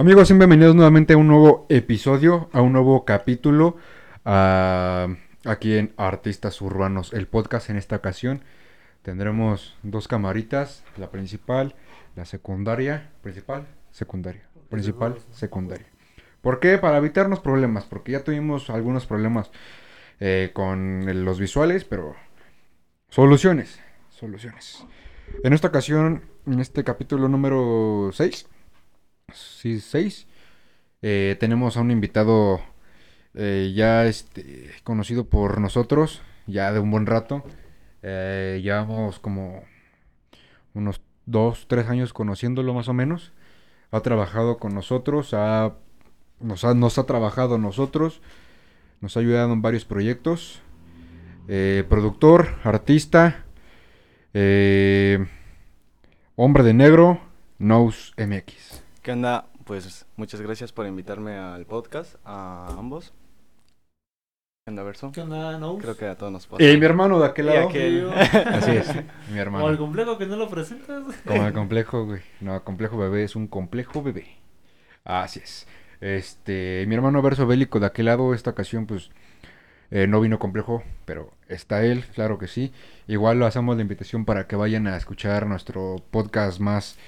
[0.00, 3.78] Amigos, bienvenidos nuevamente a un nuevo episodio, a un nuevo capítulo
[4.22, 8.42] aquí en Artistas Urbanos, el podcast en esta ocasión.
[9.02, 11.74] Tendremos dos camaritas, la principal,
[12.14, 15.88] la secundaria, principal, secundaria, principal, secundaria.
[16.42, 16.78] ¿Por qué?
[16.78, 19.50] Para evitarnos problemas, porque ya tuvimos algunos problemas
[20.20, 22.14] eh, con los visuales, pero
[23.08, 23.80] soluciones,
[24.10, 24.86] soluciones.
[25.42, 28.48] En esta ocasión, en este capítulo número 6,
[29.32, 30.26] sí, 6,
[31.02, 32.60] eh, tenemos a un invitado
[33.34, 37.44] eh, ya este, conocido por nosotros, ya de un buen rato.
[38.02, 39.64] Eh, llevamos como
[40.74, 43.32] unos 2, 3 años conociéndolo más o menos.
[43.90, 45.32] Ha trabajado con nosotros,
[46.40, 48.20] nos, ha, nos ha trabajado nosotros,
[49.00, 50.60] nos ha ayudado en varios proyectos.
[51.88, 53.46] productor, artista,
[56.36, 57.20] hombre de negro,
[57.58, 58.67] Nose MX.
[59.08, 59.46] ¿Qué onda?
[59.64, 63.14] Pues muchas gracias por invitarme al podcast, a ambos.
[64.66, 65.12] ¿Qué onda, Verso?
[65.12, 65.80] ¿Qué onda, Nose?
[65.80, 66.62] Creo que a todos nos pasa.
[66.62, 67.70] Y mi hermano de aquel lado.
[67.70, 68.10] aquel.
[68.12, 68.94] Así es,
[69.32, 69.64] mi hermano.
[69.64, 71.04] O el complejo que no lo presentas.
[71.26, 72.20] Como el complejo, güey.
[72.42, 74.26] No, complejo bebé es un complejo bebé.
[75.04, 75.66] Así es.
[76.02, 79.10] Este, mi hermano Verso Bélico de aquel lado, esta ocasión, pues,
[79.90, 82.74] eh, no vino complejo, pero está él, claro que sí.
[83.06, 86.98] Igual lo hacemos la invitación para que vayan a escuchar nuestro podcast más,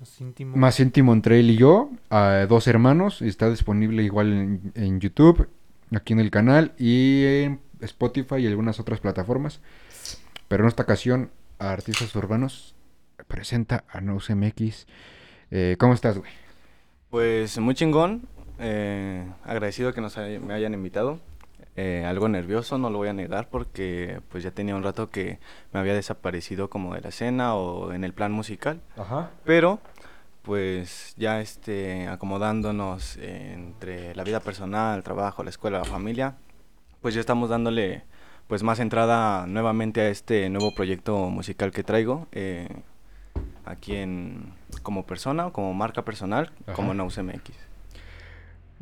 [0.00, 0.56] Más íntimo.
[0.56, 3.20] más íntimo entre él y yo, a dos hermanos.
[3.22, 5.48] Está disponible igual en, en YouTube,
[5.94, 9.60] aquí en el canal y en Spotify y algunas otras plataformas.
[10.48, 12.74] Pero en esta ocasión, a Artistas Urbanos
[13.26, 14.86] presenta a Nose MX.
[15.50, 16.30] Eh, ¿Cómo estás, güey?
[17.10, 18.28] Pues muy chingón.
[18.60, 21.20] eh, agradecido que nos hay- me hayan invitado.
[21.80, 25.38] Eh, algo nervioso, no lo voy a negar, porque pues ya tenía un rato que
[25.72, 28.80] me había desaparecido como de la escena o en el plan musical.
[28.96, 29.30] Ajá.
[29.44, 29.78] Pero,
[30.42, 36.34] pues ya este, acomodándonos entre la vida personal, el trabajo, la escuela, la familia,
[37.00, 38.02] pues ya estamos dándole
[38.48, 42.66] pues más entrada nuevamente a este nuevo proyecto musical que traigo eh,
[43.64, 44.52] aquí en
[44.82, 46.72] como persona o como marca personal, Ajá.
[46.72, 47.52] como Nose MX.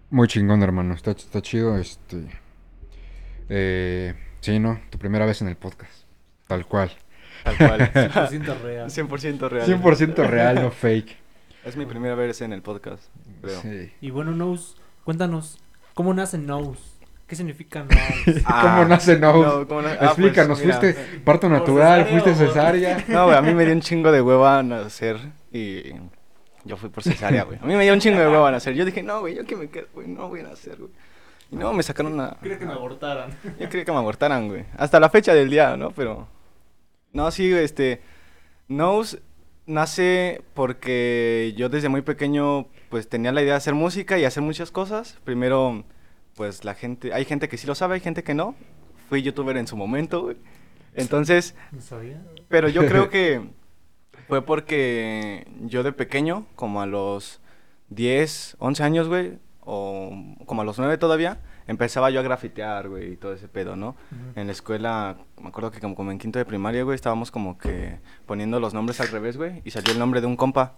[0.09, 0.95] Muy chingón, hermano.
[0.95, 1.77] Está, está chido.
[1.77, 2.46] Este.
[3.49, 4.81] Eh, sí, ¿no?
[4.91, 5.93] Tu primera vez en el podcast.
[6.47, 6.91] Tal cual.
[7.45, 7.81] Tal cual.
[7.93, 8.91] 100% real.
[8.91, 9.67] 100% real.
[9.69, 11.17] 100% real, no fake.
[11.65, 13.03] Es mi primera vez en el podcast,
[13.43, 13.61] creo.
[13.61, 13.93] Sí.
[14.01, 15.59] Y bueno, Nose, cuéntanos,
[15.95, 16.81] ¿cómo nace Nose?
[17.27, 18.45] ¿Qué significa Nose?
[18.63, 19.49] ¿Cómo nace Nose?
[19.49, 20.63] no, ¿cómo na- ah, pues, Explícanos.
[20.63, 22.05] ¿fuiste parto ¿Por natural?
[22.05, 23.05] cesárea ¿Fuiste cesárea?
[23.09, 25.19] No, güey, a mí me dio un chingo de hueva nacer
[25.53, 25.93] y
[26.65, 27.59] yo fui por cesárea, güey.
[27.61, 28.75] A mí me dio un chingo de hueva nacer.
[28.75, 30.91] Yo dije, no, güey, yo que me quedo, güey, no voy a nacer, güey.
[31.51, 32.37] Y no, me sacaron una...
[32.43, 33.31] Quería que me abortaran.
[33.61, 34.65] Yo quería que me abortaran, güey.
[34.77, 35.93] Hasta la fecha del día, ¿no?
[35.93, 36.29] Pero...
[37.13, 38.03] No, sí, este...
[38.69, 39.23] Nose
[39.67, 44.43] nace porque yo desde muy pequeño, pues, tenía la idea de hacer música y hacer
[44.43, 45.19] muchas cosas.
[45.25, 45.85] Primero,
[46.35, 47.15] pues, la gente...
[47.15, 48.57] Hay gente que sí lo sabe, hay gente que no.
[49.09, 50.37] Fui youtuber en su momento, güey.
[50.95, 51.55] Entonces...
[51.71, 52.23] No sabía.
[52.49, 53.41] Pero yo creo que
[54.29, 57.41] fue porque yo de pequeño, como a los
[57.91, 60.13] 10, 11 años, güey, o
[60.47, 63.97] como a los 9 todavía, empezaba yo a grafitear, güey, y todo ese pedo, ¿no?
[64.37, 67.59] En la escuela, me acuerdo que como, como en quinto de primaria, güey, estábamos como
[67.59, 70.77] que poniendo los nombres al revés, güey, y salió el nombre de un compa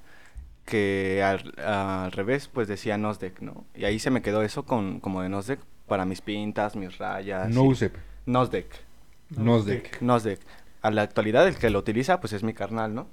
[0.65, 3.65] que al, al revés, pues decía Nosdek, ¿no?
[3.75, 7.51] Y ahí se me quedó eso con, como de Nosdek para mis pintas, mis rayas.
[7.51, 7.97] Nosep.
[8.27, 8.67] Nosdek.
[9.31, 10.01] Nosdek.
[10.01, 10.41] Nosdek.
[10.81, 13.09] A la actualidad el que lo utiliza pues es mi carnal, ¿no?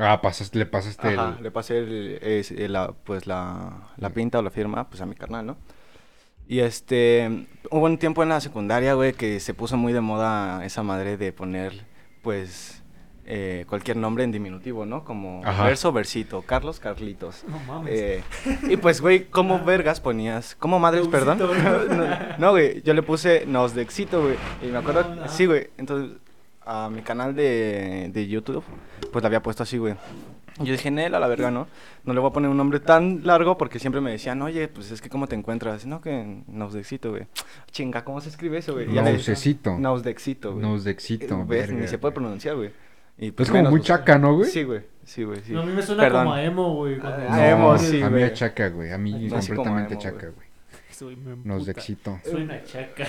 [0.00, 1.42] Ah, pasaste, le pasaste Ajá, el...
[1.44, 5.06] le pasé el- es- eh, la, pues la, la pinta o la firma pues a
[5.06, 5.56] mi carnal, ¿no?
[6.48, 10.64] Y este, hubo un tiempo en la secundaria, güey, que se puso muy de moda
[10.64, 11.84] esa madre de poner
[12.22, 12.82] pues
[13.24, 15.04] eh, cualquier nombre en diminutivo, ¿no?
[15.04, 15.64] Como Ajá.
[15.64, 17.44] verso, versito, Carlos, Carlitos.
[17.46, 17.92] No mames.
[17.94, 18.22] Eh,
[18.68, 20.56] y pues, güey, ¿cómo vergas ponías?
[20.58, 21.38] ¿Cómo madres, perdón?
[21.38, 21.48] No,
[22.38, 24.34] no, güey, yo le puse Nosdexito, güey.
[24.62, 25.28] Y me acuerdo, No, no.
[25.28, 25.68] sí, güey.
[25.78, 26.18] Entonces,
[26.72, 28.62] a mi canal de, de YouTube,
[29.12, 29.94] pues le había puesto así, güey.
[30.60, 31.66] Yo dije, Nel, a la verga, ¿no?
[32.04, 34.90] No le voy a poner un nombre tan largo porque siempre me decían, oye, pues
[34.90, 35.86] es que ¿cómo te encuentras?
[35.86, 37.26] No, que Nosdexito, güey.
[37.70, 38.86] Chinga, ¿cómo se escribe eso, güey?
[38.86, 39.78] Nosecito.
[39.78, 40.62] Nosdexito, güey.
[40.62, 41.40] Nosdexito.
[41.40, 41.72] Eh, ¿ves?
[41.72, 42.70] Ni se puede pronunciar, güey.
[43.18, 44.50] Y pues Es como menos, muy chaca, ¿no, güey?
[44.50, 44.82] Sí, güey.
[45.04, 45.52] Sí, güey, sí.
[45.52, 46.24] No, a mí me suena Perdón.
[46.24, 46.98] como a emo, güey.
[46.98, 48.92] cuando- Ah, No, emo, sí, a mí es chaca, güey.
[48.92, 50.49] A mí completamente emo, chaca, güey.
[51.02, 51.16] Güey.
[51.16, 51.48] Soy me emputa.
[51.48, 52.20] Nosdexito.
[52.24, 53.04] Soy una chaca.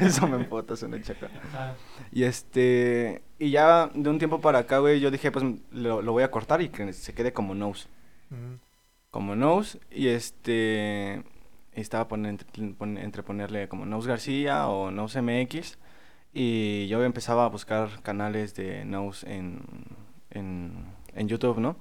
[0.00, 1.26] Eso me empota, suena chaca.
[1.48, 1.74] Ajá.
[2.12, 6.12] Y este, y ya de un tiempo para acá, güey, yo dije, pues lo, lo
[6.12, 7.88] voy a cortar y que se quede como nose.
[9.10, 11.22] Como nose, y este,
[11.74, 15.78] y estaba pon- entre, pon- entre ponerle como Nose García o Nose MX.
[16.34, 19.60] Y yo empezaba a buscar canales de Nose en,
[20.30, 20.84] en,
[21.14, 21.76] en YouTube, ¿no?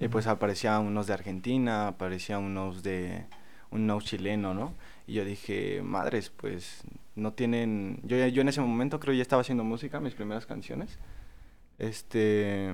[0.00, 3.26] Y pues aparecían unos de Argentina, aparecían unos de
[3.70, 4.74] un Nose chileno, ¿no?
[5.10, 6.82] Y yo dije, madres, pues
[7.16, 7.98] no tienen...
[8.04, 11.00] Yo, ya- yo en ese momento creo ya estaba haciendo música, mis primeras canciones.
[11.78, 12.72] Este...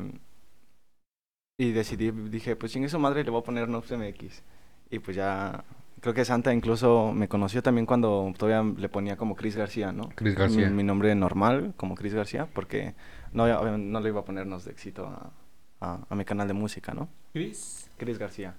[1.58, 4.42] Y decidí, dije, pues sin eso madre le voy a poner Nose MX.
[4.90, 5.64] Y pues ya...
[6.02, 10.10] Creo que Santa incluso me conoció también cuando todavía le ponía como Chris García, ¿no?
[10.14, 10.68] Chris García.
[10.68, 12.94] Mi, mi nombre normal, como Chris García, porque
[13.32, 13.46] no,
[13.78, 15.32] no le iba a ponernos de éxito a,
[15.80, 17.08] a, a mi canal de música, ¿no?
[17.32, 17.90] Chris.
[17.96, 18.54] Chris García.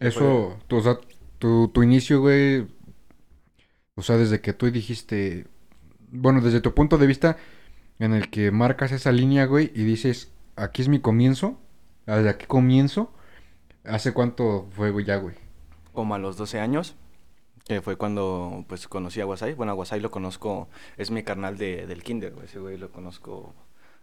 [0.00, 0.98] Eso, tu, o sea,
[1.38, 2.66] tu, tu inicio, güey.
[3.96, 5.46] O sea, desde que tú dijiste.
[6.10, 7.36] Bueno, desde tu punto de vista,
[7.98, 11.60] en el que marcas esa línea, güey, y dices, aquí es mi comienzo.
[12.06, 13.12] Desde aquí comienzo.
[13.84, 15.34] ¿Hace cuánto fue, güey, ya, güey?
[15.92, 16.96] Como a los 12 años,
[17.66, 19.54] que fue cuando pues conocí a Guasay.
[19.54, 22.46] Bueno, a Guasay lo conozco, es mi carnal de, del kinder, güey.
[22.46, 23.54] Ese güey lo conozco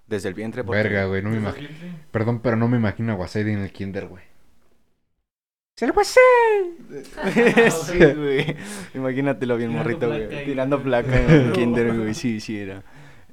[0.08, 0.64] desde el vientre.
[0.64, 1.70] porque- Verga, güey, no me imagino.
[2.12, 4.24] Perdón, pero no me imagino a Wasedi en el kinder, güey.
[5.82, 5.94] ¡El
[7.72, 8.56] sí, güey.
[8.94, 10.46] Imagínatelo bien Tirando morrito, güey.
[10.46, 12.14] Tirando placa en el kinder, güey.
[12.14, 12.84] Sí, sí era.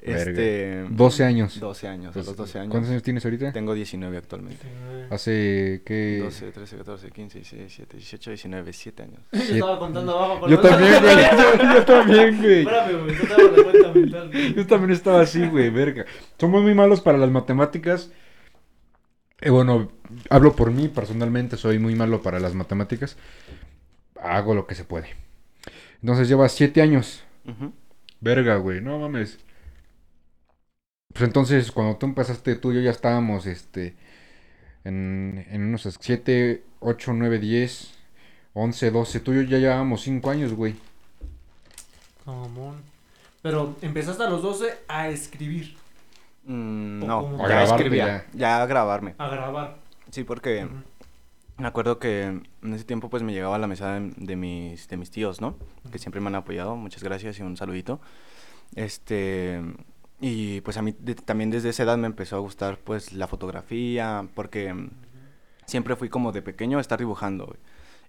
[0.01, 0.85] Este...
[0.89, 1.61] 12 años.
[1.61, 2.71] 12 años, a los 12 años.
[2.71, 3.53] ¿Cuántos años tienes ahorita?
[3.53, 4.65] Tengo 19 actualmente.
[5.11, 6.21] Hace, ¿qué?
[6.23, 9.21] 12, 13, 14, 15, 16, 17, 18, 19, 7 años.
[9.33, 11.17] Yo estaba contando abajo con Yo los- también, güey.
[11.17, 12.61] Yo, yo también, güey.
[12.61, 13.05] Espérame,
[14.33, 14.55] güey.
[14.55, 16.07] Yo también estaba así, güey, verga.
[16.39, 18.11] Somos muy malos para las matemáticas.
[19.41, 19.91] Eh, bueno,
[20.31, 23.17] hablo por mí, personalmente soy muy malo para las matemáticas.
[24.21, 25.09] Hago lo que se puede.
[26.03, 27.23] Entonces llevas siete años.
[27.47, 27.73] Ujú.
[28.21, 29.39] Verga, güey, no mames.
[31.13, 33.97] Pues entonces, cuando tú empezaste, tú y yo ya estábamos, este,
[34.85, 37.95] en, en unos 7, 8, 9, 10,
[38.55, 39.21] 11, 12.
[39.21, 40.77] Tú y yo ya llevábamos 5 años, güey.
[42.27, 42.83] Mamón.
[43.43, 45.77] Pero empezaste a los 12 a escribir,
[46.51, 48.63] Mm, no, ya escribía, ya.
[48.63, 49.15] a grabarme.
[49.19, 49.77] a grabar.
[50.11, 50.67] Sí, porque
[51.59, 54.89] me acuerdo que en ese tiempo pues me llegaba a la mesa de, de mis,
[54.89, 55.57] de mis tíos, ¿no?
[55.93, 58.01] Que siempre me han apoyado, muchas gracias y un saludito.
[58.75, 59.61] Este,
[60.21, 63.27] y pues a mí de- también desde esa edad me empezó a gustar pues la
[63.27, 64.75] fotografía, porque
[65.67, 67.59] siempre fui como de pequeño a estar dibujando, güey.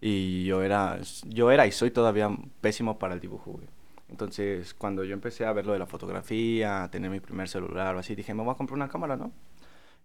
[0.01, 2.29] Y yo era, yo era y soy todavía
[2.61, 3.67] pésimo para el dibujo, güey.
[4.09, 7.95] Entonces, cuando yo empecé a ver lo de la fotografía, a tener mi primer celular
[7.95, 9.31] o así, dije, me voy a comprar una cámara, ¿no?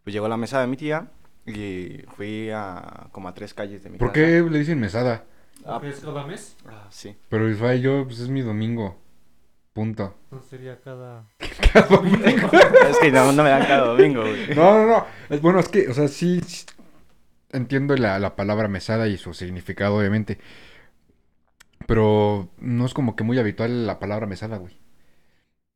[0.02, 1.08] Pues llegó a la mesa de mi tía
[1.46, 4.20] y fui a como a tres calles de mi ¿Por casa.
[4.20, 5.24] qué le dicen mesada?
[5.64, 6.56] Ah, ¿Qué es cada mes?
[6.66, 7.16] ah, sí.
[7.28, 9.00] Pero Israel, yo, pues es mi domingo.
[9.72, 10.14] Punto.
[10.30, 11.24] No sería cada.
[11.40, 14.48] es que no, no me dan cada domingo, güey.
[14.54, 15.06] No, no, no.
[15.30, 16.64] Es, bueno, es que, o sea, sí, sí
[17.50, 20.38] entiendo la, la palabra mesada y su significado, obviamente.
[21.86, 24.78] Pero no es como que muy habitual la palabra mesada, güey.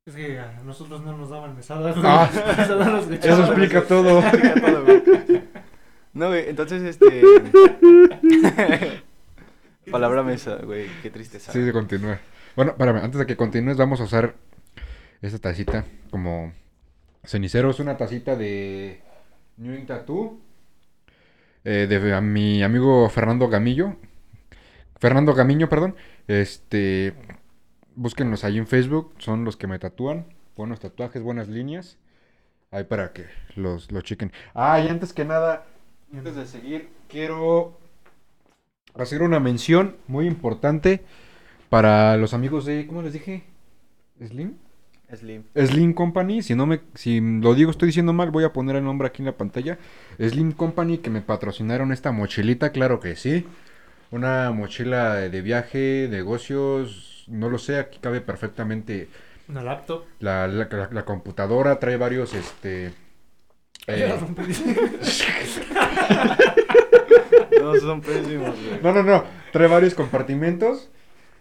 [0.05, 1.91] Es que a nosotros no nos daban mesada.
[1.91, 2.03] güey.
[2.05, 2.29] Ah,
[2.69, 4.19] no nos Eso explica todo.
[4.25, 5.03] Explica todo, güey.
[6.13, 7.21] No, güey, entonces, este...
[9.91, 11.51] Palabra mesa, güey, qué tristeza.
[11.51, 12.19] Sí, de continuar.
[12.55, 14.35] Bueno, espérame, antes de que continúes, vamos a usar
[15.21, 16.53] esta tacita como
[17.23, 17.69] cenicero.
[17.71, 19.01] Es una tacita de
[19.57, 20.39] New Ink Tattoo.
[21.63, 23.95] eh, de a mi amigo Fernando Gamillo.
[24.99, 25.95] Fernando Gamiño, perdón.
[26.27, 27.13] Este.
[27.95, 29.13] Búsquenlos ahí en Facebook.
[29.17, 30.25] Son los que me tatúan.
[30.55, 31.97] Buenos tatuajes, buenas líneas.
[32.71, 33.25] Ahí para que
[33.55, 34.31] los, los chequen.
[34.53, 35.65] Ah, y antes que nada,
[36.13, 37.79] antes de seguir, quiero
[38.95, 41.03] hacer una mención muy importante
[41.69, 43.43] para los amigos de, ¿cómo les dije?
[44.25, 44.55] Slim.
[45.15, 45.43] Slim.
[45.55, 48.83] Slim Company, si no me, si lo digo, estoy diciendo mal, voy a poner el
[48.83, 49.79] nombre aquí en la pantalla.
[50.19, 53.47] Slim Company que me patrocinaron esta mochilita, claro que sí.
[54.11, 59.07] Una mochila de viaje, negocios, no lo sé, aquí cabe perfectamente
[59.47, 60.03] Una laptop.
[60.19, 62.91] la, la- la- la computadora, trae varios, este...
[63.87, 64.13] eh,
[67.61, 68.81] No, son pésimos, güey.
[68.81, 70.89] no, no, no, trae varios compartimentos.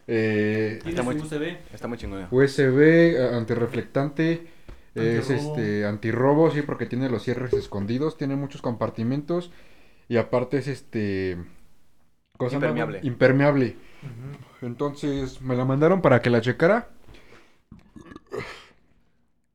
[0.06, 1.56] Eh, Tiene Está muy- USB.
[1.72, 2.26] Está muy chingón.
[2.30, 4.46] USB, eh, antirreflectante,
[4.94, 5.56] es Antirrobo.
[5.56, 9.52] este antirrobo, sí, porque tiene los cierres escondidos, tiene muchos compartimentos
[10.08, 11.36] y aparte es este
[12.40, 13.00] Impermeable.
[13.02, 13.76] Impermeable.
[14.62, 16.88] Entonces me la mandaron para que la checara.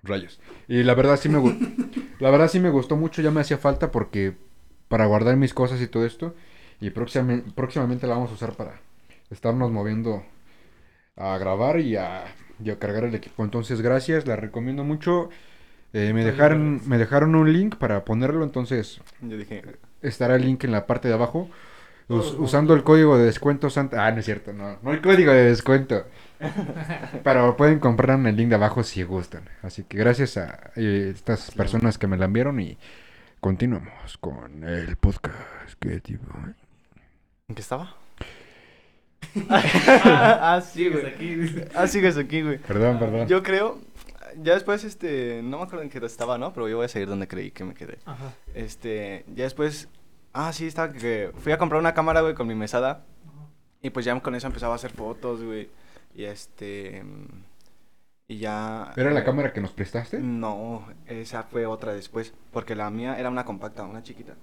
[0.01, 0.39] Rayos.
[0.67, 1.65] Y la verdad sí me gustó.
[2.19, 4.35] la verdad sí me gustó mucho, ya me hacía falta porque
[4.87, 6.35] para guardar mis cosas y todo esto
[6.79, 8.81] y próximamente, próximamente la vamos a usar para
[9.29, 10.23] estarnos moviendo
[11.15, 12.25] a grabar y a,
[12.61, 13.43] y a cargar el equipo.
[13.43, 15.29] Entonces, gracias, la recomiendo mucho.
[15.93, 19.61] Eh, me dejaron me dejaron un link para ponerlo, entonces Yo dije,
[20.01, 21.49] estará el link en la parte de abajo.
[22.09, 24.05] Us- usando el código de descuento Santa.
[24.05, 24.77] Ah, no es cierto, no.
[24.81, 26.05] No el código de descuento.
[27.23, 29.49] Pero pueden comprar en el link de abajo si gustan.
[29.61, 32.77] Así que gracias a eh, estas personas que me la enviaron y
[33.43, 35.37] Continuamos con el podcast.
[35.77, 36.25] ¿Qué tipo?
[37.49, 37.93] ¿En qué estaba?
[39.49, 41.65] ah, sí, güey.
[41.75, 42.57] Ah, sigues aquí, güey.
[42.59, 43.27] Perdón, perdón.
[43.27, 43.81] Yo creo,
[44.41, 46.53] ya después, este, no me acuerdo en qué estaba, ¿no?
[46.53, 47.97] Pero yo voy a seguir donde creí que me quedé.
[48.05, 48.31] Ajá.
[48.55, 49.89] Este, ya después,
[50.33, 53.05] ah, sí, estaba que fui a comprar una cámara, güey, con mi mesada.
[53.81, 55.69] Y pues ya con eso empezaba a hacer fotos, güey.
[56.15, 57.03] Y este,
[58.27, 58.93] y ya...
[58.95, 60.19] ¿Era la cámara que nos prestaste?
[60.19, 64.35] No, esa fue otra después, porque la mía era una compacta, una chiquita.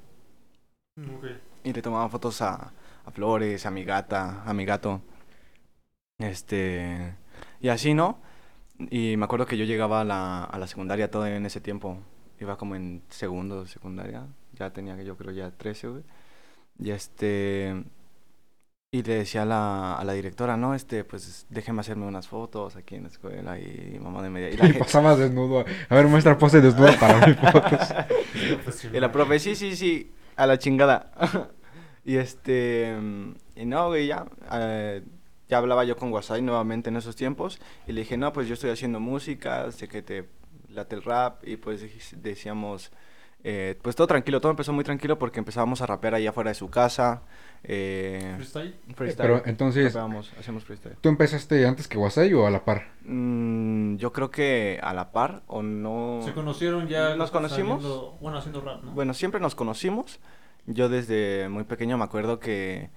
[0.99, 1.26] Ok.
[1.64, 2.73] Y le tomaba fotos a,
[3.04, 5.00] a Flores, a mi gata, a mi gato.
[6.18, 7.14] Este.
[7.61, 8.20] Y así, ¿no?
[8.78, 11.99] Y me acuerdo que yo llegaba a la, a la secundaria todavía en ese tiempo.
[12.38, 14.26] Iba como en segundo de secundaria.
[14.61, 16.02] Ya tenía yo creo ya 13, güey.
[16.79, 17.83] Y este.
[18.93, 22.75] Y le decía a la, a la directora, no, este, pues déjeme hacerme unas fotos
[22.76, 24.50] aquí en la escuela y mamá de media.
[24.50, 25.64] Y la, Y pasabas desnudo.
[25.88, 27.95] A ver, muestra pose desnuda para mis fotos.
[28.93, 31.12] Y la profe, sí, sí, sí, a la chingada.
[32.05, 32.95] y este,
[33.57, 35.02] y no, güey, ya, eh,
[35.49, 37.61] ya hablaba yo con Wasai nuevamente en esos tiempos.
[37.87, 40.29] Y le dije, no, pues yo estoy haciendo música, sé que te
[40.69, 41.47] late el rap.
[41.47, 41.83] Y pues
[42.21, 42.90] decíamos,
[43.42, 46.54] eh, pues todo tranquilo, todo empezó muy tranquilo porque empezábamos a rapear ahí afuera de
[46.54, 47.23] su casa.
[47.64, 48.75] Eh, ¿Freestyle?
[48.94, 49.16] freestyle.
[49.28, 50.97] Pero entonces, Rapeábamos, hacemos freestyle.
[51.00, 52.88] ¿tú empezaste antes que Wasai o a la par?
[53.04, 56.20] Mm, yo creo que a la par o no.
[56.25, 57.16] ¿Se conocieron ya?
[57.16, 57.82] ¿Nos conocimos?
[57.82, 58.92] saliendo- bueno, haciendo rap, ¿no?
[58.92, 60.20] Bueno, siempre nos conocimos.
[60.66, 62.90] Yo desde muy pequeño me acuerdo que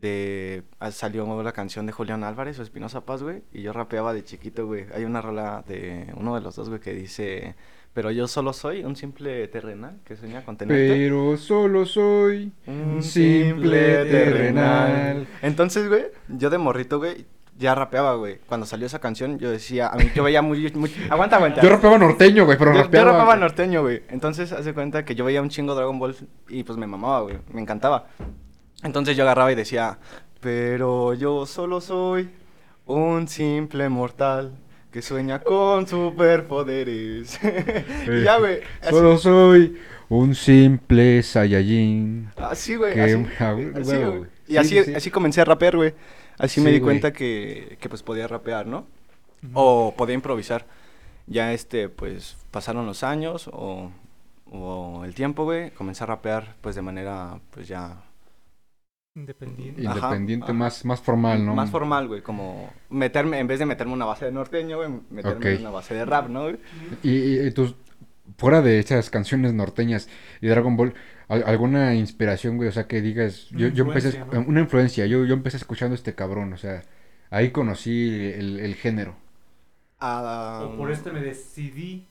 [0.00, 4.12] de ah, salió la canción de Julián Álvarez o Espinosa Paz, güey, y yo rapeaba
[4.12, 4.86] de chiquito, güey.
[4.94, 7.54] Hay una rola de uno de los dos, güey, que dice,
[7.94, 10.88] pero yo solo soy un simple terrenal que sueña con tenerte.
[10.88, 15.26] Pero solo soy un simple terrenal.
[15.42, 17.24] Entonces, güey, yo de morrito, güey,
[17.56, 18.40] ya rapeaba, güey.
[18.46, 20.92] Cuando salió esa canción, yo decía, a mí, yo veía muy, muy...
[21.08, 21.62] Aguanta, aguanta.
[21.62, 23.36] Yo rapeaba norteño, güey, pero Yo, yo rapeaba.
[23.36, 24.02] norteño, güey.
[24.08, 26.16] Entonces, hace cuenta que yo veía un chingo Dragon Ball
[26.48, 27.38] y pues me mamaba, güey.
[27.52, 28.08] Me encantaba.
[28.82, 29.98] Entonces yo agarraba y decía,
[30.40, 32.28] pero yo solo soy
[32.86, 34.52] un simple mortal
[34.94, 37.40] que sueña con superpoderes.
[38.08, 38.60] y ya, güey.
[38.80, 39.76] así- Solo soy
[40.08, 42.30] un simple Saiyajin.
[42.36, 42.94] Así, güey.
[42.94, 43.26] Que- Así,
[43.74, 43.96] así.
[44.46, 44.94] Y Sí, así, sí, sí.
[44.94, 45.94] así comencé a rapear, güey.
[46.38, 46.84] Así me di güey.
[46.94, 48.86] cuenta que, que pues podía rapear, ¿no?
[49.52, 50.64] O podía improvisar.
[51.26, 53.90] Ya este, pues pasaron los años o,
[54.52, 55.72] o el tiempo, güey.
[55.72, 58.03] Comencé a rapear pues de manera pues ya
[59.16, 59.82] Independiente.
[59.82, 60.52] Independiente, ajá.
[60.54, 61.54] más, más formal, ¿no?
[61.54, 62.20] más formal, güey.
[62.22, 65.94] Como meterme, en vez de meterme una base de norteño, güey, meterme en una base
[65.94, 66.50] de rap, ¿no?
[66.50, 66.56] Y,
[67.10, 67.76] y- y tus,
[68.36, 70.08] fuera de esas canciones norteñas
[70.40, 70.94] y Dragon Ball,
[71.28, 72.68] ¿al- ¿alguna inspiración, güey?
[72.68, 76.14] O sea, que digas, yo, Una yo empecé, una influencia, yo, yo empecé escuchando este
[76.16, 76.82] cabrón, o sea,
[77.30, 79.14] ahí conocí el, el género.
[80.00, 82.08] A, O por este me decidí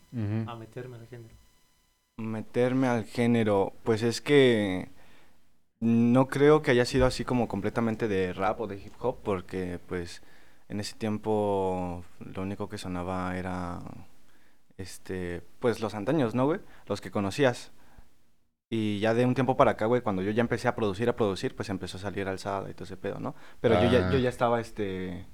[0.48, 1.36] a meterme al género.
[2.18, 4.88] Meterme al género, pues es que
[5.84, 9.80] no creo que haya sido así como completamente de rap o de hip hop, porque
[9.88, 10.22] pues
[10.70, 13.82] en ese tiempo lo único que sonaba era,
[14.78, 16.60] este, pues los antaños, ¿no, güey?
[16.88, 17.72] Los que conocías.
[18.70, 21.16] Y ya de un tiempo para acá, güey, cuando yo ya empecé a producir, a
[21.16, 23.36] producir, pues empezó a salir alzada y todo ese pedo, ¿no?
[23.62, 24.12] Pero yo ya, Ah.
[24.12, 25.26] yo ya estaba, este,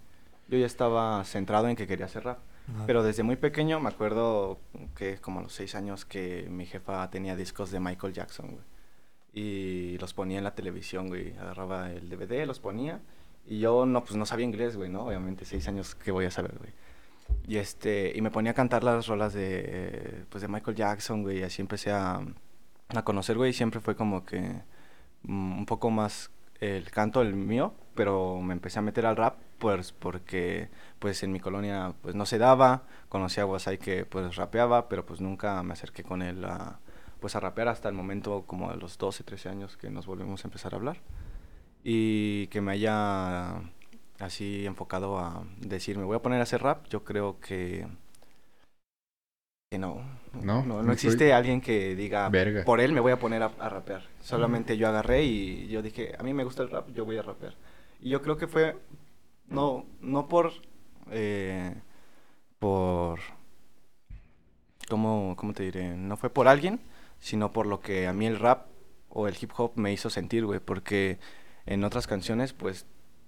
[0.49, 2.39] yo ya estaba centrado en que quería hacer rap.
[2.85, 4.59] Pero desde muy pequeño me acuerdo
[4.95, 8.63] que como a los seis años que mi jefa tenía discos de Michael Jackson, güey.
[9.33, 11.33] Y los ponía en la televisión, güey.
[11.37, 13.01] Agarraba el DVD, los ponía.
[13.45, 15.05] Y yo no, pues no sabía inglés, güey, ¿no?
[15.05, 16.71] Obviamente, seis años, ¿qué voy a saber, güey?
[17.47, 21.39] Y este, y me ponía a cantar las rolas de, pues de Michael Jackson, güey.
[21.39, 22.21] Y así empecé a,
[22.89, 23.51] a conocer, güey.
[23.51, 24.61] Y siempre fue como que
[25.23, 29.37] mm, un poco más el canto el mío, pero me empecé a meter al rap,
[29.59, 30.69] pues porque
[30.99, 35.05] pues en mi colonia pues no se daba, conocí a Wasai que pues rapeaba, pero
[35.05, 36.79] pues nunca me acerqué con él a
[37.19, 40.43] pues a rapear hasta el momento como de los 12, 13 años que nos volvimos
[40.43, 40.97] a empezar a hablar
[41.83, 43.61] y que me haya
[44.19, 47.87] así enfocado a decir, me voy a poner a hacer rap, yo creo que
[49.71, 50.01] que no,
[50.33, 52.65] No, no, no, existe alguien que diga, Verga.
[52.65, 54.01] por él me voy a poner a, a rapear.
[54.19, 57.21] Solamente yo agarré y yo dije, a mí me gusta el rap, yo voy a
[57.21, 57.53] rapear.
[58.01, 58.75] Y yo creo que fue,
[59.47, 60.53] no, no por,
[61.11, 61.75] eh,
[62.57, 63.19] por,
[64.89, 65.95] ¿cómo, ¿cómo te diré?
[65.95, 66.79] No fue por alguien,
[67.19, 68.67] sino por lo que a mí el rap
[69.09, 70.59] o el hip hop me hizo sentir, güey.
[70.59, 71.19] Porque
[71.65, 72.85] en otras canciones, pues,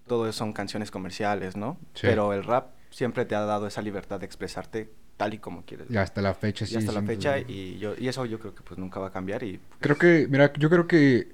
[0.07, 1.77] todo eso son canciones comerciales, ¿no?
[1.93, 2.01] Sí.
[2.07, 5.87] Pero el rap siempre te ha dado esa libertad de expresarte tal y como quieres.
[5.89, 6.75] Y hasta la fecha, Y sí.
[6.77, 9.43] hasta la fecha, y, yo, y eso yo creo que pues nunca va a cambiar.
[9.43, 11.33] Y Creo que, mira, yo creo que,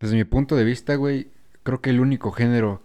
[0.00, 1.28] desde mi punto de vista, güey,
[1.64, 2.82] creo que el único género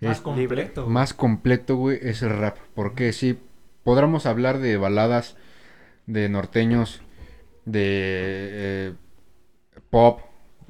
[0.00, 0.86] Más es completo.
[0.86, 2.58] más completo, güey, es el rap.
[2.74, 3.38] Porque sí,
[3.82, 5.36] podremos hablar de baladas
[6.06, 7.02] de norteños
[7.72, 8.92] de eh,
[9.90, 10.20] pop,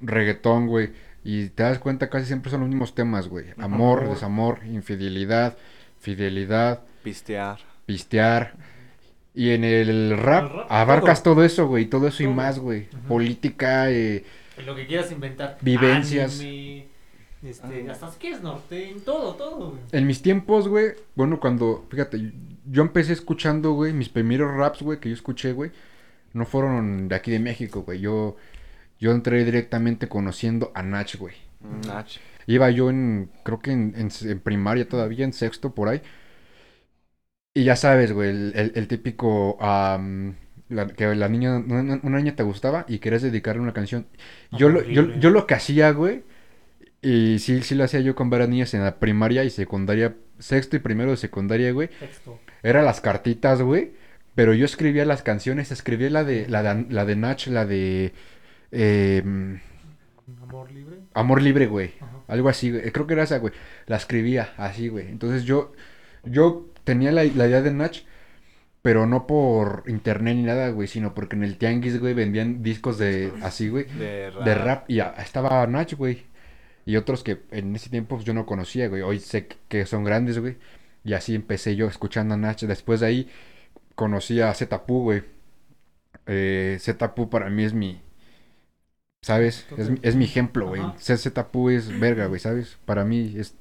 [0.01, 0.91] reggaetón, güey.
[1.25, 3.47] Y te das cuenta, casi siempre son los mismos temas, güey.
[3.59, 4.09] Amor, Amor.
[4.15, 5.57] desamor, infidelidad,
[5.99, 7.59] fidelidad, Pistear.
[7.87, 8.55] pistear.
[9.35, 11.87] Y en el rap, El rap, abarcas todo, eso, güey.
[11.87, 12.89] Todo eso y más, güey.
[13.07, 14.25] Política, eh,
[14.65, 15.59] Lo que quieras inventar.
[15.61, 16.41] Vivencias.
[16.41, 16.87] Anime,
[17.43, 17.93] este, Ah.
[17.93, 19.81] hasta si quieres norte, todo, todo, güey.
[19.93, 22.33] En mis tiempos, güey, bueno, cuando, fíjate,
[22.67, 25.71] yo empecé escuchando, güey, mis primeros raps, güey, que yo escuché, güey,
[26.39, 28.01] no fueron de aquí de México, güey.
[28.01, 28.37] Yo,
[28.99, 31.35] yo entré directamente conociendo a Nach, güey.
[31.61, 32.09] Mm, Nach.
[32.47, 36.03] Iba yo en, creo que en, en- en primaria todavía, en sexto, por ahí.
[37.55, 42.37] Y ya sabes, güey, el, el- el típico, la- que la niña, una, una niña
[42.37, 44.07] te gustaba y querías dedicarle una canción.
[44.53, 46.23] Yo lo, yo, yo lo que hacía, güey,
[47.03, 50.77] y sí, sí lo hacía yo con varias niñas en la primaria y secundaria, sexto
[50.77, 52.39] y primero de secundaria, güey, Texto.
[52.63, 53.93] era las cartitas, güey,
[54.39, 58.13] pero yo escribía las canciones, escribía la de, la de, la de Nach, la de
[58.71, 59.59] em,
[60.45, 60.97] Amor libre.
[61.13, 61.95] Amor Libre, güey.
[62.01, 62.21] Ajá.
[62.29, 62.89] Algo así, güey.
[62.93, 63.53] Creo que era esa, güey.
[63.87, 65.09] La escribía así, güey.
[65.09, 65.73] Entonces yo,
[66.23, 67.97] yo tenía la, la idea de Nach,
[68.81, 72.97] pero no por internet ni nada, güey, sino porque en el tianguis, güey, vendían discos
[72.97, 74.45] de así, güey, De rap.
[74.45, 76.27] de rap y estaba Nach, güey.
[76.87, 79.03] Y otros que en ese tiempo pues, yo no conocía, güey.
[79.03, 80.59] Hoy sé que son grandes, güey.
[81.03, 82.63] Y así empecé yo escuchando a Nach.
[82.63, 83.29] Después de ahí
[83.99, 85.25] conocí a Zetapu, güey.
[86.27, 88.01] Eh, Zetapu para mí es mi...
[89.21, 89.67] ¿Sabes?
[89.77, 90.83] Es, mi- es mi ejemplo, güey.
[90.99, 92.79] Zetapu es verga, güey, ¿sabes?
[92.85, 93.57] Para mí es...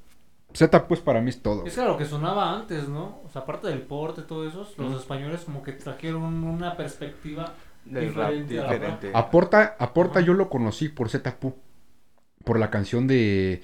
[0.56, 1.65] Zetapu es para mí es todo.
[1.65, 3.22] Es que lo que sonaba antes, ¿no?
[3.25, 7.53] O sea, aparte del porte, todo eso, los españoles como que trajeron una perspectiva
[7.86, 8.72] Del rap diferente rap.
[8.72, 9.12] diferente.
[9.13, 10.27] Aporta, Aporta Ajá.
[10.27, 11.56] yo lo conocí por Zetapu.
[12.46, 13.62] Por la canción de...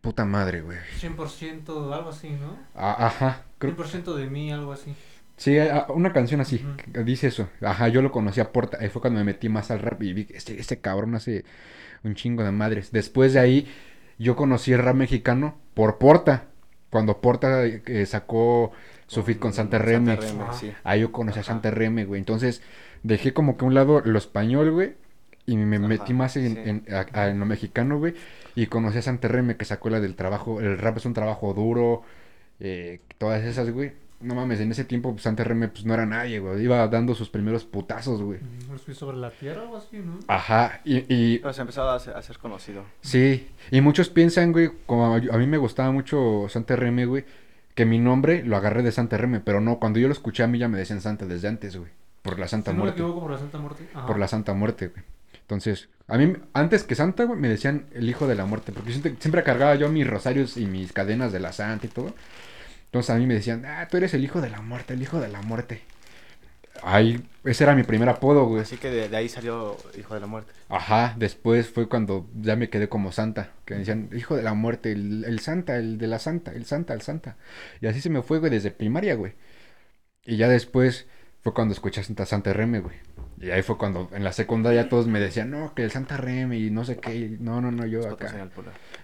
[0.00, 0.78] Puta madre, güey.
[1.00, 2.58] 100% algo así, ¿no?
[2.74, 3.42] Ajá.
[3.58, 4.94] Creo, 100% de mí, algo así.
[5.36, 6.64] Sí, a- una canción así,
[7.04, 7.48] dice eso.
[7.60, 10.12] Ajá, yo lo conocí a Porta, ahí fue cuando me metí más al rap y
[10.12, 11.44] vi que este, este cabrón hace
[12.04, 12.92] un chingo de madres.
[12.92, 13.66] Después de ahí,
[14.18, 16.44] yo conocí el rap mexicano por Porta,
[16.90, 18.70] cuando Porta eh, sacó
[19.08, 20.16] su feat con Santa Reme.
[20.52, 20.72] Sí.
[20.84, 21.42] Ahí yo conocí a.
[21.42, 22.20] Santa Reme, güey.
[22.20, 22.62] Entonces,
[23.02, 24.94] dejé como que a un lado lo español, güey,
[25.46, 26.60] y me Ajá, metí más en, sí.
[26.64, 28.14] en- a- a- en lo mexicano, güey,
[28.54, 31.52] y conocí a Santa Reme, que sacó la del trabajo, el rap es un trabajo
[31.54, 32.02] duro,
[32.60, 33.92] eh, todas esas, güey.
[34.20, 36.62] No mames, en ese tiempo pues, Santa Reme pues no era nadie, güey.
[36.62, 38.38] Iba dando sus primeros putazos, güey.
[38.94, 40.18] Sobre la tierra, algo así, ¿no?
[40.28, 42.84] Ajá, y, y Pero se empezó a ser, a ser conocido.
[43.00, 47.24] sí, y muchos piensan, güey, como a, a mí me gustaba mucho Santa Reme, güey,
[47.74, 50.46] que mi nombre lo agarré de Santa Reme, pero no, cuando yo lo escuché a
[50.46, 51.90] mí ya me decían Santa desde antes, güey,
[52.22, 53.02] por la Santa si no me Muerte.
[53.02, 53.88] equivoco, por la Santa Muerte.
[53.94, 54.06] Ajá.
[54.06, 55.04] por la Santa Muerte, güey.
[55.40, 58.90] Entonces, a mí, antes que Santa, güey, me decían el hijo de la muerte, porque
[58.92, 62.14] siempre, siempre cargaba yo mis rosarios y mis cadenas de la Santa y todo.
[62.94, 65.20] Entonces a mí me decían, ah, tú eres el hijo de la muerte, el hijo
[65.20, 65.80] de la muerte.
[66.80, 68.62] Ahí, ese era mi primer apodo, güey.
[68.62, 70.52] Así que de, de ahí salió Hijo de la Muerte.
[70.68, 74.54] Ajá, después fue cuando ya me quedé como Santa, que me decían, hijo de la
[74.54, 77.36] muerte, el, el Santa, el de la Santa, el Santa, el Santa.
[77.80, 79.32] Y así se me fue, güey, desde primaria, güey.
[80.24, 81.08] Y ya después
[81.42, 82.94] fue cuando escuché a Santa, Santa Reme, güey.
[83.40, 86.60] Y ahí fue cuando en la secundaria todos me decían, no, que el Santa Reme
[86.60, 87.12] y no sé qué.
[87.16, 88.48] y no, no, no, yo acá.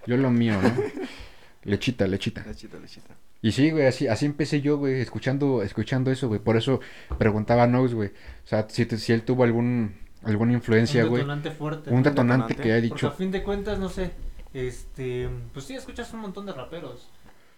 [0.07, 0.71] Yo lo mío, ¿no?
[1.63, 2.45] lechita, lechita.
[2.47, 3.20] Lechita, lechita.
[3.41, 6.39] Y sí, güey, así, así empecé yo, güey, escuchando, escuchando eso, güey.
[6.39, 6.79] Por eso
[7.17, 8.09] preguntaba a Nox, güey.
[8.09, 11.23] O sea, si, te- si él tuvo algún, alguna influencia, un güey.
[11.23, 11.89] detonante fuerte.
[11.89, 13.11] Un detonante detonante, que ha Porque a dicho.
[13.11, 14.11] fin de cuentas, no sé,
[14.53, 17.09] este, pues sí, escuchas un montón de raperos.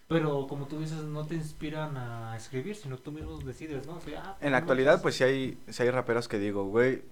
[0.08, 3.96] Pero como tú dices, no te inspiran a escribir, sino tú mismo decides, ¿no?
[3.96, 6.66] O sea, ah, En la no actualidad, pues sí hay, sí hay raperos que digo,
[6.66, 7.04] güey,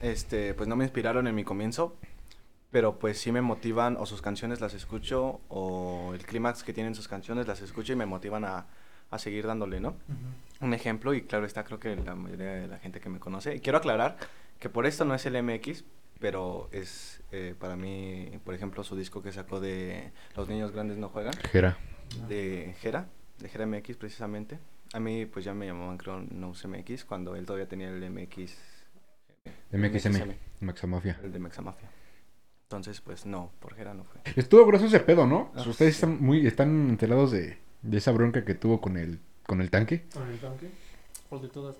[0.00, 1.96] este, pues no me inspiraron en mi comienzo,
[2.70, 6.94] pero pues sí me motivan, o sus canciones las escucho, o el clímax que tienen
[6.94, 8.66] sus canciones las escucho y me motivan a,
[9.10, 9.96] a seguir dándole, ¿no?
[10.60, 13.56] Un ejemplo, y claro está, creo que la mayoría de la gente que me conoce,
[13.56, 14.16] y quiero aclarar
[14.58, 15.84] que por esto no es el MX,
[16.20, 20.98] pero es eh, para mí, por ejemplo, su disco que sacó de Los Niños Grandes
[20.98, 21.78] No Juegan, Jera.
[22.28, 23.06] de Jera,
[23.38, 24.58] de Jera MX precisamente.
[24.92, 28.54] A mí pues ya me llamaban creo Nose MX cuando él todavía tenía el MX.
[29.72, 30.34] MXM.
[30.60, 31.18] Maxamafia.
[31.22, 31.88] El de Mexamafia.
[32.70, 34.20] Entonces pues no, por Jera no fue.
[34.36, 35.50] Estuvo grueso ese pedo, ¿no?
[35.56, 36.04] Ah, Ustedes sí.
[36.04, 40.04] están muy, están enterados de, de esa bronca que tuvo con el, con el tanque.
[40.14, 40.70] ¿Con el tanque?
[41.28, 41.76] ¿Cuál de todas?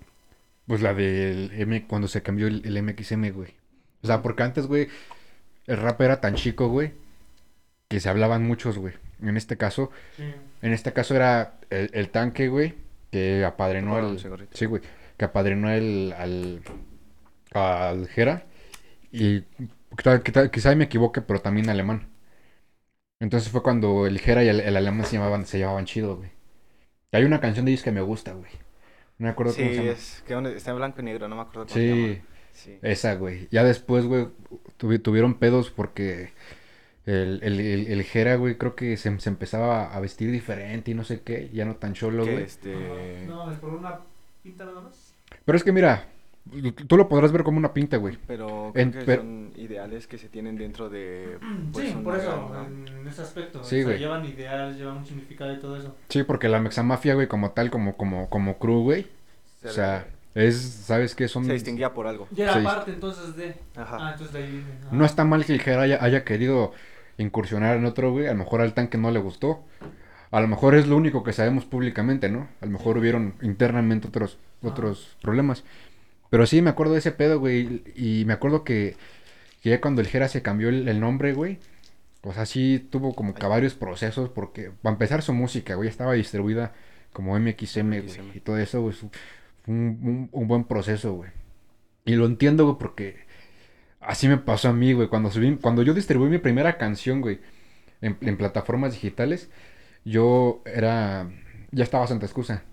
[0.67, 3.55] Pues la del M, cuando se cambió el, el MXM, güey.
[4.03, 4.89] O sea, porque antes, güey,
[5.69, 6.93] el rap era tan chico, güey,
[7.87, 8.95] que se hablaban muchos, güey.
[9.23, 10.25] En este caso, Sí.
[10.61, 12.75] en este caso era el, el tanque, güey,
[13.13, 14.49] que apadrinó Tomaba al...
[14.55, 14.83] Sí, güey,
[15.17, 16.63] que apadrinó el, al...
[17.53, 18.45] al Jera.
[19.13, 19.45] Y
[19.97, 22.09] quizá, quizá- quizá me equivoque, pero también alemán.
[23.21, 26.31] Entonces fue cuando el Jera y el, el alemán se llamaban, se llevaban chido, güey.
[27.13, 28.51] Y hay una canción de ellos que me gusta, güey.
[29.19, 29.91] No me acuerdo Sí, cómo se llama.
[29.93, 32.15] es que está en blanco y negro, no me acuerdo cómo se llama.
[32.15, 32.23] Sí,
[32.53, 32.79] Sí.
[32.83, 33.49] Esa, güey.
[33.51, 34.29] Ya después, güey,
[34.79, 36.33] tuvi- tuvieron pedos porque
[37.07, 40.95] el, el, el, el Jera, güey, creo que se, se empezaba a vestir diferente y
[40.95, 41.51] no sé qué.
[41.53, 42.43] Ya no tan cholo, güey.
[42.43, 43.25] este...
[43.27, 44.01] No, es por una
[44.43, 45.15] pinta nada más.
[45.45, 46.07] Pero es que mira,
[46.87, 48.19] tú lo podrás ver como una pinta, güey.
[48.27, 51.39] Pero creo En- que pero- son ideales que se tienen dentro de...
[51.73, 53.63] pues, sí, por eso, en ese aspecto.
[53.63, 53.99] Sí, o sea, güey.
[53.99, 55.95] llevan ideal, llevan un significado y todo eso.
[56.09, 59.03] Sí, porque la Mexamafia, güey, como tal, como, como, como crew, güey.
[59.63, 61.29] O Se- sea, es, ¿sabes qué?
[61.29, 61.45] Son...
[61.45, 62.27] se distinguía por algo.
[62.35, 62.61] Y era Sí.
[62.65, 63.55] parte entonces de.
[63.77, 63.99] Ajá.
[64.01, 64.67] Ah, entonces de ahí viene.
[64.85, 64.89] ah.
[64.93, 66.73] No está mal que el Jera haya, haya querido
[67.19, 68.27] incursionar en otro, güey.
[68.29, 69.63] A lo mejor al tanque no le gustó.
[70.31, 72.49] A lo mejor es lo único que sabemos públicamente, ¿no?
[72.61, 75.65] A lo mejor hubieron internamente otros, otros problemas.
[76.31, 77.83] Pero sí, me acuerdo de ese pedo, güey.
[77.97, 78.97] Y me acuerdo que,
[79.63, 81.59] que ya cuando el Jera se cambió el, el nombre, güey.
[82.23, 84.31] O sea, sí tuvo como que varios procesos.
[84.31, 86.75] Porque, para empezar, su música, güey, estaba distribuida
[87.13, 88.03] como MXM, güey.
[88.03, 88.37] MXM.
[88.37, 88.95] Y todo eso, güey.
[88.95, 89.11] Fue
[89.69, 91.31] un, un- un buen proceso, güey.
[92.05, 93.27] Y lo entiendo, güey, porque
[94.01, 95.09] así me pasó a mí, güey.
[95.09, 97.41] Cuando, subí, cuando yo distribuí mi primera canción, güey,
[98.01, 99.51] en, en plataformas digitales,
[100.05, 101.31] yo era.
[101.73, 102.65] Ya estaba Santa Excusa.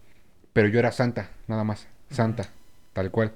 [0.53, 1.87] Pero yo era Santa, nada más.
[2.09, 2.49] Santa,
[2.93, 3.33] tal cual.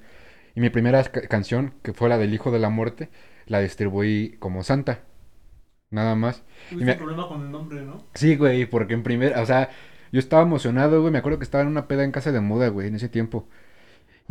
[0.56, 3.10] Y mi primera ca- canción, que fue la del Hijo de la Muerte,
[3.48, 5.04] la distribuí como Santa.
[5.92, 6.44] Nada más.
[6.70, 7.98] Tuviste me- un problema con el nombre, ¿no?
[8.14, 9.70] Sí, güey, porque en primer, o sea,
[10.12, 12.68] yo estaba emocionado, güey, me acuerdo que estaba en una peda en casa de muda,
[12.70, 13.48] güey, en ese tiempo.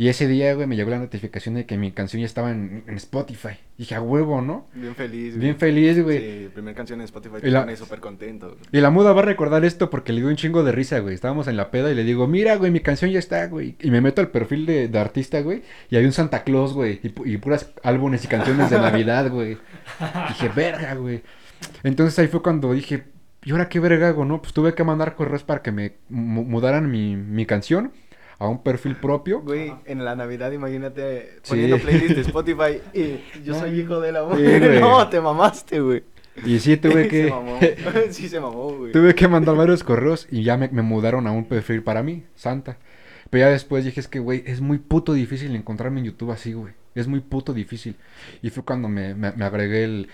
[0.01, 2.83] Y ese día, güey, me llegó la notificación de que mi canción ya estaba en,
[2.87, 3.49] en Spotify.
[3.77, 4.65] dije, a huevo, ¿no?
[4.73, 5.37] Bien feliz.
[5.37, 6.17] Bien feliz, güey.
[6.17, 8.47] Sí, primer canción en Spotify Y la- súper contento.
[8.47, 8.59] güey.
[8.71, 11.13] Y la muda va a recordar esto porque le dio un chingo de risa, güey.
[11.13, 13.75] Estábamos en la peda y le digo, mira, güey, mi canción ya está, güey.
[13.79, 15.61] Y me meto al perfil de, de artista, güey.
[15.91, 16.99] Y había un Santa Claus, güey.
[17.03, 19.59] Y, pu- y puras álbumes y canciones de Navidad, güey.
[20.29, 21.21] Dije, verga, güey.
[21.83, 23.03] Entonces ahí fue cuando dije,
[23.43, 24.41] ¿y ahora qué verga hago, no?
[24.41, 27.91] Pues tuve que mandar correos para que me mu- mudaran mi, mi canción
[28.43, 29.41] a un perfil propio.
[29.41, 31.49] Güey, en la Navidad, imagínate Sí.
[31.49, 34.79] poniendo playlist de Spotify y yo soy hijo de la Sí, güey.
[34.79, 36.03] no, te mamaste, güey.
[36.45, 37.29] Y sí, tuve Se que...
[37.29, 37.59] mamó.
[38.09, 38.91] sí, se mamó, güey.
[38.91, 42.23] Tuve que mandar varios correos y ya me, me mudaron a un perfil para mí,
[42.35, 42.77] Santa.
[43.29, 46.53] Pero ya después dije, es que, güey, es muy puto difícil encontrarme en YouTube así,
[46.53, 46.73] güey.
[46.95, 47.95] Es muy puto difícil.
[48.41, 50.09] Y fue cuando me, me- me agregué el,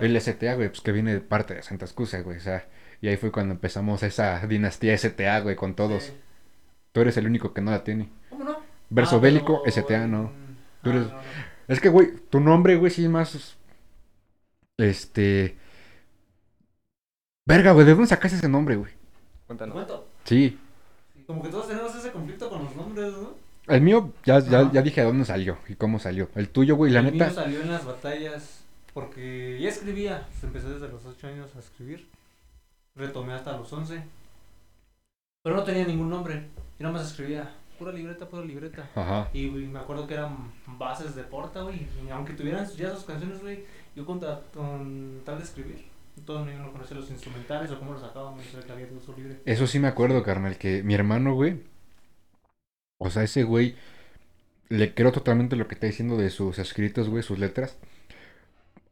[0.00, 2.38] el STA, güey, pues que viene de parte de Santa Excusa, güey.
[2.38, 2.64] O sea,
[3.02, 6.04] y ahí fue cuando empezamos esa dinastía STA, güey, con todos.
[6.04, 6.12] Sí.
[6.94, 8.08] Tú eres el único que no la tiene.
[8.30, 8.56] ¿Cómo no?
[8.88, 10.30] Verso Ah, bélico, pero STA, no.
[10.30, 11.22] en- Tú ah, eres- no, no.
[11.66, 13.56] Es que, güey, tu nombre, güey, sí es más...
[14.78, 15.58] Este...
[17.46, 18.92] Verga, güey, ¿de dónde sacaste ese nombre, güey?
[18.92, 19.74] ¿Te Cuéntanos.
[19.74, 20.08] cuento?
[20.24, 20.56] Sí.
[21.26, 23.34] Como que todos tenemos ese conflicto con los nombres, ¿no?
[23.66, 26.28] El mío, ya, ya, ya dije de dónde salió y cómo salió.
[26.36, 27.26] El tuyo, güey, la el neta.
[27.26, 30.28] mío salió en las batallas porque ya escribía.
[30.38, 32.06] Se empecé desde los 8 años a escribir.
[32.94, 34.02] Retomé hasta los 11.
[35.42, 36.46] Pero no tenía ningún nombre.
[36.78, 38.88] Y nada más escribía pura libreta, pura libreta.
[38.94, 39.28] Ajá.
[39.32, 41.86] Y güey, me acuerdo que eran bases de porta, güey.
[42.06, 44.20] Y aunque tuvieran ya sus canciones, güey, yo con,
[44.52, 45.84] con tal de escribir,
[46.24, 48.34] todo no conocía los instrumentales o cómo los sacaban,
[48.96, 49.40] uso libre.
[49.44, 51.60] Eso sí me acuerdo, carnal, que mi hermano, güey.
[52.98, 53.76] O sea, ese güey.
[54.70, 57.78] Le creo totalmente lo que está diciendo de sus escritos, güey, sus letras.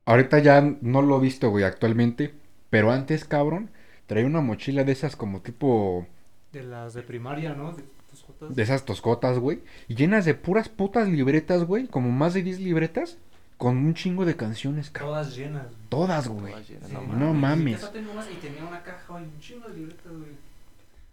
[0.05, 2.35] Ahorita ya no lo he visto, güey, actualmente.
[2.71, 3.71] Pero antes, cabrón,
[4.07, 6.07] traía una mochila de esas como tipo.
[6.53, 7.73] De las de primaria, ¿no?
[7.73, 8.55] De tus jotas.
[8.55, 9.63] De esas toscotas, güey.
[9.89, 11.87] Y llenas de puras putas libretas, güey.
[11.89, 13.19] Como más de 10 libretas.
[13.57, 15.11] Con un chingo de canciones, cabrón.
[15.11, 15.89] Todas llenas, güey.
[15.89, 16.53] Todas, güey.
[16.53, 17.79] Todas llenas, Sí, no no mames.
[17.79, 20.31] Esa tengo más y tenía una caja, güey, un chingo de libretas, güey.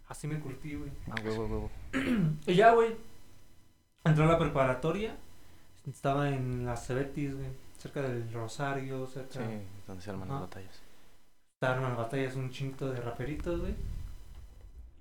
[0.08, 0.90] Así me curtí, güey.
[1.08, 1.46] Ah, huevo,
[1.92, 2.40] huevo.
[2.46, 2.96] Y ya, güey.
[4.04, 5.14] Entré a la preparatoria.
[5.88, 7.46] Estaba en las Cebetis, güey.
[7.78, 9.34] Cerca del Rosario, cerca.
[9.34, 10.82] Sí, donde se arman las batallas.
[11.54, 13.74] Estaban en las batallas un chingo de raperitos, güey.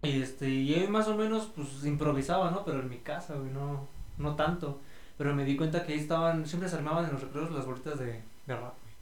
[0.02, 2.64] Y este, y ahí más o menos, pues improvisaba, ¿no?
[2.64, 4.80] Pero en mi casa, güey, no, no tanto.
[5.18, 8.00] Pero me di cuenta que ahí estaban, siempre se armaban en los recreos las bolitas
[8.00, 8.96] de, de rap, güey.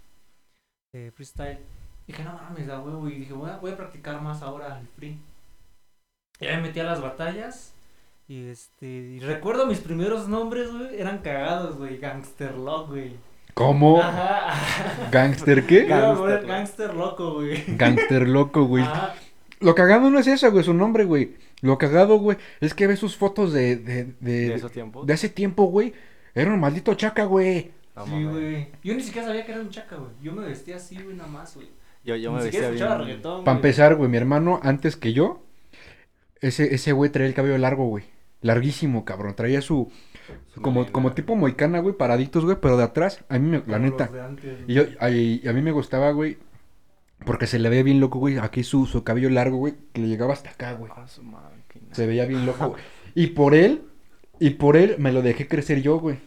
[0.94, 1.60] De freestyle.
[2.08, 3.08] Y dije, no mames, da huevo.
[3.08, 5.20] Y dije, voy a, voy a practicar más ahora el free.
[6.40, 7.74] Y ahí me metí a las batallas.
[8.28, 11.98] Y este, y recuerdo mis primeros nombres, güey, eran cagados, güey.
[12.00, 13.16] Gangster Lock, güey.
[13.54, 14.00] ¿Cómo?
[14.00, 15.10] Ajá.
[15.12, 15.86] ¿Gangster qué?
[15.86, 16.46] Gangster.
[16.46, 17.64] Gangster Loco, güey.
[17.76, 18.84] Gangster loco, güey.
[18.84, 19.16] Ajá.
[19.60, 21.36] Lo cagado no es eso, güey, su nombre, güey.
[21.62, 25.10] Lo cagado, güey, es que ves sus fotos de, de, de, De de, esos tiempos.
[25.10, 25.94] hace tiempo, güey.
[26.36, 27.72] Era un maldito chaca, güey.
[27.96, 28.68] No sí, güey.
[28.84, 30.12] Yo ni siquiera sabía que era un chaca, güey.
[30.22, 31.68] Yo me vestía así, güey, nada más, güey.
[32.04, 32.88] Yo, yo me vestía bien.
[33.00, 35.44] reggaetón, Para empezar, güey, mi hermano, antes que yo,
[36.42, 38.06] ese, ese güey traía el cabello largo, güey.
[38.42, 39.36] Larguísimo, cabrón.
[39.36, 39.92] Traía su.
[40.54, 43.24] Su Como, como tipo moicana, güey, paraditos, güey, pero de atrás.
[43.30, 44.08] A mí, me, la neta.
[44.08, 46.38] de antes, Y yo, a, y a mí me gustaba, güey,
[47.26, 48.38] porque se le veía bien loco, güey.
[48.38, 50.92] Aquí su, su cabello largo, güey, que le llegaba hasta acá, güey.
[50.96, 51.22] Ah, su.
[51.92, 52.70] Se veía bien loco.
[52.70, 52.82] güey.
[53.16, 53.82] Y por él,
[54.40, 56.20] y por él me lo dejé crecer yo, güey.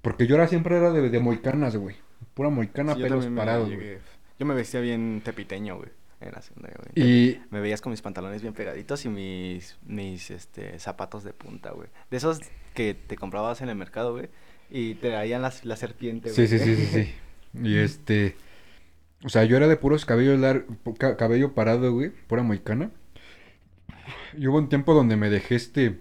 [0.00, 1.96] Porque yo era siempre era de, de moicanas, güey.
[2.34, 3.98] Pura moicana, Sí, pelos me parados, güey.
[4.38, 5.88] Yo me vestía bien tepiteño, güey.
[6.20, 7.08] En la secundaria, güey.
[7.08, 11.72] Y Me veías con mis pantalones bien pegaditos y mis, mis este, zapatos de punta,
[11.72, 11.88] güey.
[12.10, 12.38] De esos
[12.74, 14.28] que te comprabas en el mercado, güey.
[14.70, 16.48] Y te traían las, la serpiente, Sí, güey.
[16.48, 17.14] sí, sí, sí, sí.
[17.60, 18.36] Y este.
[19.24, 20.64] O sea, yo era de puros cabello largo,
[21.18, 22.90] cabello parado, güey, pura moicana.
[24.36, 26.00] Y hubo un tiempo donde me dejé este.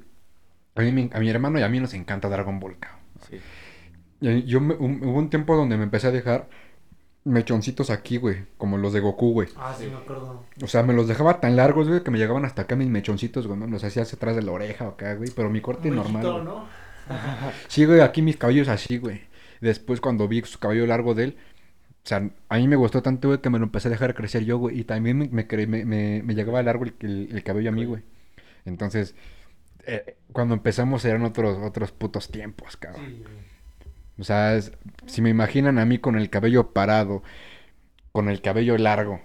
[0.75, 2.99] A, mí, a mi hermano y a mí nos encanta Dragon Ball, cabrón.
[3.29, 3.39] Sí.
[4.21, 6.47] Y yo me- un- hubo un tiempo donde me empecé a dejar
[7.25, 9.49] mechoncitos aquí, güey, como los de Goku, güey.
[9.57, 10.45] Ah, sí, me acuerdo.
[10.63, 13.45] O sea, me los dejaba tan largos, güey, que me llegaban hasta acá mis mechoncitos,
[13.47, 13.67] güey, ¿no?
[13.67, 16.23] Los hacía hacia atrás de la oreja o acá, güey, pero mi corte Un normal.
[16.23, 16.43] güey.
[16.45, 16.65] ¿no?
[17.67, 19.21] Sí, güey, aquí mis cabellos así, güey.
[19.61, 21.37] Después cuando vi su cabello largo de él,
[22.09, 24.57] sea, a mí me gustó tanto, güey, que me lo empecé a dejar crecer yo,
[24.57, 24.79] güey.
[24.79, 27.85] Y también me, me, me, me- me llegaba largo el, el- el cabello a mí,
[27.85, 28.03] güey.
[28.65, 29.15] Entonces,
[29.85, 33.05] eh, cuando empezamos eran otros, otros putos tiempos, cabrón.
[33.05, 33.35] Sí, güey.
[34.19, 34.71] O sea, es-
[35.05, 37.23] si me imaginan a mí con el cabello parado,
[38.11, 39.21] con el cabello largo,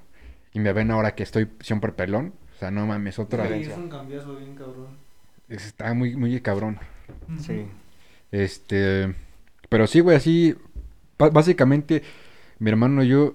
[0.53, 3.43] y me ven ahora que estoy siempre pelón, o sea, no mames, otra...
[3.45, 3.73] Sí, Diferencia.
[3.75, 4.87] es un cambiazo bien cabrón.
[5.49, 6.79] Está muy, muy cabrón.
[7.41, 7.67] Sí.
[8.31, 9.15] Este,
[9.69, 10.55] pero sí, güey, así,
[11.19, 12.03] básicamente,
[12.59, 13.35] mi hermano y yo,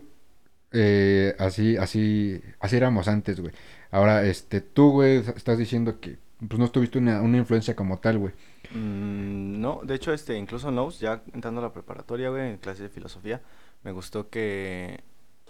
[0.72, 3.54] eh, así, así, así éramos antes, güey.
[3.92, 8.20] Ahora, este, tú, güey, estás diciendo que, pues, no tuviste una, una influencia como tal,
[8.20, 8.34] güey.
[8.72, 12.84] Mm, no, de hecho, este, incluso Nose, ya entrando a la preparatoria, güey, en clase
[12.84, 13.42] de filosofía,
[13.84, 15.02] me gustó que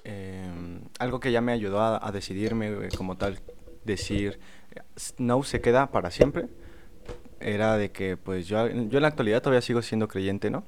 [0.04, 3.40] em, algo que ya me ayudó a, decidirme, güey, como tal,
[3.84, 4.40] decir,
[5.18, 6.48] Nose se queda para siempre,
[7.42, 10.64] era de que, pues, yo, yo en la actualidad todavía sigo siendo creyente, ¿no?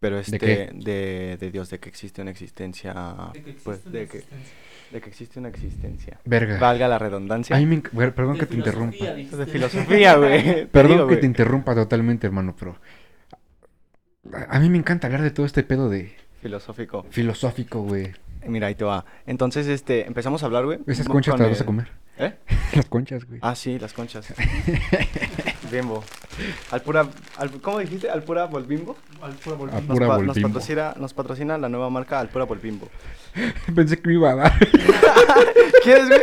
[0.00, 2.94] Pero este, de, de Dios, de que existe una existencia,
[3.32, 4.56] De que pues, existe una de que, existencia.
[4.92, 6.20] de que existe una existencia.
[6.24, 6.58] Verga.
[6.58, 7.56] Valga la redundancia.
[7.56, 9.12] Ay, me perdón De que te interrumpa.
[9.12, 9.36] dijiste.
[9.36, 10.66] De filosofía, güey.
[10.70, 12.78] Perdón digo, que te interrumpa totalmente, hermano, pero
[14.32, 17.04] a a mí me encanta hablar de todo este pedo de Filosófico.
[17.10, 18.12] filosófico, güey.
[18.46, 19.04] Mira, ahí te va.
[19.26, 20.78] Entonces, este, empezamos a hablar, güey.
[20.86, 21.88] Esas conchas con te las vas a comer.
[22.18, 22.34] ¿Eh?
[22.74, 23.38] Las conchas, güey.
[23.42, 24.26] Ah, sí, las conchas.
[25.70, 26.02] Bimbo.
[26.70, 28.08] Al pura, al, ¿cómo dijiste?
[28.10, 28.96] Al pura Volbimbo.
[29.20, 29.56] Al pura.
[30.20, 32.88] Nos, pa- patrocina, nos patrocina la nueva marca Al pura Volbimbo.
[33.74, 34.52] Pensé que me iba a dar.
[35.82, 36.20] ¿Quieres, güey?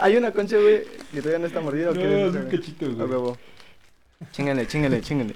[0.00, 1.90] Hay una concha, güey, que todavía no está mordida.
[1.90, 2.56] ¿o No, quieres es un güey?
[2.58, 3.08] cachito, A güey.
[3.08, 3.36] huevo.
[4.32, 5.34] Chíngale, chíngale, chíngale.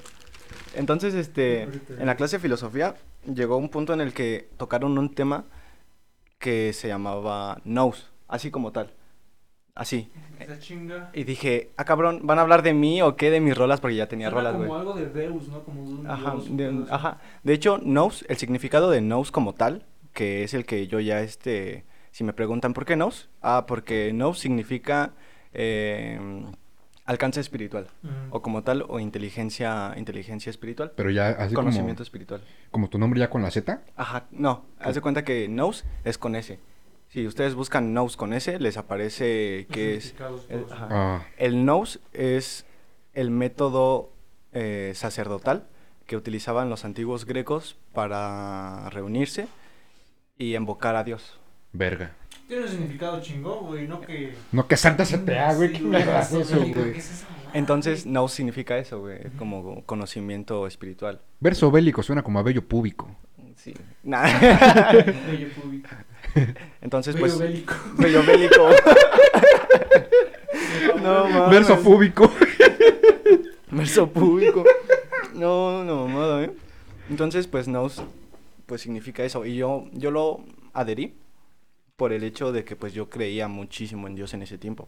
[0.74, 2.94] Entonces, este, en la clase de filosofía
[3.32, 5.44] llegó un punto en el que tocaron un tema
[6.38, 8.90] que se llamaba Nose, así como tal.
[9.74, 10.10] Así.
[10.38, 11.10] Esa chinga.
[11.14, 13.80] Y dije, ah, cabrón, ¿van a hablar de mí o qué de mis rolas?
[13.80, 14.68] Porque ya tenía Suena rolas, güey.
[14.68, 15.62] como algo de Deus, ¿no?
[15.64, 17.18] Como de un Ajá, dios, de, ajá.
[17.42, 21.20] De hecho, Nose, el significado de Nose como tal, que es el que yo ya,
[21.22, 25.14] este, si me preguntan por qué Nose, ah, porque Nose significa
[25.54, 26.20] eh,
[27.06, 27.86] alcance espiritual,
[28.30, 32.42] o como tal, o inteligencia, inteligencia espiritual, Pero ya así como, conocimiento espiritual.
[32.70, 33.80] como tu nombre ya con la Z.
[33.96, 36.58] Ajá, no, haz de cuenta que Nose es con S.
[37.12, 40.14] Si ustedes buscan Nose con S, les aparece que es...
[40.48, 40.64] el-.
[40.70, 42.64] Ah, El nous es
[43.12, 44.14] el método
[44.52, 45.66] eh, sacerdotal
[46.06, 49.46] que utilizaban los antiguos grecos para reunirse
[50.38, 51.38] y invocar a Dios.
[51.72, 52.12] verga.
[52.48, 54.34] Tiene un significado chingón, güey, no que...
[54.50, 55.68] No, que santa CTA, güey.
[55.68, 56.94] Sí, ¿Qué mierda es eso, eso, güey,
[57.52, 61.20] Entonces, nous significa eso, güey, como conocimiento espiritual.
[61.40, 63.14] Verso bélico suena como a bello púbico.
[63.56, 63.74] Sí.
[64.02, 64.24] Nah.
[65.26, 65.88] Bello público.
[66.92, 67.38] Entonces, Bello pues...
[67.38, 67.74] bélico.
[67.96, 68.68] Bello bélico.
[71.02, 71.50] no, mames.
[71.50, 72.30] Verso púbico.
[73.70, 74.62] Verso público.
[75.32, 76.52] No, no, mamada, ¿eh?
[77.08, 78.02] Entonces, pues, nous,
[78.66, 79.46] pues significa eso.
[79.46, 81.14] Y yo, yo lo adherí
[81.96, 84.86] por el hecho de que, pues, yo creía muchísimo en Dios en ese tiempo.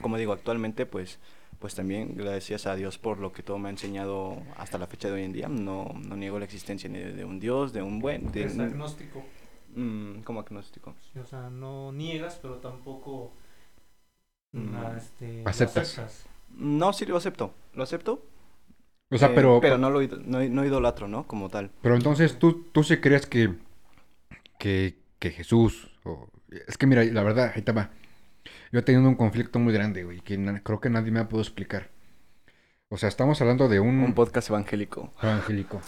[0.00, 1.20] Como digo, actualmente, pues,
[1.60, 5.06] pues también gracias a Dios por lo que todo me ha enseñado hasta la fecha
[5.06, 5.46] de hoy en día.
[5.46, 8.58] No, no niego la existencia ni de, de un Dios, de un buen, de Es
[8.58, 9.22] agnóstico.
[9.76, 10.94] Mm, como agnóstico.
[11.12, 13.32] Sí, O sea, no niegas, pero tampoco...
[14.52, 14.74] Mm.
[14.96, 16.26] este, lo Aceptas.
[16.56, 17.52] No, sí lo acepto.
[17.74, 18.24] Lo acepto.
[19.10, 21.26] O sea, eh, pero, Pero no lo no, no idolatro, ¿no?
[21.26, 21.70] Como tal.
[21.82, 23.54] pero entonces tú, tú sí crees que,
[24.58, 26.28] que, que Jesús, o-
[26.66, 27.90] es que mira, la verdad, ahí te va.
[28.72, 31.42] Yo he tenido un conflicto muy grande, güey, que creo que nadie me ha podido
[31.42, 31.90] explicar.
[32.88, 35.12] O sea, estamos hablando de un, Un podcast evangélico.
[35.22, 35.80] evangélico.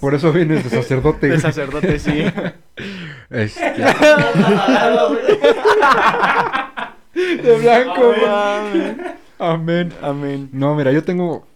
[0.00, 2.24] Por eso vienes de sacerdote, De sacerdote, sí.
[3.34, 3.74] Este,
[7.14, 8.12] De blanco,
[9.38, 9.92] amén.
[10.02, 10.48] Amén.
[10.52, 11.46] No, mira, yo tengo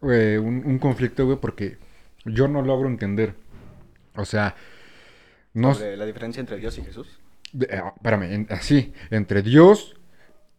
[0.00, 1.78] güey, un, un conflicto, güey, porque
[2.24, 3.34] yo no logro entender.
[4.16, 4.54] O sea,
[5.52, 5.74] no...
[5.74, 7.08] Sobre la diferencia entre Dios y Jesús.
[7.52, 9.96] de- ah, espérame, en- así, entre Dios,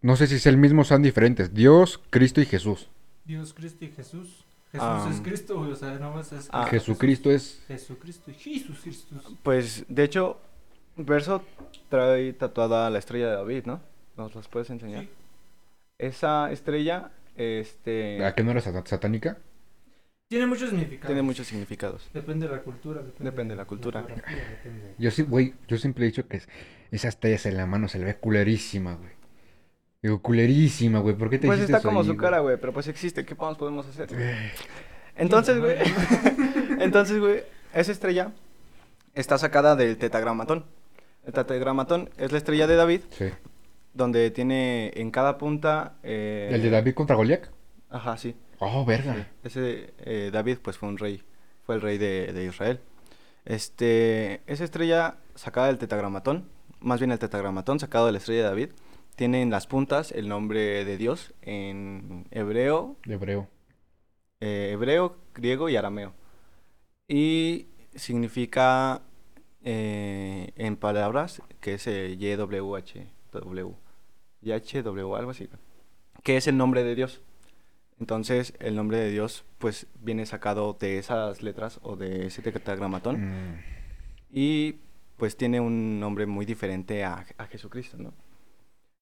[0.02, 1.54] no sé si es el mismo, son diferentes.
[1.54, 2.90] Dios, Cristo y Jesús.
[3.26, 4.46] Dios, Cristo y Jesús.
[4.72, 6.50] Jesús Am, es Cristo, güey, o sea, nada más es...
[6.52, 7.64] Ah, Jesucristo es...
[7.68, 9.16] Jesucristo, Jesús Cristo.
[9.42, 10.40] Pues, de hecho,
[10.98, 11.44] Verso
[11.90, 13.82] trae tatuada la estrella de David, ¿no?
[14.18, 15.04] ¿Nos las puedes enseñar?
[15.04, 15.10] Sí.
[15.98, 18.24] Esa estrella, este...
[18.26, 19.38] ¿A qué no era sat- satánica?
[20.30, 21.08] Tiene muchos significados.
[21.08, 22.10] Tiene muchos significados.
[22.14, 23.02] Depende de la cultura.
[23.02, 24.02] Depende, Depende de la cultura.
[24.02, 24.96] depende.
[24.98, 26.48] Yo sí, güey, yo siempre he dicho que es-
[26.92, 29.12] esa estrella en la mano se le ve culerísima, güey.
[30.02, 31.16] Digo, culerísima, güey.
[31.16, 33.26] ¿Por qué te Pues está eso como ahí, su cara, güey, pero pues existe.
[33.26, 34.08] ¿Qué más podemos hacer?
[34.14, 34.52] Eh,
[35.16, 35.78] Entonces, güey.
[36.80, 38.32] Entonces, güey, esa estrella
[39.14, 40.66] está sacada del tetragramatón.
[41.26, 43.26] El tetragramatón es la estrella de David, Sí.
[43.94, 45.96] donde tiene en cada punta.
[46.04, 47.48] eh, ¿El de David contra Goliat?
[47.90, 48.36] Ajá, sí.
[48.60, 49.28] Oh, verga.
[49.44, 51.24] Ese eh, David, pues fue un rey.
[51.64, 52.80] Fue el rey de, de Israel.
[53.46, 56.48] Este, esa estrella sacada del tetragramatón,
[56.80, 58.70] más bien el tetragramatón sacado de la estrella de David,
[59.16, 63.48] tiene en las puntas el nombre de Dios en hebreo, De hebreo.
[64.42, 66.14] eh, hebreo, griego y arameo.
[67.08, 69.02] Y significa
[69.66, 73.74] eh, en palabras que es eh, YWH, W,
[74.42, 75.50] YHW, algo así,
[76.24, 77.22] que es el nombre de Dios.
[78.00, 83.22] Entonces, el nombre de Dios, pues, viene sacado de esas letras o de ese tetragramatón
[83.22, 83.60] Mm,
[84.32, 84.76] y,
[85.18, 88.14] pues, tiene un nombre muy diferente a, a Jesucristo, ¿no?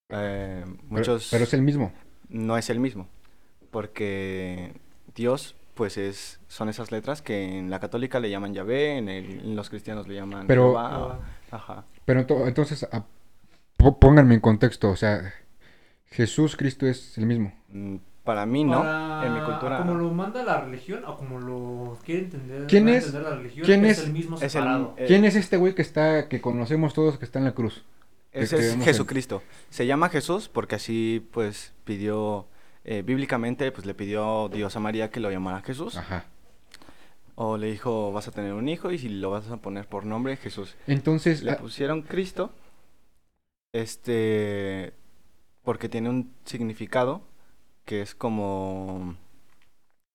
[0.10, 1.92] Eh, Pero, es el mismo.
[2.30, 3.08] no es el mismo,
[3.72, 4.74] porque
[5.16, 9.40] Dios, pues es, son esas letras que en la católica le llaman Yahvé, en, el-
[9.42, 11.20] en los cristianos le llaman Pero- Jehová,
[11.52, 11.86] ajá.
[12.06, 13.04] Pero ento- entonces, ah,
[13.78, 14.90] po- pónganme en contexto.
[14.90, 15.34] O sea,
[16.08, 17.54] Jesús Cristo es el mismo.
[17.70, 21.40] Mm, Para mí no, Para- en mi cultura Como lo manda la religión o como
[21.42, 24.44] lo quiere entender, ¿Quién a es- entender la religión, quién es, es- el mismo es
[24.44, 24.94] el- separado.
[24.98, 27.84] eh, ¿Quién es este güey que está, que conocemos todos que está en la cruz?
[28.32, 29.44] ese es en- Jesucristo.
[29.70, 32.48] Se llama Jesús porque así pues pidió,
[32.86, 35.98] eh, bíblicamente pues le pidió Dios a María que lo llamara Jesús.
[35.98, 36.26] Ajá.
[37.36, 40.06] O le dijo vas a tener un hijo y si lo vas a poner por
[40.06, 40.76] nombre Jesús.
[40.88, 42.52] Entonces, Le ah, pusieron Cristo,
[43.74, 44.94] este,
[45.64, 47.22] porque tiene un significado
[47.86, 49.16] que es como,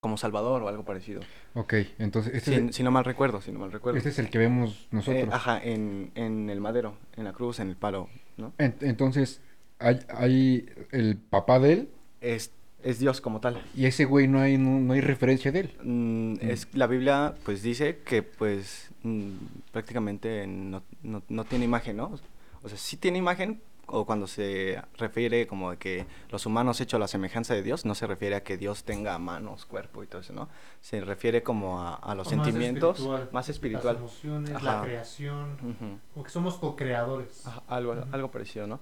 [0.00, 1.20] como Salvador o algo parecido.
[1.54, 3.98] ok, entonces este, Si, es, si no mal recuerdo, si no mal recuerdo.
[3.98, 5.24] este es el que vemos nosotros.
[5.24, 8.52] Eh, ajá, en, en el madero, en la cruz, en el palo, ¿no?
[8.58, 9.40] En- entonces,
[9.78, 11.88] hay, hay el papá de él
[12.20, 13.60] Es, es Dios como tal.
[13.74, 15.74] y ese güey no hay, no, no hay referencia de él.
[15.82, 19.30] Mm, es, la Biblia pues dice que pues mm,
[19.72, 22.18] prácticamente no, no, no tiene imagen, ¿no?
[22.62, 23.60] O sea, sí tiene imagen,
[23.90, 27.84] o cuando se refiere como de que los humanos hechos a la semejanza de Dios,
[27.86, 30.48] no se refiere a que Dios tenga manos, cuerpo y todo eso, ¿no?
[30.82, 33.28] Se refiere como a, a los O más sentimientos, espiritual.
[33.32, 33.94] más espiritual.
[33.94, 34.76] Las emociones, Ajá.
[34.76, 35.56] la creación,
[36.12, 37.44] como que somos co-creadores.
[37.66, 38.78] Algo, algo parecido, ¿no?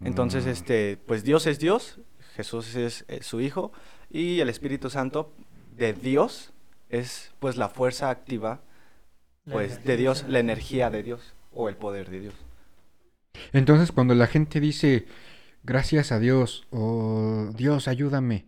[0.00, 0.50] Entonces, Mm.
[0.50, 1.98] este, pues Dios es Dios,
[2.34, 3.72] Jesús es, eh, su Hijo,
[4.10, 5.32] y el Espíritu Santo
[5.76, 6.52] de Dios
[6.88, 8.60] es pues la fuerza activa
[9.50, 12.34] pues de Dios, la energía de Dios o el poder de Dios.
[13.52, 15.06] Entonces, cuando la gente dice
[15.64, 18.46] gracias a Dios o Dios, ayúdame,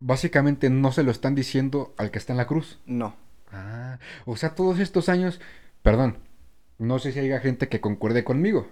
[0.00, 2.80] básicamente no se lo están diciendo al que está en la cruz.
[2.84, 3.14] No,
[3.52, 5.40] Ah, o sea, todos estos años,
[5.82, 6.18] perdón,
[6.78, 8.66] no sé si haya gente que concuerde conmigo.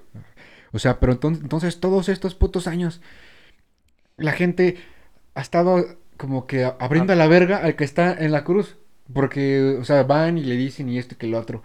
[0.72, 3.02] O sea, pero entonces, entonces todos estos putos años,
[4.20, 4.78] la gente
[5.34, 7.16] ha estado como que abriendo Ah.
[7.16, 8.76] la verga al que está en la cruz.
[9.12, 11.62] Porque, o sea, van y le dicen y esto y que lo otro.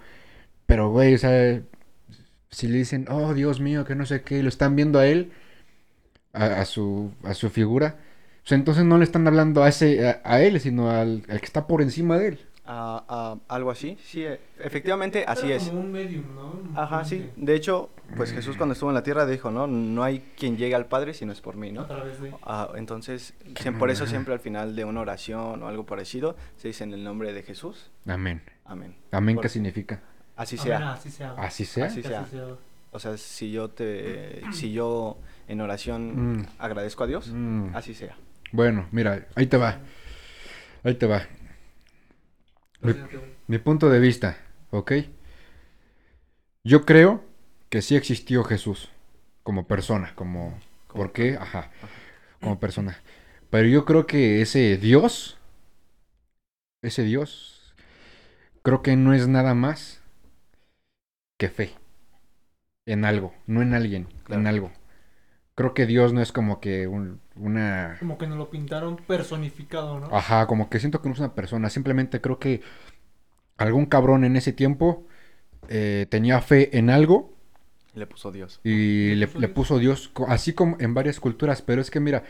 [0.67, 1.61] Pero, güey, o sea,
[2.51, 5.07] si le dicen, oh, Dios mío, que no sé qué, y lo están viendo a
[5.07, 5.31] él,
[6.33, 7.97] a, a su, a su figura.
[8.43, 11.39] O sea, entonces no le están hablando a ese, a, a él, sino al, al
[11.39, 12.39] que está por encima de él.
[12.67, 13.03] A-
[13.47, 15.65] a- algo así, sí, e- efectivamente así es.
[15.69, 16.79] como un medium, ¿no?
[16.79, 17.29] Ajá, sí.
[17.35, 19.67] De hecho, pues Jesús cuando estuvo en la tierra dijo, ¿no?
[19.67, 21.85] No hay quien llegue al Padre si no es por mí, A ¿no?
[21.85, 22.33] través de...
[22.43, 23.33] Ah, entonces,
[23.79, 27.03] por eso siempre al final de una oración o algo parecido se dice en el
[27.03, 27.89] nombre de Jesús.
[28.07, 28.41] Amén.
[28.65, 28.95] Amén.
[29.11, 30.01] Amén, ¿qué significa?
[30.35, 30.91] Así Amén, sea.
[30.93, 31.33] así sea.
[31.37, 31.65] ¿Así
[32.03, 32.25] sea.
[32.91, 36.45] O sea, si yo te si yo en oración Mm.
[36.59, 37.75] agradezco a Dios, Mm.
[37.75, 38.15] así sea.
[38.51, 39.79] Bueno, mira, ahí te va.
[40.83, 41.23] Ahí te va.
[43.47, 44.37] Mi, punto de vista,
[44.71, 44.91] ¿ok?
[46.63, 47.23] Yo creo
[47.69, 48.89] que sí existió Jesús
[49.43, 50.59] como persona, como...
[50.87, 51.35] ¿Por qué?
[51.35, 51.71] Ajá,
[52.39, 52.97] como persona.
[53.49, 55.37] Pero yo creo que ese Dios,
[56.81, 57.75] ese Dios,
[58.63, 60.01] creo que no es nada más
[61.37, 61.73] que fe
[62.85, 64.71] en algo, no en alguien, en algo.
[65.55, 67.97] Creo que Dios no es como que un- una...
[67.99, 70.07] Como que nos lo pintaron personificado, ¿no?
[70.09, 71.69] Ajá, como que siento que no es una persona.
[71.69, 72.61] Simplemente creo que
[73.57, 75.05] algún cabrón en ese tiempo
[75.69, 77.33] eh, tenía fe en algo
[77.95, 78.61] Le puso Dios.
[78.63, 79.55] y ¿Le le, puso le Dios?
[79.55, 81.61] puso Dios, co- así como en varias culturas.
[81.61, 82.23] Pero es que mira,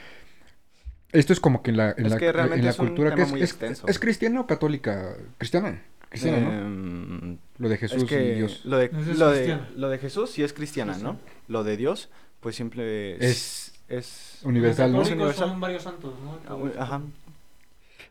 [1.11, 3.15] Esto es como que en la, en Es la, que realmente en la es cultura
[3.15, 3.87] que es, muy es, extenso.
[3.87, 5.15] es cristiana o católica.
[5.37, 5.81] Cristiana.
[6.09, 6.51] Cristiana, ¿no?
[6.51, 8.61] Em, Lo de Jesús es que y Dios.
[8.65, 11.19] Lo de, lo, de, lo de Jesús sí es cristiana, Sí, ¿no?
[11.47, 12.09] Lo de Dios,
[12.45, 15.01] pues simple Es es universal, ¿no?
[15.01, 15.49] Universal.
[15.49, 16.37] son varios santos, ¿no?
[16.77, 17.01] Ah, ajá.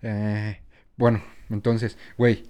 [0.02, 0.58] Eh,
[0.96, 2.42] bueno, entonces, güey,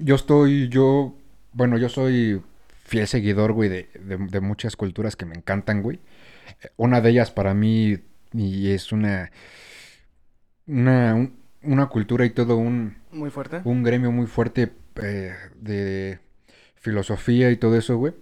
[0.00, 1.14] yo estoy, yo,
[1.52, 2.42] bueno, yo soy
[2.84, 6.00] fiel seguidor, güey, de, de, de muchas culturas que me encantan, güey.
[6.64, 7.98] Eh, Una de ellas para mí,
[8.32, 9.30] y es una,
[10.66, 13.60] una, un- una cultura y todo un, Muy fuerte.
[13.64, 16.18] un gremio muy fuerte eh, de
[16.74, 18.14] filosofía y todo eso, güey.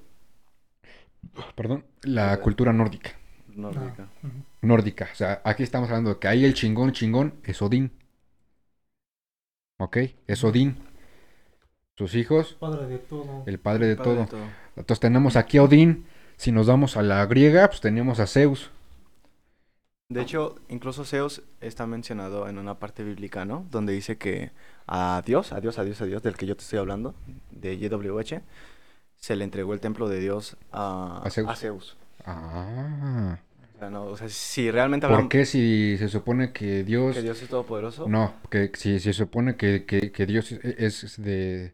[1.54, 3.10] Perdón, la Eh, cultura nórdica.
[3.48, 4.08] Nórdica.
[4.22, 4.28] Ah.
[4.62, 5.08] Nórdica.
[5.12, 7.92] O sea, aquí estamos hablando de que ahí el chingón chingón es Odín.
[9.78, 9.96] ¿Ok?
[10.26, 10.76] Es Odín.
[11.96, 13.42] Sus hijos, Padre de todo.
[13.46, 14.50] el padre de Padre todo.
[14.76, 16.06] Entonces tenemos aquí a Odín.
[16.36, 18.70] Si nos vamos a la griega, pues tenemos a Zeus.
[20.10, 23.66] De hecho, incluso Zeus está mencionado en una parte bíblica, ¿no?
[23.70, 24.52] Donde dice que
[24.86, 27.14] a Dios, a Dios, a Dios, a Dios, del que yo te estoy hablando,
[27.50, 28.40] de YWH,
[29.18, 31.48] se le entregó el templo de Dios a, A Zeus.
[31.50, 31.96] a Zeus.
[32.24, 33.38] Ah.
[33.76, 37.14] O sea, no, o sea, si realmente ¿Por hablamos qué si se supone que Dios...
[37.14, 41.04] que Dios es todopoderoso, No, que si, si se supone que, que, que Dios es,
[41.04, 41.72] es de...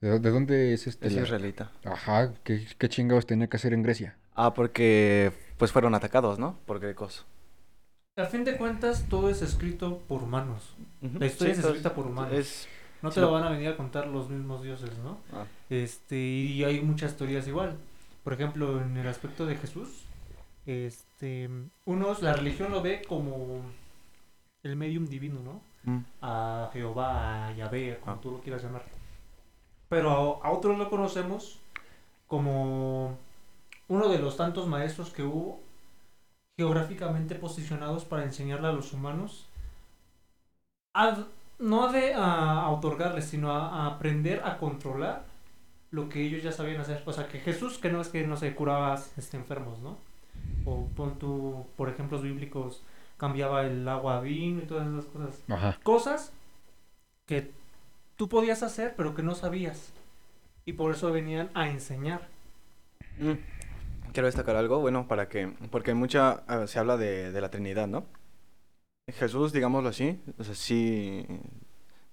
[0.00, 1.08] ¿De, de dónde es este?
[1.08, 1.72] es la- israelita.
[1.84, 4.16] Ajá, ¿qué, qué chingados tenía que hacer en Grecia?
[4.34, 6.56] Ah, porque pues fueron atacados, ¿no?
[6.66, 7.26] Por grecos.
[8.16, 10.76] A fin de cuentas, todo es escrito por humanos.
[11.18, 12.32] La historia es escrita por humanos.
[12.32, 12.68] Es...
[13.02, 15.18] No te lo- lo van a venir a contar los mismos dioses, ¿no?
[15.32, 17.76] ah, Este, y hay muchas teorías igual.
[18.24, 19.88] Por ejemplo, en el aspecto de Jesús,
[20.66, 21.48] este,
[21.84, 23.62] unos, la religión lo ve como
[24.62, 25.60] el medium divino, ¿no?
[25.84, 28.18] mm, A Jehová, a Yahvé, como Ah.
[28.20, 28.84] tú lo quieras llamar.
[29.88, 31.58] Pero a, a otros lo conocemos
[32.26, 33.16] como
[33.88, 35.60] uno de los tantos maestros que hubo
[36.58, 39.46] geográficamente posicionados para enseñarle a los humanos
[40.94, 41.24] a,
[41.58, 45.24] no de a, a otorgarles, sino a, a aprender a controlar
[45.90, 47.02] lo que ellos ya sabían hacer.
[47.06, 49.98] O sea, que Jesús, que no es que no se curaba este, enfermos, ¿no?
[50.64, 52.82] O pon tú, por ejemplos bíblicos,
[53.16, 55.44] cambiaba el agua a vino y todas esas cosas.
[55.48, 55.78] Ajá.
[55.82, 56.32] Cosas
[57.26, 57.52] que
[58.16, 59.92] tú podías hacer, pero que no sabías.
[60.64, 62.28] Y por eso venían a enseñar.
[63.18, 63.32] mm.
[64.12, 67.86] Quiero destacar algo, bueno, para que, porque mucha, ah, se habla de, de la Trinidad,
[67.88, 68.06] ¿no?
[69.12, 71.24] Jesús, digámoslo así, o sea, sí,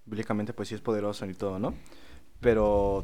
[0.05, 1.73] bíblicamente pues sí es poderoso y todo, ¿no?
[2.39, 3.03] Pero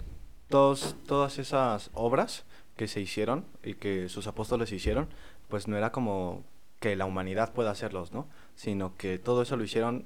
[0.49, 5.07] todos, todas esas obras que se hicieron y que sus apóstoles hicieron,
[5.49, 6.43] pues no era como
[6.79, 8.27] que la humanidad pueda hacerlos, ¿no?
[8.55, 10.05] Sino que todo eso lo hicieron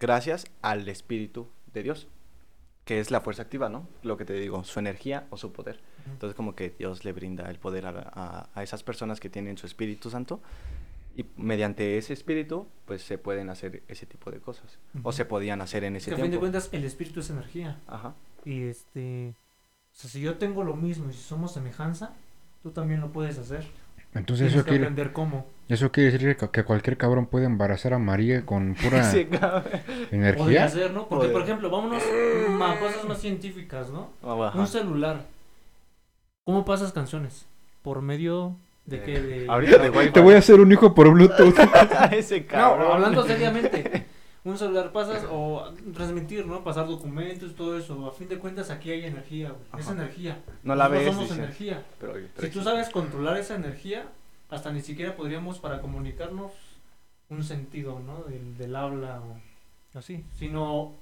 [0.00, 2.08] gracias al Espíritu de Dios,
[2.84, 3.88] que es la fuerza activa, ¿no?
[4.02, 5.80] Lo que te digo, su energía o su poder.
[6.06, 9.56] Entonces como que Dios le brinda el poder a, a- a esas personas que tienen
[9.58, 10.40] su Espíritu Santo
[11.16, 15.60] y mediante ese espíritu pues se pueden hacer ese tipo de cosas o se podían
[15.60, 16.40] hacer en Es ese que a fin de tiempo.
[16.42, 17.78] cuentas, el espíritu es energía.
[17.86, 18.14] Ajá.
[18.44, 19.34] Y este.
[19.92, 22.12] O sea, si yo tengo lo mismo y si somos semejanza,
[22.62, 23.64] tú también lo puedes hacer.
[24.12, 25.46] Entonces Tienes eso que quiere, aprender cómo.
[25.68, 29.64] eso quiere decir que, que cualquier cabrón puede embarazar a María con pura Sí, cabrón.
[29.64, 30.68] Podría energía.
[30.68, 31.08] ser, ¿no?
[31.08, 32.02] Porque, por ejemplo, vámonos
[32.62, 34.10] a cosas más científicas, ¿no?
[34.22, 34.58] Ajá.
[34.58, 35.24] Un celular.
[36.44, 37.46] ¿Cómo pasas canciones?
[37.82, 38.54] ¿Por medio
[38.86, 39.20] de qué?
[39.20, 39.46] De...
[39.48, 40.12] Ahorita de Wi-Fi.
[40.12, 41.54] Te voy a hacer un hijo por Bluetooth.
[42.12, 42.92] ese No, cabrón.
[42.92, 44.06] hablando seriamente.
[44.44, 46.62] Un celular pasas o transmitir, ¿no?
[46.62, 48.06] Pasar documentos todo eso.
[48.06, 49.80] A fin de cuentas aquí hay energía, güey.
[49.82, 50.42] Es energía.
[50.62, 51.42] No la Nosotros ves, somos dice.
[51.42, 51.82] energía.
[51.98, 54.04] Pero, pero Si tú sabes controlar esa energía,
[54.50, 56.52] hasta ni siquiera podríamos para comunicarnos
[57.30, 58.24] un sentido, ¿no?
[58.24, 60.22] Del, del habla o así.
[60.34, 60.92] Sino,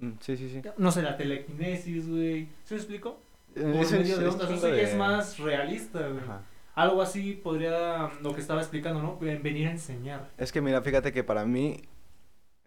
[0.00, 0.62] Mm, Sí, sí, sí.
[0.78, 2.48] no sé, la telequinesis, güey.
[2.64, 3.18] ¿Se me explico?
[3.54, 4.48] Por Es- medio de ondas.
[4.62, 6.20] ya de- es más realista, güey.
[6.24, 6.40] Ajá.
[6.80, 9.18] Algo así podría, lo que estaba explicando, ¿no?
[9.18, 10.30] Ven- Venir a enseñar.
[10.38, 11.82] Es que mira, fíjate que para mí,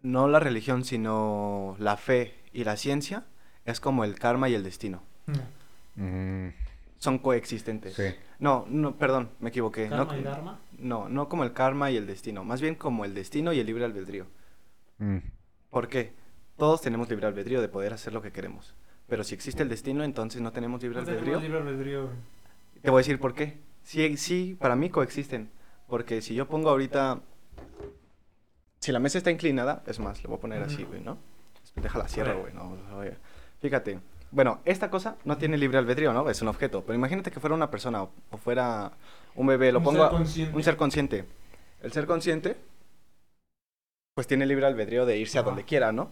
[0.01, 3.23] no la religión, sino la fe y la ciencia
[3.65, 5.01] es como el karma y el destino.
[5.95, 6.49] Mm,
[6.97, 7.93] Son coexistentes.
[7.95, 8.03] sí.
[8.39, 9.87] No, no, perdón, me equivoqué.
[9.89, 10.59] No, Karma y Dharma.
[10.77, 13.65] no, no como el karma y el destino, más bien como el destino y el
[13.65, 14.25] libre albedrío.
[14.97, 15.17] Mm,
[15.69, 16.13] ¿Por qué?
[16.57, 18.75] Todos tenemos libre albedrío de poder hacer lo que queremos.
[19.07, 21.23] Pero si existe el destino, entonces no tenemos libre No albedrío.
[21.39, 22.09] tenemos libre albedrío.
[22.81, 23.57] Te voy a decir por qué.
[23.83, 25.49] Sí, sí, para mí coexisten.
[25.87, 27.21] Porque si yo pongo ahorita.
[28.79, 31.17] Si la mesa está inclinada, es más, le voy a poner así, güey, ¿no?
[31.75, 32.41] Déjala cierro, ver.
[32.41, 33.15] güey, no, oye.
[33.61, 33.99] Fíjate.
[34.31, 36.27] Bueno, esta cosa no tiene libre albedrío, ¿no?
[36.29, 36.81] Es un objeto.
[36.81, 38.91] Pero imagínate que fuera una persona o, o fuera
[39.35, 40.55] un bebé, lo Un pongo ser consciente.
[40.57, 41.25] un ser consciente.
[41.81, 42.57] El ser consciente,
[44.15, 46.09] pues tiene libre albedrío de irse a donde quiera, ¿no?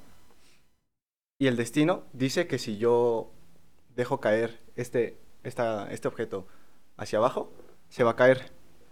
[1.40, 3.32] Y el destino dice que si yo
[3.96, 6.48] dejo caer este, esta, este objeto
[7.02, 7.52] hacia abajo,
[7.90, 8.52] se va a caer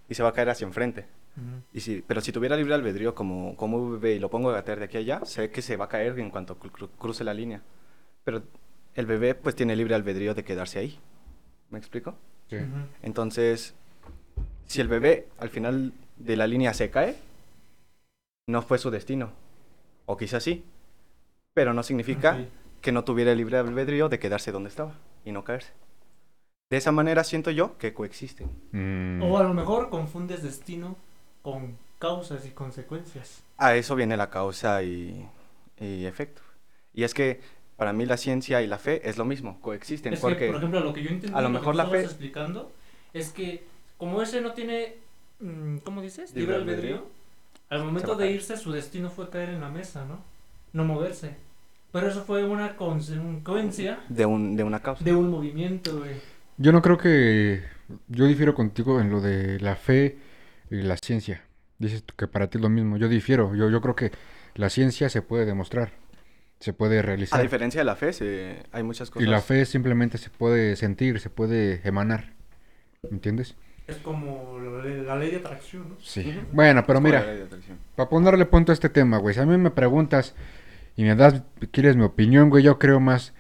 [0.10, 1.06] y se va a caer hacia enfrente.
[1.38, 1.62] Ujú.
[1.74, 4.54] Y si, pero si tuviera libre albedrío como, como un bebé y lo pongo a
[4.54, 6.90] gatear de aquí a allá, sé que se va a caer en cuanto cru- cru-
[6.98, 7.62] cruce la línea.
[8.24, 8.44] Pero
[8.96, 11.00] el bebé pues tiene libre albedrío de quedarse ahí.
[11.70, 12.16] ¿Me explico?
[12.50, 12.58] Sí.
[13.04, 13.76] Entonces,
[14.66, 17.16] si el bebé al final de la línea se cae,
[18.48, 19.32] no fue su destino.
[20.08, 20.64] O quizás sí.
[21.54, 22.38] Pero no significa
[22.82, 24.94] que no tuviera libre albedrío de quedarse donde estaba
[25.26, 25.72] y no caerse.
[26.70, 28.48] De esa manera siento yo que coexisten.
[28.74, 30.96] Mm, O a lo mejor confundes destino
[31.42, 33.42] con causas y consecuencias.
[33.58, 35.26] A eso viene la causa y,
[35.80, 36.42] y efecto.
[36.94, 37.42] Y es que
[37.76, 40.14] para mí la ciencia y la fe es lo mismo, coexisten.
[40.14, 41.88] Es porque que, por ejemplo, lo que yo entendí, a lo que mejor tú la
[41.88, 42.72] fe- explicando,
[43.14, 43.64] es que
[43.98, 44.98] como ese no tiene,
[45.40, 46.36] mm, ¿cómo dices?
[46.36, 47.04] Libre albedrío.
[47.72, 50.20] Al momento de irse, su destino fue caer en la mesa, ¿no?
[50.74, 51.36] No moverse.
[51.92, 55.04] Pero eso fue una consecuencia de, un, de una causa.
[55.04, 56.16] de un movimiento, güey.
[56.60, 57.64] Yo no creo que.
[58.08, 60.18] Yo difiero contigo en lo de la fe
[60.70, 61.42] y la ciencia.
[61.80, 62.98] Dices que para ti es lo mismo.
[62.98, 63.56] Yo difiero.
[63.56, 64.12] Yo, yo creo que
[64.56, 65.92] la ciencia se puede demostrar.
[66.60, 67.42] Se puede A realizar.
[67.42, 69.30] diferencia de la fe, se- hay muchas Y cosas.
[69.30, 72.34] la fe simplemente se puede sentir, se puede emanar.
[73.04, 73.56] ¿Me entiendes?
[73.88, 75.96] Es como la ley- la ley de atracción, ¿no?
[76.02, 76.38] Sí.
[76.52, 77.26] Bueno, pero Es mira,
[77.96, 79.34] para ponerle punto a este tema, güey.
[79.34, 80.36] Si a mí me preguntas
[80.98, 81.42] y me das,
[81.72, 83.34] quieres mi opinión, güey, yo creo más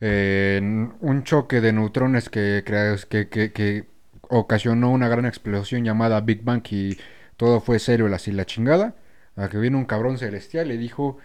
[0.00, 3.86] en un choque de neutrones que, que, que, que
[4.28, 6.96] ocasionó una gran explosión llamada Big Bang y
[7.36, 8.94] todo fue serio, así la chingada.
[9.36, 11.18] A que vino un cabrón celestial y dijo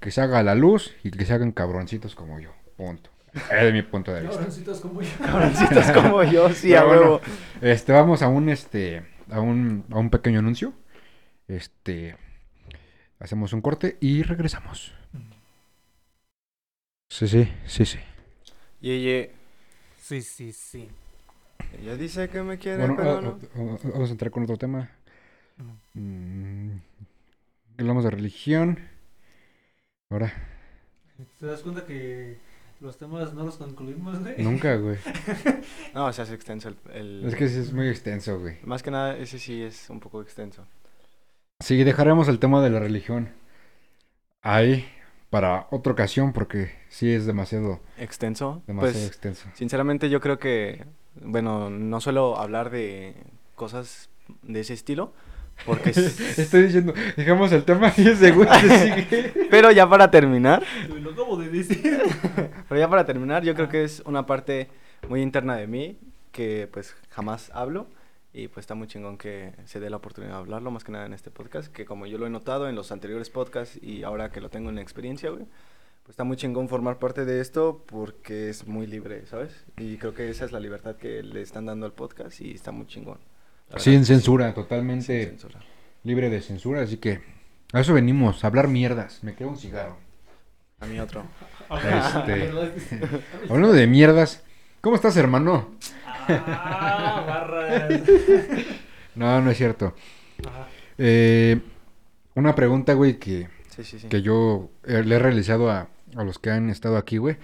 [0.00, 2.50] que se haga la luz y que se hagan cabroncitos como yo.
[2.76, 3.10] Punto.
[3.50, 4.36] Es mi punto de vista.
[4.36, 5.10] Cabroncitos como yo.
[5.18, 7.20] Cabroncitos como yo, sí, a bueno, huevo.
[7.60, 10.72] Este, vamos a un este a un, a un pequeño anuncio.
[11.48, 12.16] Este
[13.18, 14.92] hacemos un corte y regresamos.
[17.08, 17.98] Sí, sí, sí, sí.
[18.82, 19.30] Y ella,
[20.00, 20.88] Sí, sí, sí.
[21.80, 23.38] ella dice que me quiere, Bueno, pero ah, no.
[23.54, 24.90] ah, ah, vamos a entrar con otro tema.
[25.94, 26.76] Mm,
[27.78, 28.78] hablamos de religión.
[30.10, 30.32] Ahora,
[31.38, 32.38] ¿Te das cuenta que
[32.80, 34.42] los temas no los concluimos, güey?
[34.42, 34.96] nunca, güey.
[35.94, 38.56] No, se hace extenso el, el- Es que sí es muy extenso, güey.
[38.64, 40.66] Más que nada, ese sí es un poco extenso.
[41.60, 43.30] Sí, dejaremos el tema de la religión
[44.42, 44.84] ahí
[45.32, 48.62] para otra ocasión porque sí es demasiado, ¿Extenso?
[48.66, 49.48] demasiado Pues, extenso.
[49.54, 50.84] sinceramente yo creo que,
[51.22, 53.14] bueno, no suelo hablar de
[53.54, 54.10] cosas
[54.42, 55.14] de ese estilo,
[55.64, 55.88] porque...
[56.36, 59.32] Estoy diciendo, dejamos el tema 10 segundos sigue.
[59.50, 60.62] Pero ya para terminar,
[61.00, 62.02] Lo acabo de decir.
[62.68, 64.68] pero ya para terminar, yo creo que es una parte
[65.08, 65.98] muy interna de mí
[66.30, 67.86] que pues jamás hablo
[68.32, 71.06] y pues está muy chingón que se dé la oportunidad de hablarlo más que nada
[71.06, 74.30] en este podcast, que como yo lo he notado en los anteriores podcasts y ahora
[74.30, 75.44] que lo tengo en experiencia, güey,
[76.02, 79.64] pues está muy chingón formar parte de esto porque es muy libre, ¿sabes?
[79.78, 82.72] Y creo que esa es la libertad que le están dando al podcast y está
[82.72, 83.18] muy chingón.
[83.70, 84.06] la Sin verdad.
[84.06, 85.60] censura, Sin totalmente censura.
[86.02, 87.20] libre de censura, así que
[87.72, 89.22] a eso venimos, a hablar mierdas.
[89.22, 89.96] Me queda un cigarro.
[90.80, 91.22] A mí otro.
[91.70, 92.50] Este,
[93.48, 94.42] Hablando de mierdas,
[94.82, 95.70] ¿cómo estás, hermano?
[96.28, 98.02] Ah, barras.
[99.14, 99.94] No, no es cierto.
[100.46, 100.68] Ajá.
[100.98, 101.60] Eh,
[102.34, 104.08] una pregunta, güey, que, Sí, sí, sí.
[104.08, 107.36] que yo eh, le he realizado a, a los que han estado aquí, güey.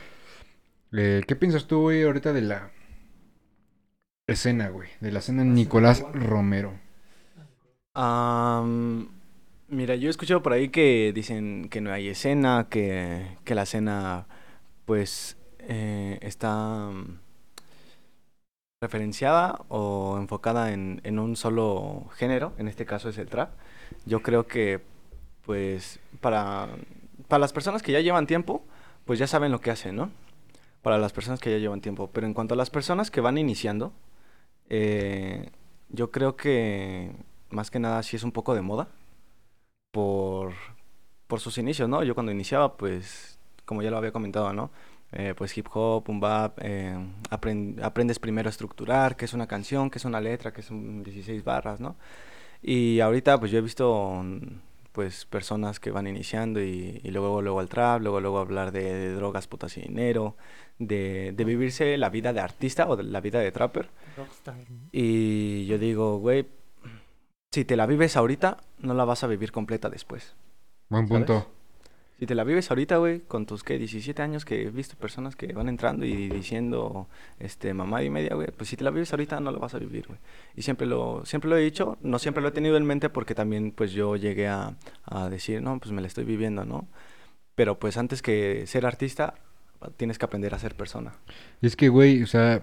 [0.93, 2.71] Eh, ¿Qué piensas tú, güey, ahorita de la
[4.27, 4.89] escena, güey?
[5.01, 6.73] De la escena de Nicolás Romero.
[9.71, 13.63] Mira, yo he escuchado por ahí que dicen que no hay escena, que, que la
[13.65, 14.27] escena
[14.87, 16.91] pues eh, está
[18.81, 23.51] referenciada o enfocada en, un solo género, en este caso es el trap.
[24.07, 24.81] Yo creo que
[25.45, 26.69] pues para,
[27.27, 28.63] para las personas que ya llevan tiempo,
[29.05, 30.11] pues ya saben lo que hacen, ¿no?
[30.83, 32.11] Para las personas que ya llevan tiempo.
[32.13, 33.93] Pero en cuanto a las personas que van iniciando,
[34.69, 35.51] eh,
[35.89, 37.13] yo creo que
[37.51, 38.89] más que nada sí es un poco de moda
[39.91, 40.53] por,
[41.27, 42.05] por sus inicios, ¿no?
[42.05, 44.71] Yo cuando iniciaba, pues, como ya lo había comentado, ¿no?
[45.13, 46.95] Eh, pues hip hop, boom bap, eh,
[47.31, 51.03] apren- aprendes primero a estructurar, qué es una canción, qué es una letra, qué son
[51.03, 51.97] 16 barras, ¿no?
[52.63, 54.23] Y ahorita, pues yo he visto,
[54.93, 58.83] pues, personas que van iniciando y, y luego, luego al trap, luego, luego hablar de,
[58.83, 60.37] de drogas, putas y dinero,
[60.79, 63.89] de, de vivirse la vida de artista o de la vida de trapper.
[64.17, 64.57] Rockstar.
[64.93, 66.47] Y yo digo, güey,
[67.53, 70.35] si te la vives ahorita, no la vas a vivir completa después.
[71.09, 71.27] Buen ¿Sabes?
[72.19, 73.79] Si te la vives ahorita, güey, con tus, ¿qué?
[73.79, 77.07] 17 años que he visto personas que van entrando y diciendo,
[77.39, 79.79] este, mamá y media, güey, pues si te la vives ahorita, no la vas a
[79.79, 80.19] vivir, güey.
[80.57, 83.37] Y siempre lo, siempre lo he dicho, no siempre lo he tenido en mente porque
[83.37, 86.89] también, pues yo llegué a, a decir, no, pues me la estoy viviendo, ¿no?
[87.55, 89.35] Pero pues antes que ser artista,
[89.97, 91.13] tienes que aprender a ser persona.
[91.61, 92.63] Y es que, güey, o sea,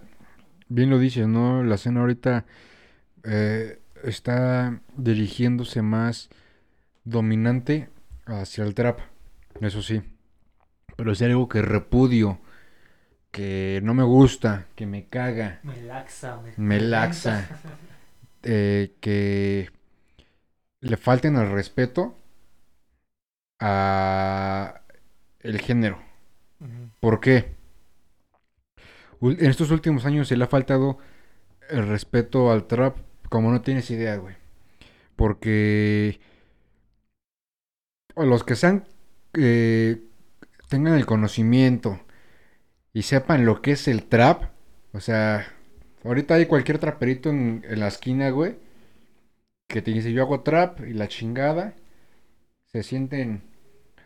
[0.67, 1.63] bien lo dices, ¿no?
[1.63, 2.45] La escena ahorita
[3.23, 6.29] eh, está dirigiéndose más
[7.03, 7.89] dominante
[8.25, 8.99] hacia el trap,
[9.61, 10.01] eso sí.
[10.95, 12.39] Pero es algo que repudio,
[13.31, 17.47] que no me gusta, que me caga, Me laxa, me, me laxa,
[18.43, 19.69] eh, que
[20.81, 22.15] le falten al respeto
[23.59, 24.81] a
[25.39, 25.99] el género.
[26.99, 27.55] ¿Por qué?
[29.21, 30.97] En estos últimos años se le ha faltado
[31.69, 32.97] el respeto al trap
[33.29, 34.35] como no tienes idea, güey.
[35.15, 36.19] Porque
[38.15, 38.85] los que sean
[39.37, 40.01] eh,
[40.69, 41.99] tengan el conocimiento
[42.93, 44.43] y sepan lo que es el trap,
[44.93, 45.47] o sea,
[46.03, 48.55] ahorita hay cualquier traperito en, en la esquina, güey,
[49.67, 51.75] que te dice yo hago trap y la chingada,
[52.65, 53.41] se sienten,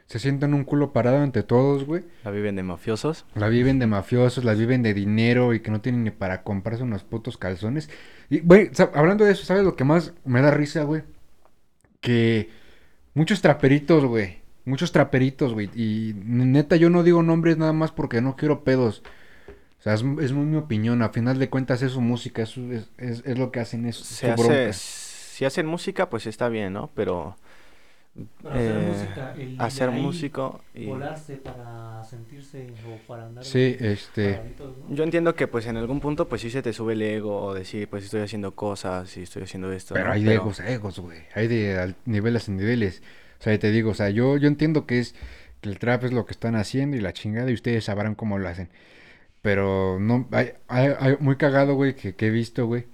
[0.05, 2.03] se sienten un culo parado ante todos, güey.
[2.23, 3.25] La viven de mafiosos.
[3.35, 6.83] La viven de mafiosos, la viven de dinero y que no tienen ni para comprarse
[6.83, 7.89] unos putos calzones.
[8.29, 11.03] Y, güey, hablando de eso, ¿sabes lo que más me da risa, güey?
[12.01, 12.49] Que
[13.13, 14.38] muchos traperitos, güey.
[14.69, 15.69] Muchos traperitos, güey.
[15.75, 19.01] Y neta, yo no digo nombres nada más porque no quiero pedos.
[19.79, 21.01] O sea, es, es muy mi opinión.
[21.01, 23.85] A final de cuentas es su música, es, su- es, es- es lo que hacen,
[23.85, 26.89] es Se su hace, si hacen música, pues está bien, ¿no?
[26.93, 27.35] Pero
[28.43, 33.45] hacer eh, música, el de hacer ahí músico y Volarse para sentirse o para andar.
[33.45, 34.33] Sí, este...
[34.33, 34.95] paraditos, ¿no?
[34.95, 37.53] yo entiendo que pues en algún punto pues sí se te sube el ego o
[37.53, 39.93] decir pues estoy haciendo cosas y estoy haciendo esto.
[39.93, 40.11] Pero ¿no?
[40.13, 41.19] hay de egos a egos, güey.
[41.35, 43.01] Hay de al- niveles en niveles.
[43.39, 45.15] O sea, te digo, o sea, yo, yo entiendo que es
[45.61, 48.37] que el trap es lo que están haciendo y la chingada y ustedes sabrán cómo
[48.37, 48.69] lo hacen.
[49.41, 52.85] Pero no, hay, hay- muy cagado, güey, que, he visto, güey.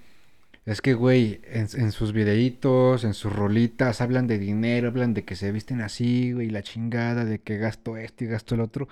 [0.66, 5.24] Es que, güey, en, en sus videitos, en sus rolitas, hablan de dinero, hablan de
[5.26, 8.88] que se visten así, güey, la chingada, de que gasto esto y gasto el otro.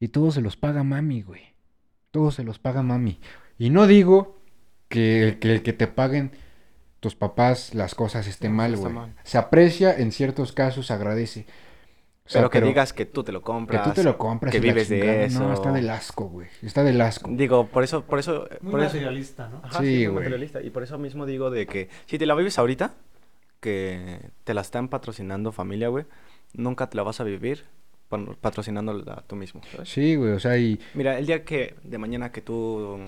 [0.00, 1.42] Y todo se los paga mami, güey.
[2.10, 3.18] Todo se los paga mami.
[3.58, 4.40] Y no digo
[4.88, 6.32] que, que, que te paguen
[7.00, 8.94] tus papás las cosas esté No, mal, güey.
[9.24, 11.46] Se aprecia, en ciertos casos se agradece.
[12.24, 13.84] O sea, pero que digas que tú te lo que compras.
[13.84, 15.40] tú te lo compras que vives de eso.
[15.44, 16.48] No, está del asco, güey.
[16.62, 17.30] Está del asco.
[17.32, 19.60] Digo, por eso, por eso, Muy por eso, materialista, ¿no?
[19.62, 20.14] Ajá, Sí, sí, muy güey.
[20.16, 20.60] materialista.
[20.62, 22.94] Y por eso mismo digo de que si te la vives ahorita,
[23.60, 26.04] que te la están patrocinando familia, güey,
[26.52, 27.64] nunca te la vas a vivir
[28.40, 29.88] patrocinándola tú mismo, ¿sabes?
[29.88, 30.80] Sí, güey, o sea, y...
[30.94, 32.98] Mira, el día que de mañana que tú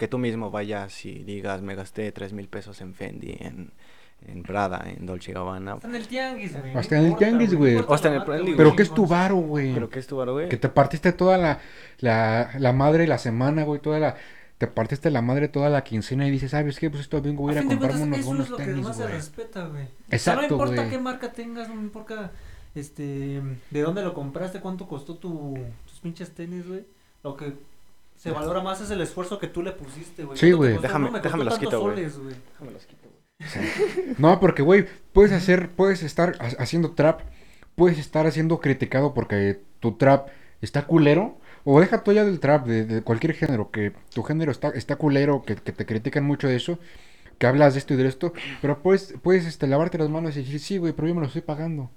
[0.00, 3.70] que tú mismo vayas y digas me gasté tres mil pesos en Fendi, en,
[4.26, 6.74] en Prada, en Dolce Gabbana, Hasta en el tianguis, güey.
[6.74, 7.84] Hasta en el tianguis, güey.
[7.86, 8.74] Hasta en el güey, Pero.
[8.74, 9.74] ¿qué es tu varo, güey?
[9.74, 10.48] pero qué es tu varo, güey.
[10.48, 11.60] Que te partiste toda la,
[11.98, 14.16] la, la madre la semana, güey, toda la...
[14.56, 16.88] Te partiste la madre toda la quincena y dices, ¿sabes qué?
[16.90, 18.84] Pues esto vengo, a ir a de comprarme unos eso buenos es lo que tenis,
[18.84, 19.14] más se güey.
[19.14, 19.84] respeta, güey.
[19.84, 20.90] O sea, Exacto, no importa güey.
[20.90, 22.30] qué marca tengas, no importa
[22.74, 23.40] este
[23.70, 26.84] de dónde lo compraste, cuánto costó tu, tus pinches tenis, güey.
[27.22, 27.54] Lo que
[28.22, 30.36] se valora más es el esfuerzo que tú le pusiste, güey.
[30.36, 30.82] Sí, ¿Cuánto te güey.
[30.82, 31.96] Déjame- No, me déjame los quito, güey.
[31.96, 32.34] soles, güey.
[32.52, 34.14] Déjame los quito, güey.
[34.18, 37.22] No, porque, güey, puedes hacer, puedes estar ha- haciendo trap,
[37.76, 40.28] puedes estar haciendo criticado porque tu trap
[40.60, 44.52] está culero, o deja tú ya del trap, de, de cualquier género, que tu género
[44.52, 46.78] está, está culero, que, que te critican mucho de eso,
[47.38, 50.40] que hablas de esto y de esto, pero puedes, puedes este, lavarte las manos y
[50.40, 51.90] decir, sí, güey, pero yo me lo estoy pagando.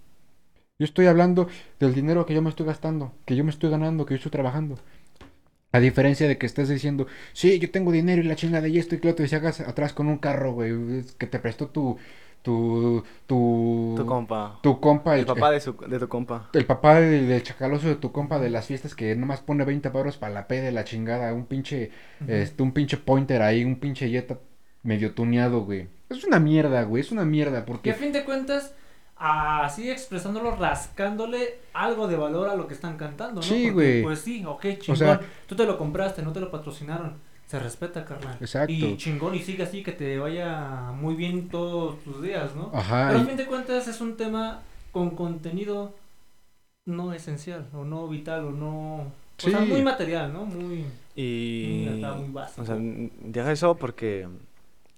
[0.80, 1.48] Yo estoy hablando
[1.82, 4.32] del dinero que yo me estoy gastando, que yo me estoy ganando, que yo estoy
[4.32, 4.80] trabajando.
[5.74, 8.96] A diferencia de que estés diciendo, sí, yo tengo dinero y la chingada y esto
[8.96, 10.72] y que lo otro, y se hagas atrás con un carro, güey,
[11.18, 11.98] que te prestó tu,
[12.44, 14.60] tu, tu, Tu compa.
[14.62, 16.50] tu compa, El papá de, su, de tu compa.
[16.54, 19.90] el papá del, del chacaloso de tu compa de las fiestas que nomás pone 20
[19.90, 21.90] pavos para la P de la chingada, un pinche,
[22.28, 24.40] este, un pinche pointer ahí, un pinche Jetta
[24.84, 25.88] medio tuneado, güey.
[26.10, 27.94] Es una mierda, güey, es una mierda, Que a porque...
[27.94, 28.76] fin de cuentas,
[29.26, 33.42] así expresándolo, rascándole algo de valor a lo que están cantando, ¿no?
[33.42, 34.04] Sí, Porque, güey.
[34.04, 34.98] Pues sí, ok, chingón.
[34.98, 37.14] sea- Tú te lo compraste, no te lo patrocinaron.
[37.48, 38.38] Se respeta, carnal.
[38.42, 38.72] Exacto.
[38.74, 42.72] Y chingón, y sigue así, que te vaya muy bien todos tus días, ¿no?
[42.74, 44.62] Ajá, Pero a y- fin de cuentas es un tema
[44.92, 45.94] con contenido
[46.86, 48.96] no esencial, o no vital, o no...
[49.46, 50.46] O sea, muy material, ¿no?
[50.46, 50.86] Muy...
[51.16, 51.88] Y.
[51.90, 52.62] Muy acá, muy básico.
[52.62, 54.28] O sea, deja eso porque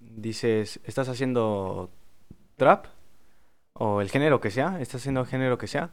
[0.00, 1.90] dices, estás haciendo
[2.56, 2.86] trap
[3.78, 5.90] o el género que sea, estás haciendo el género que sea,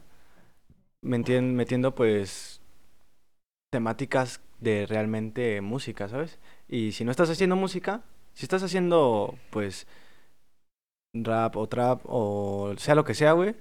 [1.02, 2.60] metien- metiendo pues
[3.70, 6.38] temáticas de realmente música, ¿sabes?
[6.68, 9.86] Y si no estás haciendo música, si estás haciendo pues
[11.14, 13.54] rap o trap o sea lo que sea, güey,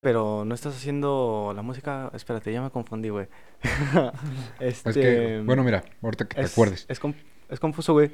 [0.00, 3.28] pero no estás haciendo la música, espérate, ya me confundí, güey.
[4.60, 6.86] este, es que, bueno, mira, ahorita que te es, acuerdes.
[6.88, 8.10] Es, conf- es confuso, güey,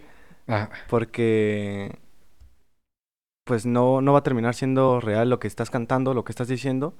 [0.46, 1.98] Ah, porque
[3.48, 6.48] pues no, no va a terminar siendo real lo que estás cantando, lo que estás
[6.48, 6.94] diciendo,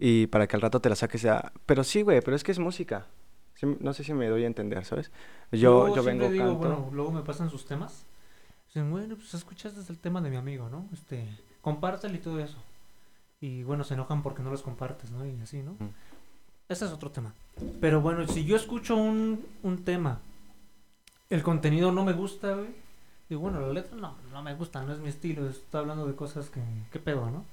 [0.00, 1.52] y para que al rato te la saques sea...
[1.64, 3.06] Pero sí, güey, pero es que es música.
[3.54, 5.12] Sí, no sé si me doy a entender, ¿sabes?
[5.52, 6.58] Yo, yo, vengo, digo, canto...
[6.58, 8.04] bueno, luego me pasan sus temas.
[8.66, 10.88] Dicen, bueno, pues escuchas desde el tema de mi amigo, ¿no?
[10.92, 11.24] Este,
[11.60, 12.58] compártelo y todo eso.
[13.40, 15.24] Y bueno, se enojan porque no los compartes, ¿no?
[15.24, 15.74] Y así, ¿no?
[15.74, 15.90] Mm.
[16.68, 17.32] Ese es otro tema.
[17.80, 20.18] Pero bueno, si yo escucho un, un tema,
[21.30, 22.81] el contenido no me gusta, güey.
[23.32, 26.14] Digo, bueno, la letra no, no me gusta, no es mi estilo, está hablando de
[26.14, 26.60] cosas que,
[26.90, 27.46] ¿qué pedo, no?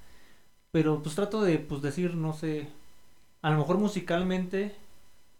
[0.74, 2.68] Pero pues trato de, pues decir, no sé,
[3.42, 4.76] a lo mejor musicalmente,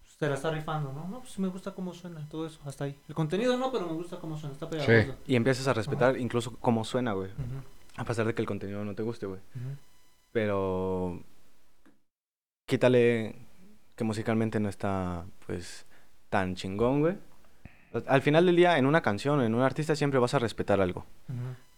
[0.02, 1.10] pues, te la está rifando, ¿no?
[1.10, 2.98] No, pues me gusta cómo suena, todo eso, hasta ahí.
[3.10, 5.18] El contenido no, pero me gusta cómo suena, está pegajoso.
[5.28, 7.32] Y empiezas a respetar incluso cómo suena, güey.
[7.98, 9.42] A pesar de que el contenido no te guste, güey.
[10.32, 11.22] Pero
[12.66, 13.36] quítale
[13.98, 15.86] que musicalmente no está, pues,
[16.30, 17.18] tan chingón, güey.
[18.08, 21.06] Al final del día, en una canción, en un artista, siempre vas a respetar algo.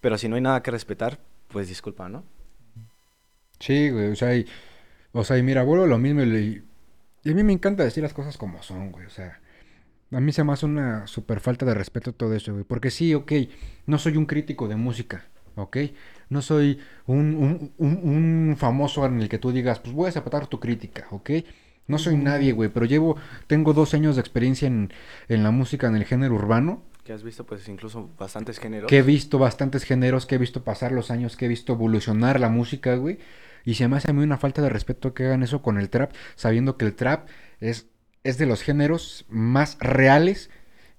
[0.02, 2.24] Pero si no hay nada que respetar, pues disculpa, ¿no?
[3.60, 4.46] Sí, güey, o sea, y,
[5.14, 6.64] o sea, y mira, vuelvo a lo mismo y,
[7.24, 9.42] y a mí me encanta decir las cosas como son, güey, o sea,
[10.12, 13.14] a mí se me hace una super falta de respeto todo eso, güey, porque sí,
[13.16, 13.34] ok,
[13.88, 15.78] no soy un crítico de música, ok,
[16.30, 20.10] no soy un, un, un- un famoso en el que tú digas, pues voy a
[20.10, 21.32] aceptar tu crítica, ok,
[21.92, 24.92] no soy nadie, güey, pero llevo, tengo dos años de experiencia en,
[25.28, 28.88] en la música, en el género urbano, Que has visto, pues, incluso bastantes géneros.
[28.90, 32.40] que he visto bastantes géneros, que he visto pasar los años, que he visto evolucionar
[32.40, 33.20] la música, güey.
[33.66, 35.90] Y se me hace a mí una falta de respeto que hagan eso con el
[35.90, 37.28] trap, sabiendo que el trap
[37.60, 37.88] es,
[38.24, 40.50] es de los géneros más reales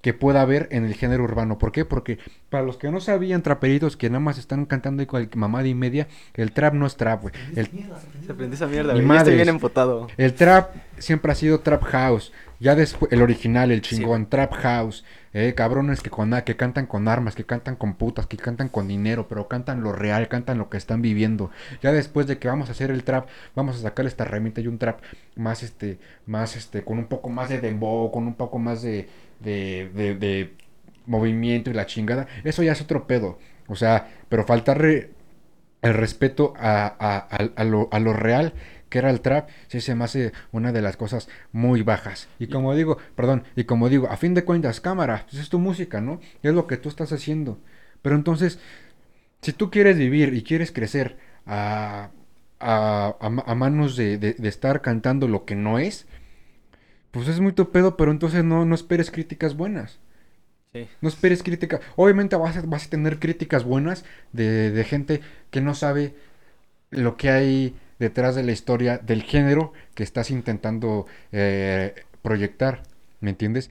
[0.03, 1.59] que pueda haber en el género urbano.
[1.59, 1.85] ¿Por qué?
[1.85, 2.19] Porque
[2.51, 5.75] para los que no sabían, traperitos que nada más están cantando y con mamada y
[5.75, 7.35] media, el trap no es trap, güey.
[7.55, 7.97] El, se prendió.
[8.27, 9.17] Se prendió esa mierda, güey.
[9.17, 10.09] Estoy bien empotado.
[10.17, 12.33] el trap siempre ha sido trap house.
[12.59, 15.05] Ya después, el original, el chingón, trap house.
[15.35, 18.87] Eh, cabrones que, con, que cantan con armas, que cantan con putas, que cantan con
[18.87, 21.51] dinero, pero cantan lo real, cantan lo que están viviendo.
[21.83, 24.67] Ya después de que vamos a hacer el trap, vamos a sacar esta herramienta y
[24.67, 25.01] un trap
[25.35, 29.09] más, este, más, este, con un poco más de dembow, con un poco más de,
[29.43, 30.55] de, de, de
[31.07, 32.26] movimiento y la chingada.
[32.45, 33.38] Eso ya es otro pedo.
[33.68, 35.11] O sea, pero faltarle
[35.82, 37.18] el respeto a, a-
[37.57, 38.55] a- lo, a lo real
[38.88, 42.28] que era el trap, sí se me hace una de las cosas muy bajas.
[42.38, 45.59] Y como digo, perdón, y como digo, a fin de cuentas, cámara, pues es tu
[45.59, 46.20] música, ¿no?
[46.43, 47.59] Es lo que tú estás haciendo.
[48.03, 48.59] Pero entonces,
[49.43, 51.18] si tú quieres vivir y quieres crecer
[52.61, 56.07] a manos de, de- de estar cantando lo que no es,
[57.13, 60.01] pues es muy tu pedo, pero entonces no, no esperes críticas buenas.
[60.73, 60.89] Sí.
[61.01, 61.81] No esperes críticas.
[61.97, 66.15] Obviamente vas a, vas a tener críticas buenas de, de gente que no sabe
[66.91, 72.83] lo que hay detrás de la historia del género que estás intentando eh, proyectar.
[73.21, 73.71] ¿Me entiendes?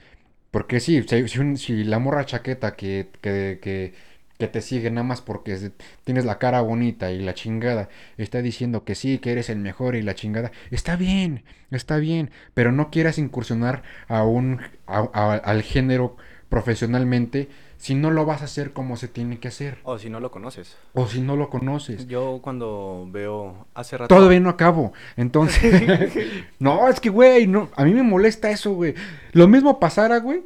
[0.51, 3.93] Porque sí, si, si un- si la morra chaqueta que, que, que,
[4.41, 5.71] que te sigue nada más porque es-
[6.03, 9.95] tienes la cara bonita y la chingada está diciendo que sí, que eres el mejor
[9.95, 15.35] y la chingada, está bien, está bien, pero no quieras incursionar a un, a- a-
[15.35, 16.17] al género
[16.49, 20.19] profesionalmente si no lo vas a hacer como se tiene que hacer O si no
[20.19, 20.77] lo conoces.
[20.93, 22.07] o si no lo conoces.
[22.07, 24.13] Yo cuando veo hace rato...
[24.15, 24.93] Todavía no acabo.
[25.17, 26.11] Entonces,
[26.59, 28.93] no, es que, güey, no, a mí me molesta eso, güey.
[29.33, 30.43] Lo mismo pasara, güey.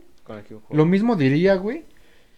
[0.69, 1.85] Lo mismo diría, güey,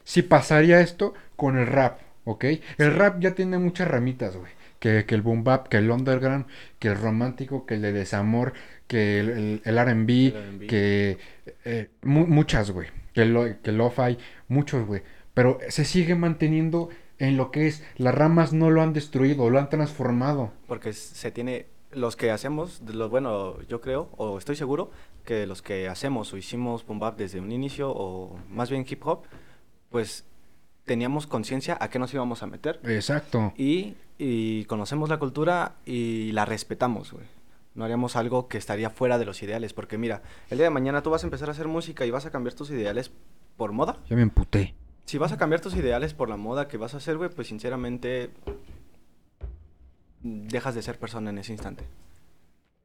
[0.08, 2.46] si pasaría esto con el rap, ¿ok?
[2.78, 4.52] El rap ya tiene muchas ramitas, güey.
[4.80, 6.46] Que, que el boom bap, que el underground,
[6.80, 8.54] que el romántico, que el de desamor,
[8.88, 11.18] que el, el, el R&B, que
[11.66, 12.88] eh, mu- muchas, güey.
[13.14, 15.02] Que lo, que lo-fi, muchos, güey.
[15.34, 16.88] Pero se sigue manteniendo
[17.20, 17.84] en lo que es.
[17.98, 20.54] Las ramas no lo han destruido, lo han transformado.
[20.68, 21.66] Porque se tiene...
[21.92, 24.92] Los que hacemos, los, bueno, yo creo, o estoy seguro,
[25.26, 29.02] que los que hacemos o hicimos boom bap desde un inicio, o más bien hip
[29.08, 29.24] hop,
[29.90, 30.26] pues
[30.86, 32.80] teníamos conciencia a qué nos íbamos a meter.
[32.84, 33.54] Exacto.
[33.58, 37.26] Y, y conocemos la cultura y la respetamos, güey.
[37.76, 39.74] No haríamos algo que estaría fuera de los ideales.
[39.74, 42.26] Porque mira, el día de mañana tú vas a empezar a hacer música y vas
[42.26, 43.12] a cambiar tus ideales
[43.56, 43.98] por moda.
[44.10, 44.74] Ya me emputé.
[45.06, 47.48] Si vas a cambiar tus ideales por la moda que vas a hacer, güey, pues
[47.48, 48.32] sinceramente
[50.22, 51.84] dejas de ser persona en ese instante.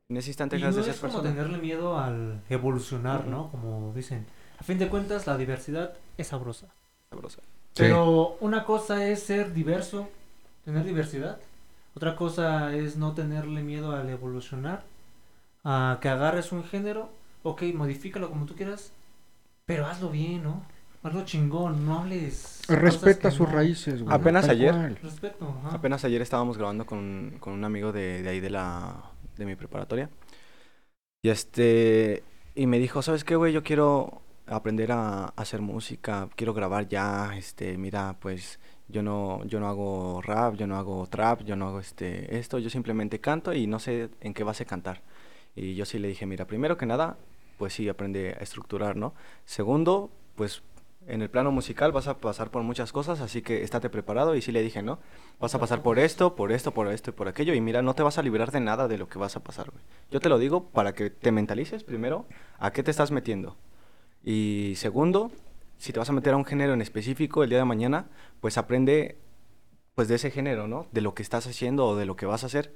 [0.09, 1.35] En ese instante Y dejas no de es ser como persona.
[1.43, 3.51] tenerle miedo al evolucionar, ¿no?
[3.51, 4.27] Como dicen.
[4.59, 6.69] A fin de cuentas, la diversidad es sabrosa.
[7.13, 7.41] Sabrosa.
[7.75, 7.85] Sí.
[7.85, 10.09] Pero una cosa es ser diverso,
[10.65, 11.39] tener diversidad.
[11.95, 14.83] Otra cosa es no tenerle miedo al evolucionar.
[15.65, 17.09] A que agarres un género,
[17.45, 18.93] ok, modifícalo como tú quieras,
[19.67, 20.65] pero hazlo bien, ¿no?
[21.05, 22.63] Hazlo chingón, no hables.
[22.69, 24.15] Respeta sus no- raíces, güey.
[24.15, 24.97] Apenas ayer- cual.
[25.03, 25.77] Respeto, ajá.
[25.77, 28.97] Apenas ayer estábamos grabando con, con un amigo de, de ahí de la
[29.37, 30.09] de mi preparatoria.
[31.23, 32.23] Y este
[32.55, 33.53] y me dijo, "¿Sabes qué, güey?
[33.53, 39.61] Yo quiero aprender a, hacer música, quiero grabar ya, este, mira, pues yo no yo
[39.61, 43.53] no hago rap, yo no hago trap, yo no hago este esto, yo simplemente canto
[43.55, 45.03] y no sé en qué base cantar."
[45.55, 47.17] Y yo sí le dije, "Mira, primero que nada,
[47.59, 49.15] pues sí aprende a estructurar, ¿no?
[49.45, 50.63] Segundo, pues
[51.07, 54.37] En el plano musical vas a pasar por muchas cosas, así que estate preparado.
[54.37, 55.01] Y sí le dije, ¿no?
[55.41, 57.55] Vas a pasar por esto, por esto, por esto y por aquello.
[57.55, 59.71] Y mira, no te vas a librar de nada de lo que vas a pasar,
[59.71, 59.83] güey.
[60.13, 62.27] Yo te lo digo para que te mentalices, primero,
[62.59, 63.57] a qué te estás metiendo.
[64.25, 65.31] Y segundo,
[65.79, 68.07] si te vas a meter a un género en específico el día de mañana,
[68.41, 69.19] pues aprende
[69.95, 70.87] pues de ese género, ¿no?
[70.93, 72.73] De lo que estás haciendo o de lo que vas a hacer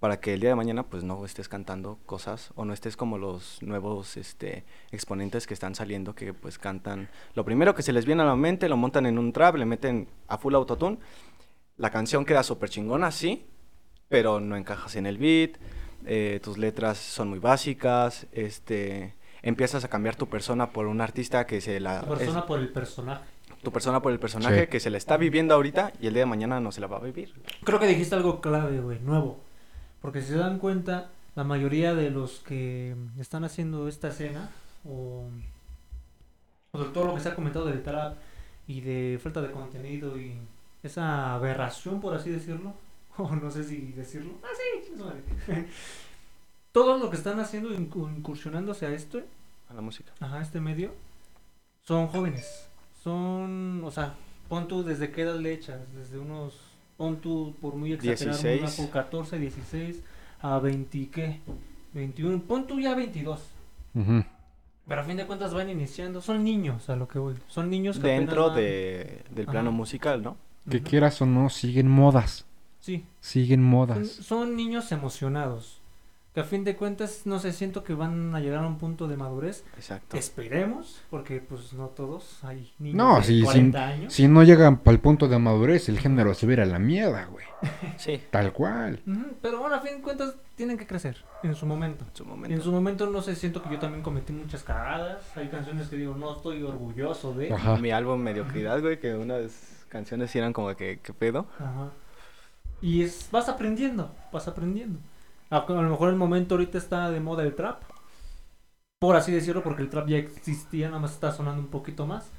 [0.00, 3.18] para que el día de mañana pues no estés cantando cosas o no estés como
[3.18, 8.06] los nuevos este exponentes que están saliendo que pues cantan lo primero que se les
[8.06, 10.98] viene a la mente lo montan en un trap le meten a full autotune
[11.76, 13.46] la canción queda súper chingona sí
[14.08, 15.56] pero no encajas en el beat
[16.06, 21.46] eh, tus letras son muy básicas este empiezas a cambiar tu persona por un artista
[21.46, 23.24] que se la Tu persona es- por el personaje.
[23.62, 24.66] tu persona por el personaje Sí.
[24.68, 26.98] que se la está viviendo ahorita y el día de mañana no se la va
[26.98, 27.32] a vivir
[27.64, 29.40] Creo que dijiste algo clave, güey, nuevo.
[30.00, 34.50] Porque si se dan cuenta, la mayoría de los que están haciendo esta escena,
[34.84, 35.24] o,
[36.72, 38.16] o de todo lo que se ha comentado del trap
[38.68, 40.36] y de falta de contenido y
[40.82, 42.74] esa aberración, por así decirlo,
[43.16, 45.52] o no sé si decirlo, ah, sí,
[46.72, 46.96] chingue su madre.
[46.96, 49.20] todo lo que están haciendo, incu- incursionándose a esto,
[49.70, 50.92] a la música Ajá, este medio.
[51.82, 52.68] Son jóvenes.
[53.02, 54.14] Son, o sea,
[54.48, 56.54] pon tú desde qué edad le echas, desde unos,
[56.96, 58.60] pon tú por muy exagerado, 16.
[58.78, 60.02] una por 14, 16
[60.40, 61.40] a 20, ¿qué?
[61.94, 63.40] 21, pon tú ya 22.
[63.94, 64.24] Ujú.
[64.86, 67.34] Pero a fin de cuentas van iniciando, son niños a lo que voy.
[67.48, 69.76] Son niños que dentro van- de, del plano Ajá.
[69.76, 70.36] musical no
[70.68, 72.44] Que quieras o no, siguen modas.
[72.80, 74.08] Sí, Siguen son, modas.
[74.08, 75.80] son niños emocionados.
[76.34, 79.08] Que a fin de cuentas, no sé, siento que van a llegar a un punto
[79.08, 79.64] de madurez.
[79.76, 84.12] exacto Esperemos, porque pues no todos hay niños No, de sí, 40 años.
[84.12, 87.24] Si no llegan para el punto de madurez, el género se viera a la mierda,
[87.26, 87.46] güey.
[87.96, 89.00] sí Tal cual.
[89.40, 92.04] Pero bueno, a fin de cuentas tienen que crecer en su momento.
[92.04, 94.62] en su Y en momento su momento no sé, siento que yo también cometí muchas
[94.62, 95.36] cagadas.
[95.36, 97.52] Hay canciones que digo, no estoy orgulloso de.
[97.52, 97.78] Ajá.
[97.78, 101.46] mi álbum Mediocridad, güey, que unas canciones eran como que, ¿qué pedo?
[101.58, 101.90] Ajá.
[102.80, 105.00] Y es, vas aprendiendo, vas aprendiendo.
[105.50, 107.82] A, a lo mejor el momento ahorita está de moda el trap.
[109.00, 112.30] Por así decirlo, porque el trap ya existía, nada más está sonando un poquito más.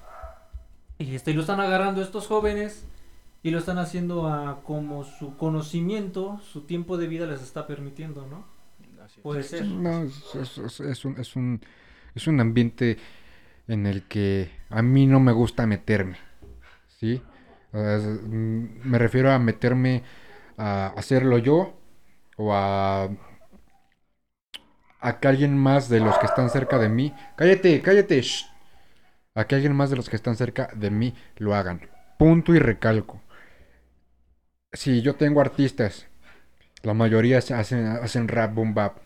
[0.97, 2.86] Y este, y lo están agarrando estos jóvenes
[3.41, 8.28] y lo están haciendo a como su conocimiento, su tiempo de vida les está permitiendo,
[8.28, 8.43] ¿no?
[9.03, 9.24] Así es.
[9.24, 9.66] Puede ser.
[9.66, 11.62] No, es, es- es- es un, es, un,
[12.16, 12.97] es un ambiente
[13.68, 16.18] en el que a mí no me gusta meterme.
[16.99, 17.22] ¿Sí?
[17.72, 20.03] Es- mm, me refiero a meterme
[20.57, 21.78] a hacerlo yo
[22.40, 23.10] o a,
[25.02, 27.14] a que alguien más de los que están cerca de mí.
[27.38, 28.22] Cállate, cállate.
[28.22, 28.46] shh.
[29.36, 31.82] A que alguien más de los que están cerca de mí lo hagan.
[32.20, 33.22] Punto y recalco.
[34.74, 36.08] Si yo tengo artistas,
[36.84, 39.00] la mayoría se hacen, hacen rap, boom bap.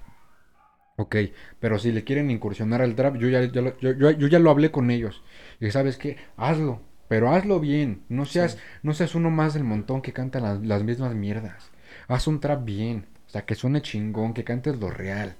[0.96, 1.16] Ok,
[1.60, 4.40] pero si le quieren incursionar al trap, yo ya, ya lo- yo, yo- yo ya
[4.40, 5.24] lo hablé con ellos.
[5.60, 8.04] Y sabes qué, hazlo, pero hazlo bien.
[8.10, 8.60] No seas, Sí.
[8.84, 11.72] no seas uno más del montón que canta las, las mismas mierdas.
[12.08, 15.36] Haz un trap bien, sea, que suene chingón, que cantes lo real.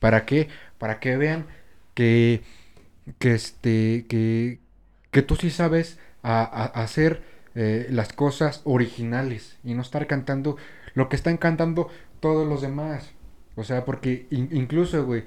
[0.00, 0.48] ¿Para qué?
[0.78, 1.46] Para que vean
[1.94, 2.42] que,
[3.18, 4.60] que este, que,
[5.10, 6.42] que tú sí sabes a-
[6.82, 7.22] hacer
[7.54, 10.56] eh, las cosas originales y no estar cantando
[10.94, 11.88] lo que están cantando
[12.20, 13.12] todos los demás.
[13.56, 15.24] O sea, porque in- incluso, güey,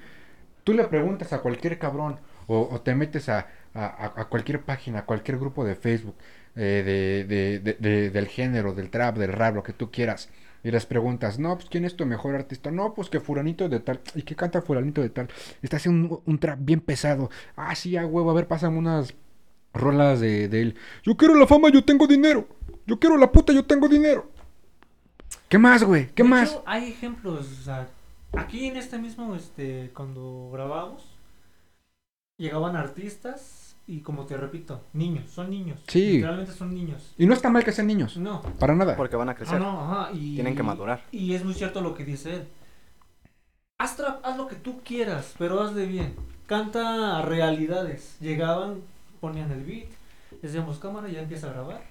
[0.64, 5.38] tú le preguntas a cualquier cabrón o, te metes a, a- cualquier página, a cualquier
[5.39, 6.16] grupo de Facebook
[6.56, 6.84] eh,
[7.28, 10.30] de- de- de- del género, del trap, del rap, lo que tú quieras.
[10.64, 12.72] Y les preguntas, no, pues ¿quién es tu mejor artista?
[12.72, 14.01] No, pues que fulanito de tal.
[14.16, 15.30] ¿Y qué canta fulanito de tal?
[15.62, 17.30] Está haciendo un, un trap bien pesado.
[17.55, 19.14] Ah, sí, a huevo, a ver, pásame unas
[19.74, 20.76] rolas de, de él.
[21.03, 22.47] Yo quiero la fama, yo tengo dinero.
[22.88, 24.30] Yo quiero la puta, yo tengo dinero.
[25.49, 26.07] ¿Qué más, güey?
[26.16, 26.49] ¿Qué De más?
[26.49, 27.89] hecho, hay ejemplos, o sea,
[28.34, 31.03] aquí en este mismo, este, cuando grabamos,
[32.38, 33.61] llegaban artistas
[33.91, 35.77] y como te repito, niños, son niños.
[35.87, 36.13] Sí.
[36.13, 37.13] Literalmente son niños.
[37.17, 38.15] Y no está mal que sean niños.
[38.15, 38.41] No.
[38.57, 38.95] Para nada.
[38.95, 41.81] porque van a Ah, crecer no, ajá, y, tienen que madurar Y es muy cierto
[41.81, 42.47] lo que dice él.
[43.77, 46.15] Haz trap, haz lo que tú quieras, pero hazle bien.
[46.45, 48.15] Canta a realidades.
[48.21, 48.79] Llegaban,
[49.19, 49.89] ponían el beat,
[50.41, 51.83] decíamos cámara, ya empieza a grabar.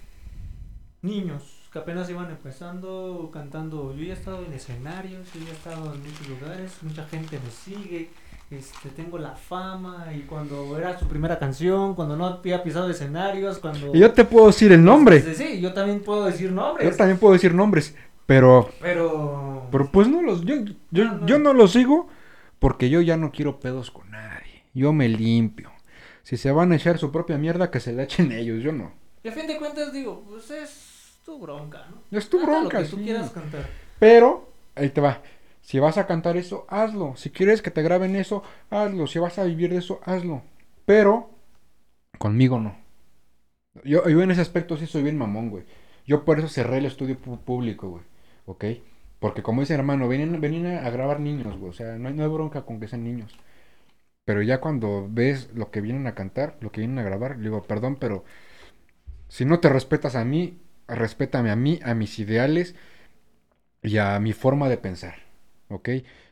[1.03, 3.95] Niños que apenas iban empezando cantando.
[3.95, 7.39] Yo ya he estado en escenarios, yo ya he estado en muchos lugares, mucha gente
[7.45, 8.09] me sigue.
[8.51, 13.59] Este, tengo la fama y cuando era su primera canción, cuando no había pisado escenarios,
[13.61, 13.95] cuando...
[13.95, 15.21] Y yo te puedo decir el nombre.
[15.23, 16.91] Sí, sí, yo también puedo decir nombres.
[16.91, 17.95] Yo también puedo decir nombres.
[18.27, 19.69] Pero, Pero...
[19.71, 20.43] pero pues no los.
[20.45, 20.57] Yo,
[20.91, 21.27] yo, No, no.
[21.27, 22.09] yo no los sigo
[22.59, 24.65] porque yo ya no quiero pedos con nadie.
[24.75, 25.71] Yo me limpio.
[26.23, 28.63] Si se van a echar su propia mierda, que se la echen ellos.
[28.63, 28.93] Yo no.
[29.23, 32.19] Y a fin de cuentas digo, pues es tu bronca, ¿no?
[32.19, 33.05] Es tu bronca, Lo que tú sí.
[33.05, 33.67] quieras cantar.
[33.99, 35.21] Pero, ahí te va.
[35.71, 37.15] Si vas a cantar eso, hazlo.
[37.15, 39.07] Si quieres que te graben eso, hazlo.
[39.07, 40.43] Si vas a vivir de eso, hazlo.
[40.85, 41.31] Pero,
[42.19, 42.77] conmigo no.
[43.85, 45.63] Yo, yo en ese aspecto sí soy bien mamón, güey.
[46.09, 48.03] Yo por eso cerré el estudio público, güey.
[48.47, 48.65] ¿Ok?
[49.21, 51.71] Porque como dice hermano, venían a grabar niños, güey.
[51.71, 53.39] O sea, no hay, no hay bronca con que sean niños.
[54.25, 57.45] Pero ya cuando ves lo que vienen a cantar, lo que vienen a grabar, le
[57.45, 58.25] digo, perdón, pero
[59.29, 60.59] si no te respetas a mí,
[60.89, 62.75] respétame a mí, a mis ideales
[63.83, 65.30] y a mi forma de pensar.
[65.71, 65.89] ¿Ok?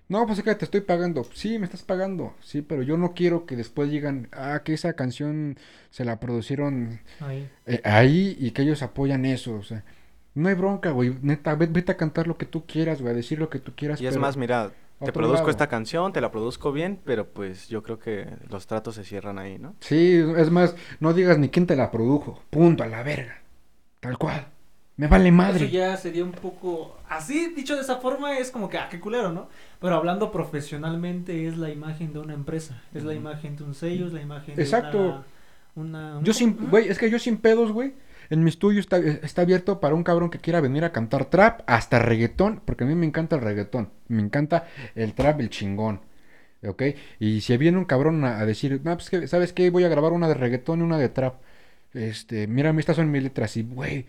[0.09, 1.25] No, pues es que te estoy pagando.
[1.35, 2.35] Sí, me estás pagando.
[2.41, 5.57] Sí, pero yo no quiero que después digan, ah, que esa canción
[5.91, 7.49] se la producieron Ahí.
[7.67, 9.55] eh, ahí y que ellos apoyan eso.
[9.55, 9.85] O sea,
[10.35, 11.15] no hay bronca, güey.
[11.23, 13.73] Neta, ve- vete a cantar lo que tú quieras, güey, a decir lo que tú
[13.77, 14.01] quieras.
[14.01, 14.73] Y es pero más, mira,
[15.05, 15.51] te produzco lado.
[15.51, 19.39] esta canción, te la produzco bien, pero pues yo creo que los tratos se cierran
[19.39, 19.77] ahí, ¿no?
[19.81, 22.43] Sí, es más, no digas ni quién te la produjo.
[22.51, 23.43] Punto, a la verga.
[24.01, 24.49] Tal cual.
[24.99, 25.65] Me vale madre.
[25.65, 26.99] Eso ya sería un poco.
[27.09, 29.49] Así, dicho de esa forma, es como que, ah, qué culero, ¿no?
[29.81, 32.83] Pero hablando profesionalmente, es la imagen de una empresa.
[32.93, 35.25] Es la imagen de un sello, es la imagen de Exacto.
[35.77, 36.15] una.
[36.15, 36.69] una- Yo un- sin, Ajá.
[36.71, 37.95] güey, es que yo sin pedos, güey.
[38.31, 41.63] En mi estudio está, está abierto para un cabrón que quiera venir a cantar trap,
[41.67, 43.89] hasta reggaetón, porque a mí me encanta el reggaetón.
[44.09, 46.01] Me encanta el trap, el chingón.
[46.67, 46.83] ¿Ok?
[47.21, 49.71] Y si viene un cabrón a, a decir, no, pues, que, ¿sabes qué?
[49.71, 51.37] Voy a grabar una de reggaetón y una de trap.
[51.95, 53.57] Este, mira, estas son mis letras.
[53.57, 54.07] Y, güey, Sin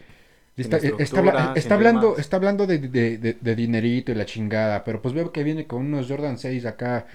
[0.62, 4.26] está, eh, está, estructura, está hablando, está hablando de, de- de- de dinerito y la
[4.26, 4.84] chingada.
[4.84, 7.08] Pero pues veo que viene con unos Jordan 6 acá,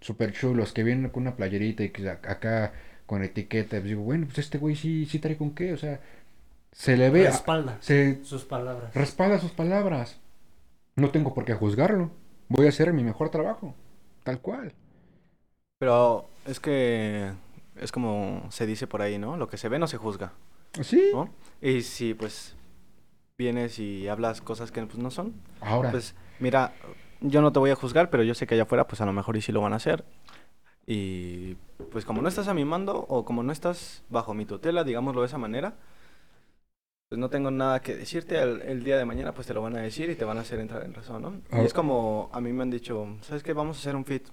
[0.00, 2.72] súper chulos, que vienen con una playerita y que acá
[3.06, 3.70] con etiqueta.
[3.78, 5.72] Pues digo, bueno, pues este güey sí, sí trae con qué.
[5.72, 6.00] O sea,
[6.72, 8.94] se le ve, Respalda se sus palabras.
[8.94, 10.20] respalda sus palabras.
[10.96, 12.10] No tengo por qué juzgarlo.
[12.48, 13.74] Voy a hacer mi mejor trabajo.
[14.24, 14.72] Tal cual.
[15.78, 17.30] Pero es que
[17.76, 19.36] es como se dice por ahí, ¿no?
[19.36, 20.32] Lo que se ve no se juzga,
[20.82, 21.10] Sí.
[21.12, 21.30] ¿no?
[21.62, 22.54] Y si pues
[23.44, 25.90] vienes y hablas cosas que pues no son, Ahora.
[25.90, 26.72] pues mira,
[27.20, 29.12] yo no te voy a juzgar, pero yo sé que allá afuera pues a lo
[29.12, 30.04] mejor y sí lo van a hacer.
[30.86, 31.54] Y
[31.92, 35.20] pues como no estás a mi mando o como no estás bajo mi tutela, digámoslo
[35.22, 35.74] de esa manera,
[37.08, 38.38] pues no tengo nada que decirte.
[38.40, 40.42] El, el día de mañana pues te lo van a decir y te van a
[40.42, 41.40] hacer entrar en razón, ¿no?
[41.50, 41.62] Ah.
[41.62, 43.52] Y es como a mí me han dicho, ¿sabes qué?
[43.52, 44.28] Vamos a hacer un fit.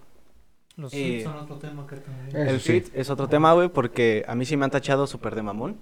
[0.78, 2.36] Los Eh, feeds son otro tema que también.
[2.48, 2.82] El sí.
[2.82, 5.80] fit es otro tema, güey, porque a mí sí me han tachado súper de mamón.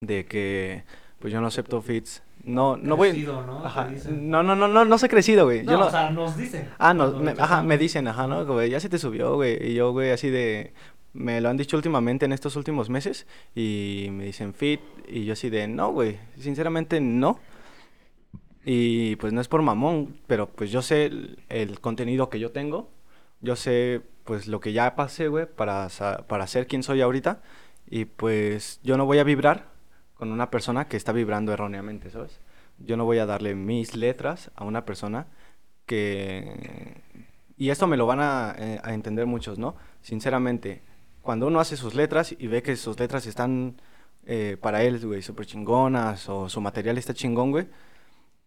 [0.00, 0.84] De que,
[1.22, 2.20] pues yo no acepto fits.
[2.42, 3.12] No, no voy.
[3.22, 3.64] ¿no?
[3.64, 3.88] Ajá.
[4.10, 5.62] No, no, no, no, no soy crecido, güey.
[5.62, 6.68] No, Yo no- o sea, nos dicen.
[6.78, 8.44] Ah, no, me, ajá, me dicen, ajá, ¿no?
[8.44, 9.70] Güey, ya se te subió, güey.
[9.70, 10.74] Y yo, güey, así de.
[11.12, 13.28] Me lo han dicho últimamente en estos últimos meses.
[13.54, 14.80] Y me dicen fit.
[15.06, 16.18] Y yo así de, no, güey.
[16.40, 17.38] Sinceramente, no.
[18.64, 22.50] Y pues no es por mamón, pero pues yo sé el, el contenido que yo
[22.50, 22.90] tengo.
[23.40, 25.88] Yo sé, pues, lo que ya pasé, güey, para,
[26.28, 27.42] para ser quien soy ahorita.
[27.88, 29.71] Y pues yo no voy a vibrar
[30.22, 32.38] con una persona que está vibrando erróneamente, ¿sabes?
[32.78, 35.26] Yo no voy a darle mis letras a una persona
[35.84, 37.02] que...
[37.56, 39.74] Y esto me lo van a, eh, a entender muchos, ¿no?
[40.00, 40.84] Sinceramente,
[41.22, 43.82] cuando uno hace sus letras y ve que sus letras están
[44.24, 47.66] eh, para él, güey, súper chingonas o su material está chingón, güey,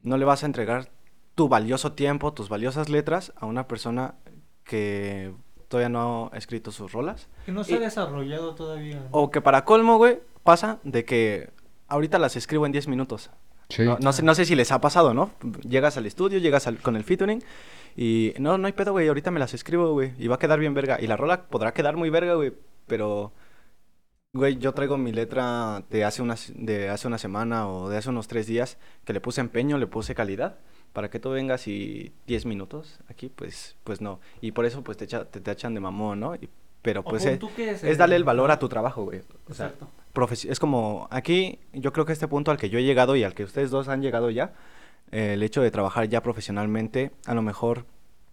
[0.02, 0.88] no le vas a entregar
[1.36, 4.16] tu valioso tiempo, tus valiosas letras a una persona
[4.64, 5.34] que
[5.68, 7.28] todavía no ha escrito sus rolas.
[7.46, 9.06] Que no se ha desarrollado todavía.
[9.12, 11.50] O que para colmo, güey, pasa de que
[11.88, 13.30] ahorita las escribo en 10 minutos.
[13.70, 13.84] Sí.
[13.84, 15.32] No, no sé, no sé si les ha pasado, ¿no?
[15.68, 17.42] Llegas al estudio, llegas al- con el featuring
[17.96, 20.60] y no, no hay pedo, güey, ahorita me las escribo, güey, y va a quedar
[20.60, 21.00] bien verga.
[21.02, 22.54] Y la rola podrá quedar muy verga, güey,
[22.86, 23.32] pero,
[24.34, 28.10] güey, yo traigo mi letra de hace, una, de hace una semana o de hace
[28.10, 30.58] unos tres días que le puse empeño, le puse calidad.
[30.94, 34.22] Para que tú vengas y 10 minutos aquí, pues, pues no.
[34.40, 36.36] Y por eso, pues, te, echa- te tachan de mamón, ¿no?
[36.36, 36.50] Y-
[36.82, 39.20] pero, pues, eh, es, es darle el valor a tu trabajo, güey.
[39.50, 39.90] O sea, Exacto.
[40.48, 43.34] Es como aquí yo creo que este punto al que yo he llegado y al
[43.34, 44.54] que ustedes dos han llegado ya
[45.12, 47.86] eh, el hecho de trabajar ya profesionalmente a lo mejor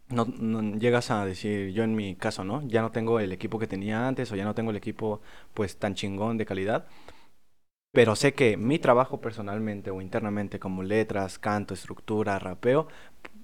[0.09, 3.59] no, no llegas a decir yo en mi caso no ya no tengo el equipo
[3.59, 5.20] que tenía antes o ya no tengo el equipo
[5.55, 6.87] pues tan chingón de calidad.
[7.95, 12.89] Pero sé que mi trabajo personalmente o internamente como letras canto estructura rapeo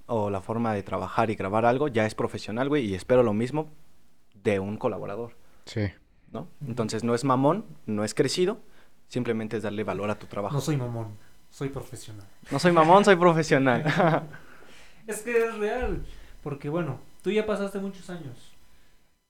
[0.07, 3.35] o la forma de trabajar y grabar algo ya es profesional güey y espero lo
[3.35, 3.71] mismo
[4.43, 5.37] de un colaborador.
[5.67, 5.91] Sí.
[6.33, 6.49] ¿No?
[6.67, 8.59] Entonces no es mamón, no es crecido,
[9.09, 10.55] simplemente es darle valor a tu trabajo.
[10.55, 11.17] No soy mamón,
[11.51, 12.27] soy profesional.
[12.51, 13.85] No soy mamón, soy profesional.
[15.07, 16.05] Es que es real,
[16.43, 18.53] porque bueno, tú ya pasaste muchos años.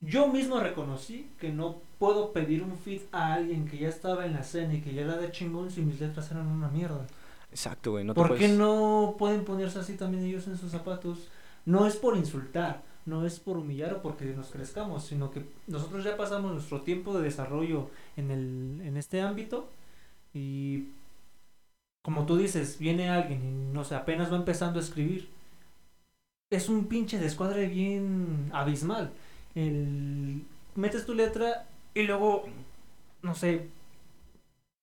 [0.01, 4.33] Yo mismo reconocí que no puedo pedir un feed a alguien que ya estaba en
[4.33, 7.07] la escena y que ya era de chingón si mis letras eran una mierda.
[7.49, 8.03] Exacto, güey.
[8.03, 11.29] No te ¿Por qué no pueden ponerse así también ellos en sus zapatos?
[11.65, 16.03] No es por insultar, no es por humillar o porque nos crezcamos, sino que nosotros
[16.03, 19.69] ya pasamos nuestro tiempo de desarrollo en, el, en este ámbito
[20.33, 20.89] y
[22.01, 25.29] como tú dices, viene alguien y no sé, apenas va empezando a escribir.
[26.49, 29.11] Es un pinche descuadre bien abismal.
[29.55, 30.43] El,
[30.75, 32.45] metes tu letra y luego,
[33.21, 33.67] no sé,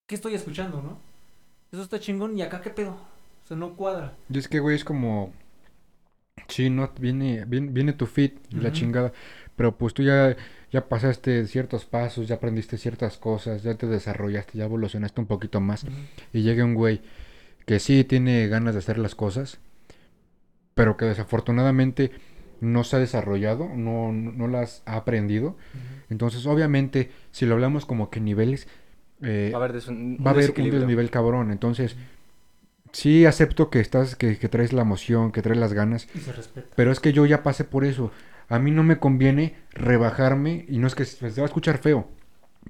[0.06, 0.98] ¿qué estoy escuchando, no?
[1.72, 2.92] Eso está chingón y acá qué pedo.
[2.92, 4.14] O sea, no cuadra.
[4.28, 5.32] Y es que, güey, es como.
[6.48, 9.12] Sí, no, viene, viene, viene tu fit y la chingada.
[9.56, 10.36] Pero pues tú ya,
[10.70, 15.60] ya pasaste ciertos pasos, ya aprendiste ciertas cosas, ya te desarrollaste, ya evolucionaste un poquito
[15.60, 15.86] más.
[16.32, 17.00] Y llega un güey
[17.64, 19.58] que sí tiene ganas de hacer las cosas,
[20.74, 22.12] pero que desafortunadamente
[22.60, 25.56] no se ha desarrollado, no, no, no las ha aprendido.
[26.10, 28.68] Entonces, obviamente, si lo hablamos como que niveles,
[29.22, 31.50] eh, Va a haber, un, va a haber un desnivel cabrón.
[31.50, 31.96] Entonces,
[32.96, 36.32] sí acepto que estás, que, que traes la emoción, que traes las ganas, Y se
[36.32, 36.68] respeta.
[36.76, 38.10] pero es que yo ya pasé por eso.
[38.48, 42.08] A mí no me conviene rebajarme, y no es que se va a escuchar feo,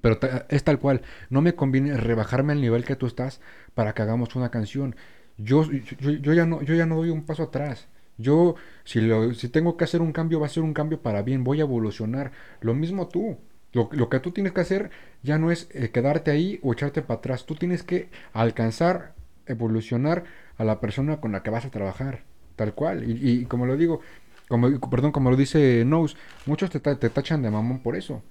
[0.00, 1.02] pero ta- es tal cual.
[1.30, 3.40] No me conviene rebajarme al nivel que tú estás
[3.74, 4.96] para que hagamos una canción.
[5.38, 5.64] Yo,
[6.00, 7.88] yo, yo ya no, yo ya no doy un paso atrás.
[8.18, 11.22] Yo, si, lo, si tengo que hacer un cambio, va a ser un cambio para
[11.22, 11.44] bien.
[11.44, 12.32] Voy a evolucionar.
[12.60, 13.38] Lo mismo tú.
[13.72, 14.90] Lo, lo que tú tienes que hacer
[15.22, 17.44] ya no es eh, quedarte ahí o echarte para atrás.
[17.46, 19.14] Tú tienes que alcanzar,
[19.46, 20.24] evolucionar
[20.56, 22.24] a la persona con la que vas a trabajar.
[22.56, 23.08] Tal cual.
[23.08, 24.00] Y, y como lo digo,
[24.48, 26.16] como, perdón, como lo dice Nose,
[26.46, 28.22] muchos te, te tachan de mamón por eso.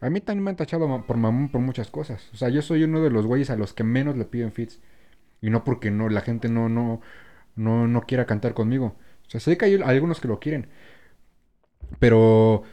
[0.00, 2.28] A mí también me han tachado por mamón por muchas cosas.
[2.32, 4.80] O sea, yo soy uno de los güeyes a los que menos le piden fits.
[5.40, 7.00] Y no porque no, la gente no, no,
[7.56, 8.96] no, no quiera cantar conmigo.
[9.26, 10.68] O sea, sé que hay algunos que lo quieren.
[11.98, 12.64] Pero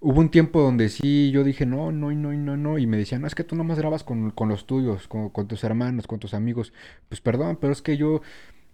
[0.00, 2.78] hubo un tiempo donde sí yo dije, no, no, no, no, no.
[2.78, 5.48] Y me decían, no, es que tú nomás grabas con, con los tuyos, con, con
[5.48, 6.72] tus hermanos, con tus amigos.
[7.08, 8.20] Pues perdón, pero es que yo,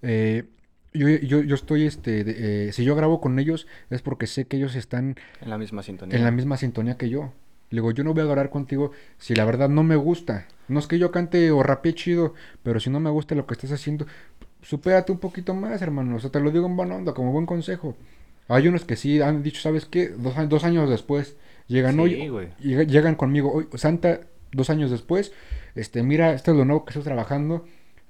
[0.02, 0.44] eh,
[0.92, 4.46] yo, yo, yo estoy, este, de- eh, si yo grabo con ellos es porque sé
[4.46, 6.16] que ellos están En la misma sintonía.
[6.18, 7.32] en la misma sintonía que yo.
[7.70, 10.46] Le digo, yo no voy a grabar contigo si la verdad no me gusta.
[10.68, 13.54] No es que yo cante o rapee chido, pero si no me gusta lo que
[13.54, 14.06] estás haciendo,
[14.60, 16.16] supérate un poquito más, hermano.
[16.16, 17.96] O sea, te lo digo en buena onda, como buen consejo.
[18.48, 20.08] Hay unos que sí han dicho, ¿sabes qué?
[20.08, 21.36] Dos, dos años después
[21.68, 24.20] llegan Sí, hoy, llegan conmigo hoy, Santa,
[24.52, 25.32] dos años después,
[25.74, 27.64] este, mira, esto es lo nuevo que estoy trabajando,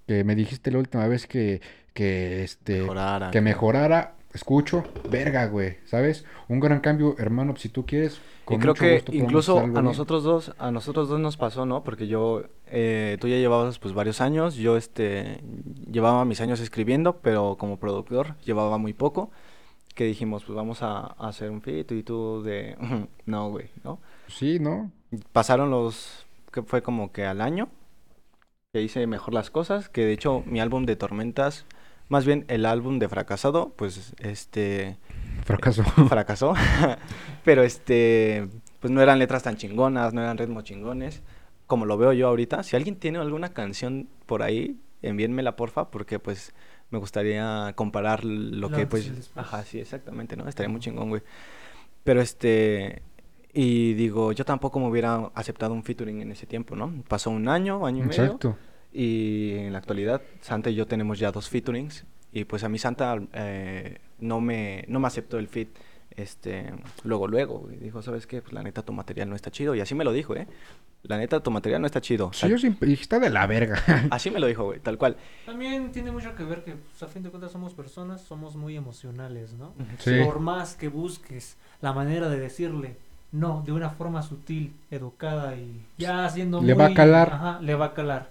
[0.07, 1.61] que me dijiste la última vez que,
[1.95, 3.31] que, este, Mejorara.
[3.31, 6.25] que mejorara, escucho, verga, güey, ¿sabes?
[6.49, 8.21] Un gran cambio, hermano, si tú quieres.
[8.43, 9.85] Y con creo mucho que gusto incluso a bien.
[9.85, 11.85] nosotros dos, a nosotros dos nos pasó, ¿no?
[11.85, 15.41] Porque yo, eh, tú ya llevabas pues varios años, yo este,
[15.91, 19.31] llevaba mis años escribiendo, pero como productor llevaba muy poco,
[19.95, 22.77] que dijimos, pues vamos a, a hacer un feat y tú de,
[23.27, 24.01] no, güey, ¿no?
[24.29, 24.91] Sí, ¿no?
[25.33, 27.69] Pasaron los, que fue como que al año,
[28.73, 31.67] que hice mejor las cosas, que de hecho mi álbum de Tormentas,
[32.09, 34.99] más bien el álbum de Fracasado, pues este
[35.45, 35.83] Fracaso.
[35.83, 36.55] fracasó.
[37.45, 38.49] Pero este,
[38.81, 41.23] pues no eran letras tan chingonas, no eran ritmos chingones,
[41.67, 42.63] como lo veo yo ahorita.
[42.63, 46.55] Si alguien tiene alguna canción por ahí, envíenmela porfa, porque pues
[46.93, 50.49] me gustaría comparar lo que pues, ajá, sí, exactamente, ¿no?
[50.49, 51.23] Estaría muy chingón, güey.
[52.05, 53.03] Pero este,
[53.53, 56.93] y digo, yo tampoco me hubiera aceptado un featuring en ese tiempo, ¿no?
[57.09, 58.25] Pasó un año, año y medio.
[58.25, 58.57] Exacto.
[58.93, 62.05] Y en la actualidad, Santa y yo tenemos ya dos featurings.
[62.33, 65.69] Y pues a mí Santa eh, no, me, no me aceptó el fit
[66.17, 66.73] este,
[67.05, 67.61] luego, luego.
[67.61, 67.77] güey.
[67.79, 68.43] Dijo, ¿sabes qué?
[68.43, 69.75] Pues la neta tu material no está chido.
[69.75, 70.47] Y así me lo dijo, ¿eh?
[71.05, 72.33] La neta tu material no está chido.
[72.33, 73.83] Sí, yo dije, está de la verga.
[74.11, 75.17] Así me lo dijo, güey, tal cual.
[75.45, 78.77] También tiene mucho que ver que, pues, a fin de cuentas, somos personas, somos muy
[78.77, 79.75] emocionales, ¿no?
[79.99, 80.21] Sí.
[80.25, 82.97] Por más que busques la manera de decirle
[83.33, 86.85] no de una forma sutil, educada y ya siendo Le muy...
[86.85, 87.31] va a calar.
[87.33, 88.29] Ajá, le va a calar.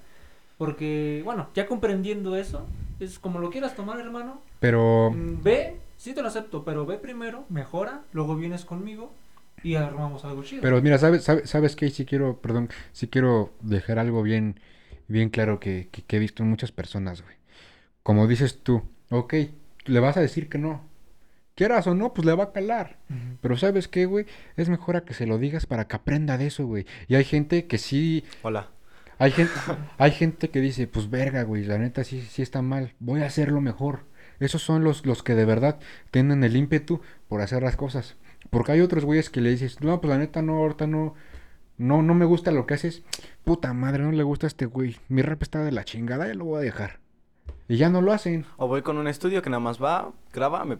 [0.57, 2.67] Porque, bueno, ya comprendiendo eso,
[2.99, 4.41] es como lo quieras tomar, hermano.
[4.59, 9.13] Pero mm, Ve, sí te lo acepto, pero ve primero, mejora, luego vienes conmigo
[9.61, 10.63] y armamos algo chido.
[10.63, 11.91] Pero mira, ¿sabes, sabes, sabes qué?
[11.91, 14.59] Sí quiero, perdón, sí quiero dejar algo bien,
[15.07, 17.35] bien claro que, que, que he visto en muchas personas, güey.
[18.01, 19.35] Como dices tú, ok,
[19.85, 20.81] le vas a decir que no.
[21.53, 22.97] Quieras o no, pues le va a calar.
[23.39, 24.25] Pero ¿sabes qué, güey?
[24.57, 26.87] Es mejor a que se lo digas para que aprenda de eso, güey.
[27.07, 28.69] Y hay gente que sí, Hola.
[29.19, 29.53] hay gente,
[29.99, 33.27] hay gente que dice, pues verga, güey, la neta sí, sí está mal, voy a
[33.27, 34.09] hacerlo mejor.
[34.41, 36.99] Esos son los, los que de verdad tienen el ímpetu
[37.29, 38.17] por hacer las cosas.
[38.49, 41.13] Porque hay otros güeyes que le dices, no, pues la neta no, ahorita no,
[41.77, 43.03] no, no me gusta lo que haces.
[43.43, 44.97] Puta madre, no le gusta a este güey.
[45.09, 46.99] Mi rap está de la chingada, ya lo voy a dejar.
[47.67, 48.45] Y ya no lo hacen.
[48.57, 50.79] O voy con un estudio que nada más va, graba, me,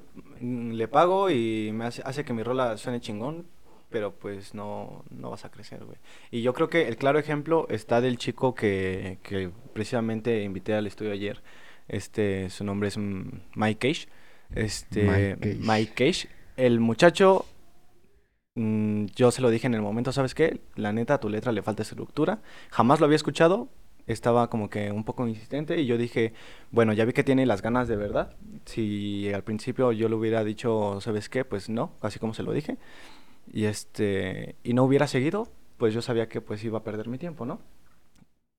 [0.75, 3.45] le pago y me hace, hace que mi rola suene chingón,
[3.91, 5.97] pero pues no, no vas a crecer, güey.
[6.31, 10.87] Y yo creo que el claro ejemplo está del chico que, que precisamente invité al
[10.87, 11.43] estudio ayer.
[11.87, 13.23] Este, su nombre es mm,
[13.55, 14.07] Mike Cage.
[14.53, 15.57] Este, Mike Cage.
[15.61, 16.27] Mike Cage.
[16.57, 17.45] El muchacho,
[18.55, 20.61] mm, yo se lo dije en el momento, ¿sabes qué?
[20.75, 22.41] La neta, a tu letra le falta estructura.
[22.69, 23.69] Jamás lo había escuchado.
[24.07, 26.33] Estaba como que un poco insistente y yo dije,
[26.71, 28.35] bueno, ya vi que tiene las ganas de verdad.
[28.65, 31.45] Si al principio yo le hubiera dicho, ¿sabes qué?
[31.45, 32.77] Pues no, así como se lo dije.
[33.53, 35.47] Y este, y no hubiera seguido,
[35.77, 37.59] pues yo sabía que pues iba a perder mi tiempo, ¿no?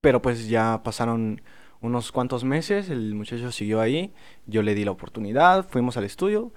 [0.01, 1.41] Pero pues ya pasaron
[1.83, 4.13] unos cuantos meses, el muchacho siguió ahí,
[4.47, 6.53] yo le di la oportunidad, fuimos al estudio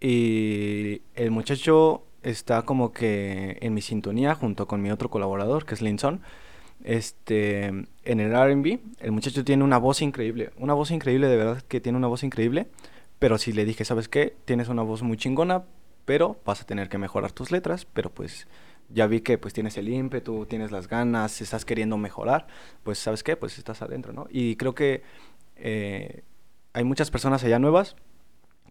[0.00, 5.74] y el muchacho está como que en mi sintonía junto con mi otro colaborador, que
[5.74, 6.20] es Linson.
[6.84, 11.62] Este, en el RB, el muchacho tiene una voz increíble, una voz increíble, de verdad
[11.62, 12.68] que tiene una voz increíble.
[13.18, 14.34] Pero si le dije, ¿sabes qué?
[14.46, 15.64] Tienes una voz muy chingona,
[16.06, 18.48] pero vas a tener que mejorar tus letras, pero pues
[18.92, 22.46] ya vi que pues tienes el ímpetu, tienes las ganas, estás queriendo mejorar,
[22.82, 23.36] pues ¿sabes qué?
[23.36, 24.26] Pues estás adentro, ¿no?
[24.30, 25.02] Y creo que
[25.56, 26.22] eh,
[26.72, 27.96] hay muchas personas allá nuevas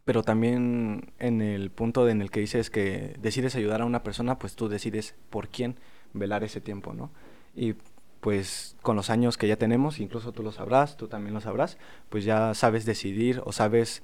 [0.10, 4.40] pero también en el punto en el que dices que decides ayudar a una persona,
[4.40, 5.76] pues tú decides por quién
[6.14, 7.12] velar ese tiempo, ¿no?
[7.56, 7.76] Y
[8.20, 11.78] pues con los años que ya tenemos, incluso tú lo sabrás, tú también lo sabrás,
[12.10, 14.02] pues ya sabes decidir o sabes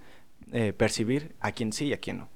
[0.52, 2.30] eh, percibir a quién sí y a quién no.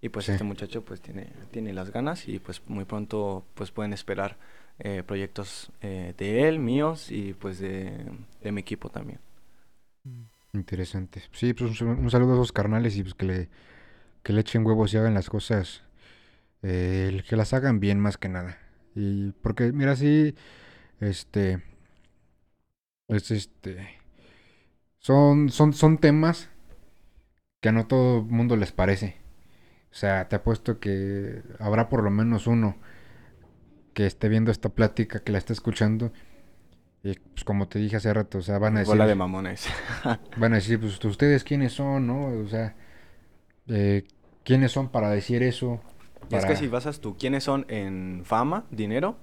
[0.00, 3.92] Y pues este muchacho pues tiene, tiene las ganas y pues muy pronto pues pueden
[3.92, 4.36] esperar
[4.78, 8.06] eh, proyectos eh, de él, míos y pues de,
[8.40, 9.18] de mi equipo también.
[10.52, 11.22] Interesante.
[11.32, 13.48] Sí, pues un, saludo a esos carnales y pues que le,
[14.22, 15.82] que le echen huevos y hagan las cosas,
[16.62, 18.58] eh, que las hagan bien más que nada.
[18.94, 20.34] Y porque, mira, sí,
[21.00, 21.62] este,
[23.08, 23.88] es este,
[24.98, 26.50] son, son, son temas
[27.60, 29.16] que a no todo mundo les parece.
[29.90, 32.76] O sea, te apuesto que habrá por lo menos uno
[33.94, 36.12] que esté viendo esta plática, que la esté escuchando
[37.02, 38.92] y pues como te dije hace rato, o sea, van a decir...
[38.92, 39.66] Bola de mamones.
[40.36, 42.26] van a decir, pues ustedes quiénes son, ¿no?
[42.26, 42.74] O sea,
[43.68, 44.04] eh,
[44.44, 45.80] ¿quiénes son para decir eso?
[46.30, 49.16] es que si basas tú, ¿quiénes son en fama, dinero?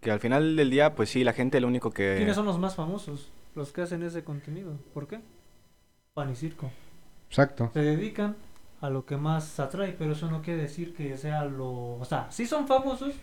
[0.00, 2.14] Que al final del día, pues sí, la gente lo único que...
[2.16, 3.32] ¿Quiénes son los más famosos?
[3.56, 4.78] Los que hacen ese contenido.
[4.94, 5.20] ¿Por qué?
[6.14, 6.70] Pan y circo.
[7.28, 7.70] Exacto.
[7.74, 8.36] Se dedican
[8.80, 11.96] a lo que más atrae, pero eso no quiere decir que sea lo...
[11.98, 13.14] O sea, sí son famosos,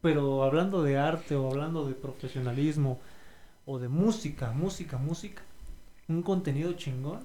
[0.00, 2.98] pero hablando de arte o hablando de profesionalismo
[3.66, 5.42] o de música, música, música,
[6.08, 7.20] un contenido chingón.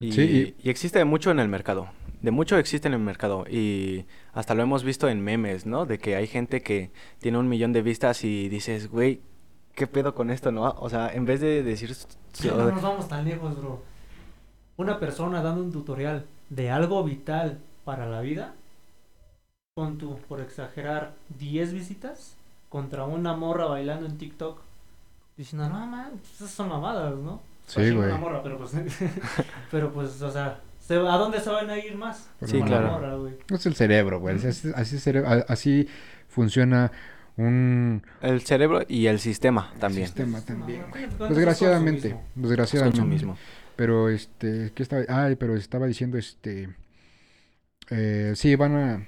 [0.00, 0.54] Y, sí.
[0.58, 1.88] y existe mucho en el mercado,
[2.22, 5.86] de mucho existe en el mercado y hasta lo hemos visto en memes, ¿no?
[5.86, 6.90] De que hay gente que
[7.20, 9.20] tiene un millón de vistas y dices, güey,
[9.74, 10.74] ¿qué pedo con esto, no?
[10.78, 11.94] O sea, en vez de decir...
[12.44, 13.82] no nos vamos tan lejos, bro.
[14.78, 18.54] Una persona dando un tutorial de algo vital para la vida
[19.74, 22.36] con tu, por exagerar, 10 visitas
[22.68, 24.60] contra una morra bailando en TikTok.
[25.36, 27.40] Diciendo, no, man, pues, esas son mamadas, ¿no?
[27.66, 28.10] Sí, güey.
[28.42, 28.72] pero pues,
[29.70, 30.60] pero pues, o sea,
[30.90, 32.28] ¿a dónde se van a ir más?
[32.44, 33.28] sí, claro.
[33.50, 34.36] es el cerebro, güey.
[34.74, 35.02] Así,
[35.48, 35.88] así,
[36.28, 36.90] funciona
[37.36, 38.02] un...
[38.20, 40.02] El cerebro y el sistema también.
[40.02, 40.84] El sistema también.
[41.18, 43.26] Desgraciadamente, desgraciadamente.
[43.78, 45.04] Pero, este, ¿qué estaba?
[45.08, 46.68] Ay, pero estaba diciendo, este...
[47.90, 49.06] Eh, sí, van a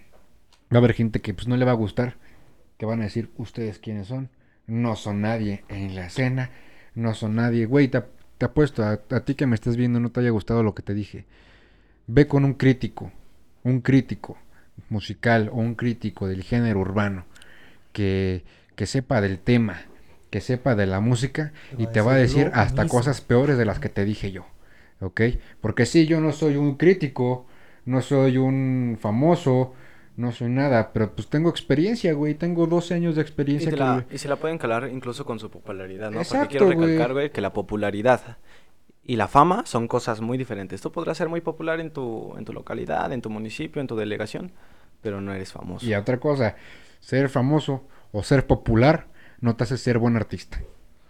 [0.72, 2.16] Va a haber gente que pues no le va a gustar,
[2.78, 4.30] que van a decir, ustedes quiénes son,
[4.68, 6.50] no son nadie en la escena,
[6.94, 8.04] no son nadie, güey, te,
[8.40, 11.24] apuesto, a, ti que me estás viendo no te haya gustado lo que te dije.
[12.06, 13.10] Ve con un crítico,
[13.64, 14.38] un crítico
[14.90, 17.26] musical o un crítico del género urbano
[17.92, 18.44] que,
[18.76, 19.82] que sepa del tema,
[20.30, 23.80] que sepa de la música y te va a decir hasta cosas peores de las
[23.80, 24.46] que te dije yo.
[25.00, 25.20] ¿Ok?
[25.60, 27.46] Porque si yo no soy un crítico,
[27.84, 29.74] no soy un famoso,
[30.16, 32.34] no soy nada, pero pues tengo experiencia, güey.
[32.34, 34.06] Tengo 12 años de experiencia.
[34.10, 36.20] Y, se la pueden calar incluso con su popularidad, ¿no?
[36.22, 38.38] Porque quiero recalcar, güey, que la popularidad
[39.02, 40.80] y la fama son cosas muy diferentes.
[40.80, 43.96] Tú podrás ser muy popular en tu, en tu localidad, en tu municipio, en tu
[43.96, 44.52] delegación,
[45.00, 45.86] pero no eres famoso.
[45.86, 46.56] Y otra cosa,
[47.00, 49.08] ser famoso o ser popular
[49.40, 50.60] no te hace ser buen artista.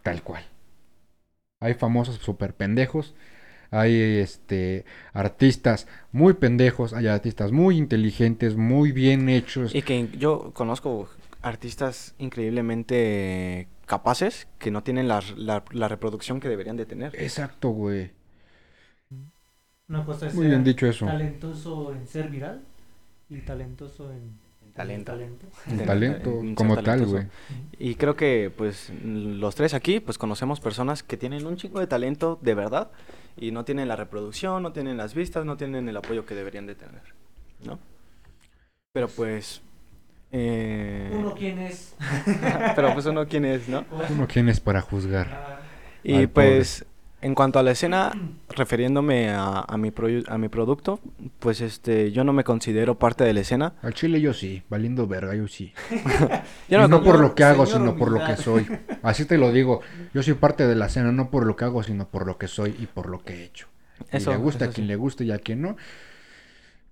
[0.02, 0.44] Tal cual.
[1.60, 3.14] Hay famosos súper pendejos
[3.70, 9.74] hay este artistas muy pendejos, hay artistas muy inteligentes, muy bien hechos.
[9.74, 11.08] Y que yo conozco
[11.42, 17.14] artistas increíblemente capaces que no tienen la, la, reproducción que deberían de tener.
[17.14, 18.12] Exacto, güey.
[19.88, 21.06] Una cosa es muy bien dicho eso.
[21.06, 22.62] talentoso en ser viral
[23.28, 24.38] y talentoso en
[24.80, 25.12] talento.
[25.12, 25.46] talento.
[25.86, 27.26] talento como tal, güey.
[27.78, 31.86] Y creo que pues los tres aquí pues conocemos personas que tienen un chico de
[31.86, 32.90] talento de verdad
[33.36, 36.66] y no tienen la reproducción, no tienen las vistas, no tienen el apoyo que deberían
[36.66, 37.02] de tener,
[37.64, 37.78] ¿no?
[38.92, 39.62] Pero pues...
[40.32, 41.10] Eh...
[41.12, 41.96] Uno quién es.
[42.76, 43.84] Pero pues uno quién es, ¿no?
[44.10, 45.60] Uno quién es para juzgar.
[46.02, 46.86] Y pues
[47.22, 48.12] en cuanto a la escena,
[48.48, 49.92] refiriéndome a, a, mi
[50.26, 51.00] a mi producto,
[51.38, 53.74] pues este, yo no me considero parte de la escena.
[53.82, 55.72] Al chile yo sí, valiendo verga, yo sí.
[56.68, 58.66] yo no, por lo que hago, sino por lo que soy.
[59.02, 59.80] Así te lo digo,
[60.14, 62.48] yo soy parte de la escena, no por lo que hago, sino por lo que
[62.48, 63.66] soy y por lo que he hecho.
[64.12, 65.76] Y le gusta a quien le guste y a quien no.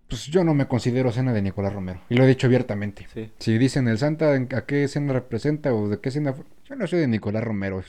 [0.09, 2.01] pues yo no me considero escena de Nicolás Romero.
[2.09, 3.07] Y lo he dicho abiertamente.
[3.15, 3.31] Sí.
[3.39, 6.35] Si dicen el Santa, ¿en- ¿a qué escena representa o de qué escena?
[6.69, 7.83] Yo no soy de Nicolás Romero.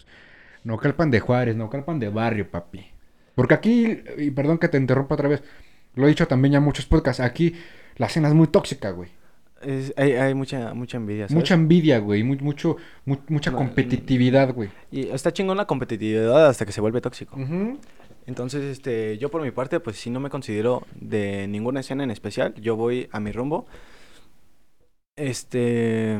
[0.59, 2.85] Es Naucalpan de Juárez, Naucalpan de barrio, papi.
[3.35, 5.43] Porque aquí, y perdón que te interrumpa otra vez,
[5.95, 7.53] lo he dicho también ya en muchos podcasts, aquí
[7.97, 9.09] la escena es muy tóxica, güey.
[9.61, 11.35] Es- hay, hay mucha, mucha envidia, ¿sabes?
[11.41, 14.69] Mucha envidia, güey, mu- mucho, mu- mucha No, competitividad, güey.
[14.91, 17.37] Y está chingón la competitividad hasta que se vuelve tóxico.
[18.25, 22.11] Entonces, este, yo por mi parte, pues sí no me considero de ninguna escena en
[22.11, 22.53] especial.
[22.55, 23.65] Yo voy a mi rumbo.
[25.15, 26.19] Este...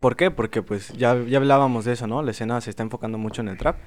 [0.00, 0.30] ¿Por qué?
[0.30, 2.22] Porque pues ya, ya hablábamos de eso, ¿no?
[2.22, 3.78] La escena se está enfocando mucho en el trap.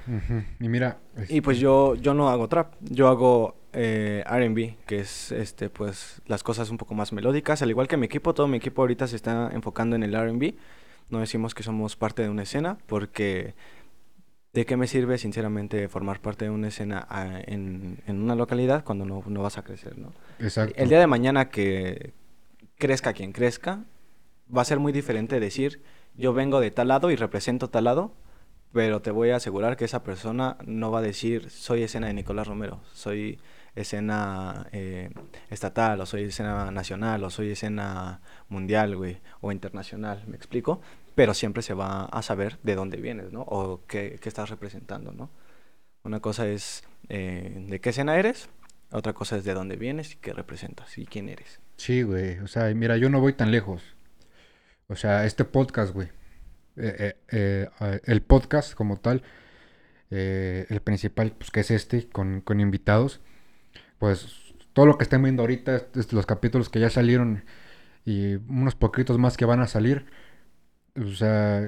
[0.59, 0.97] Y mira,
[1.29, 5.69] Y pues este, yo, yo no hago trap, yo hago eh, R&B, que es este
[5.69, 7.61] pues las cosas un poco más melódicas.
[7.61, 10.55] Al igual que mi equipo, todo mi equipo ahorita se está enfocando en el R&B.
[11.09, 13.53] No decimos que somos parte de una escena, porque
[14.53, 18.83] ¿de qué me sirve sinceramente formar parte de una escena ah, en, en una localidad
[18.83, 20.11] cuando no, no vas a crecer, ¿no?
[20.39, 20.73] Exacto.
[20.75, 22.13] El día de mañana que
[22.79, 23.83] crezca quien crezca,
[24.55, 25.81] va a ser muy diferente decir
[26.19, 28.13] yo vengo de tal lado y represento tal lado,
[28.73, 32.13] pero te voy a asegurar que esa persona no va a decir soy escena de
[32.13, 33.39] Nicolás Romero, soy
[33.75, 35.09] escena eh,
[35.49, 38.19] estatal, o soy escena nacional, o soy escena
[38.49, 40.81] mundial, güey, o internacional, ¿me explico?
[41.15, 43.41] Pero siempre se va a saber de dónde vienes, ¿no?
[43.41, 45.29] O qué, qué estás representando, ¿no?
[46.03, 48.49] Una cosa es eh, de qué escena eres,
[48.91, 51.59] otra cosa es de dónde vienes y qué representas y quién eres.
[51.77, 52.39] Sí, güey.
[52.39, 53.81] O sea, mira, yo no voy tan lejos.
[54.89, 56.09] O sea, este podcast, güey.
[56.77, 59.23] eh, eh, eh, el podcast como tal,
[60.11, 63.21] el principal, pues que es este, con, con invitados,
[63.99, 67.45] pues todo lo que están viendo ahorita, es- los capítulos que ya salieron
[68.05, 70.05] y unos poquitos más que van a salir,
[70.95, 71.61] o sea,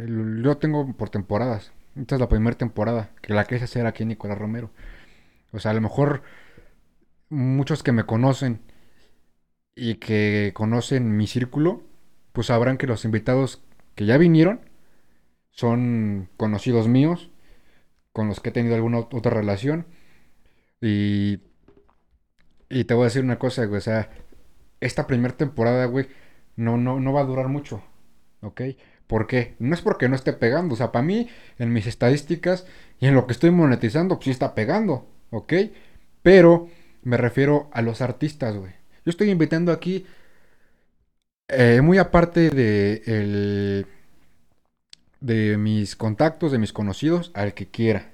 [0.43, 1.71] yo tengo por temporadas.
[1.95, 4.71] Esta es la primera temporada, que la quise hacer aquí en Nicolás Romero.
[5.53, 6.23] O sea, a lo mejor
[7.29, 8.61] muchos que me conocen
[9.75, 11.83] y que conocen mi círculo,
[12.33, 13.61] pues sabrán que los invitados
[13.95, 14.61] que ya vinieron
[15.51, 17.31] son conocidos míos,
[18.13, 19.87] con los que he tenido alguna ot- otra relación.
[20.81, 21.39] Y,
[22.69, 24.09] y te voy a decir una cosa, güey, o sea,
[24.81, 26.07] esta primera temporada, güey,
[26.55, 27.83] no, no, no va a durar mucho,
[28.41, 28.61] ¿ok?
[29.07, 29.55] ¿Por qué?
[29.59, 31.29] No es porque no esté pegando, o sea, para mí,
[31.59, 32.67] en mis estadísticas
[32.99, 35.53] y en lo que estoy monetizando, pues sí está pegando, ¿ok?
[36.23, 36.69] Pero
[37.03, 38.73] me refiero a los artistas, güey.
[39.05, 40.05] Yo estoy invitando aquí,
[41.51, 43.85] eh, muy aparte de, el-
[45.19, 48.11] de mis contactos, de mis conocidos, al que quiera.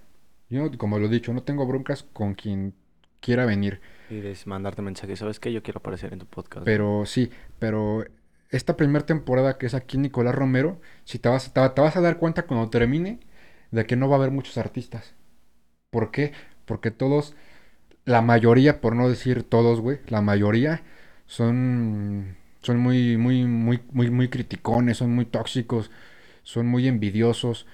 [0.49, 2.73] Yo, como lo he dicho, no tengo broncas con quien
[3.19, 3.81] quiera venir.
[4.09, 5.51] Y des- mandarte mensaje, ¿sabes qué?
[5.51, 6.65] Yo quiero aparecer en tu podcast.
[6.65, 8.05] Pero sí, pero
[8.49, 12.01] esta primera temporada que es aquí Nicolás Romero, si te vas, te, te vas a
[12.01, 13.19] dar cuenta cuando termine
[13.71, 15.13] de que no va a haber muchos artistas.
[15.91, 16.33] ¿Por qué?
[16.65, 17.35] Porque todos,
[18.05, 20.83] la mayoría, por no decir todos, güey, la mayoría
[21.27, 25.91] son, son muy, muy, muy, muy, muy criticones, son muy tóxicos,
[26.43, 27.67] son muy envidiosos.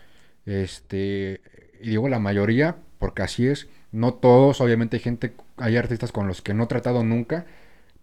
[0.45, 1.41] Este,
[1.81, 3.67] y digo la mayoría, porque así es.
[3.91, 7.45] No todos, obviamente hay gente, hay artistas con los que no he tratado nunca,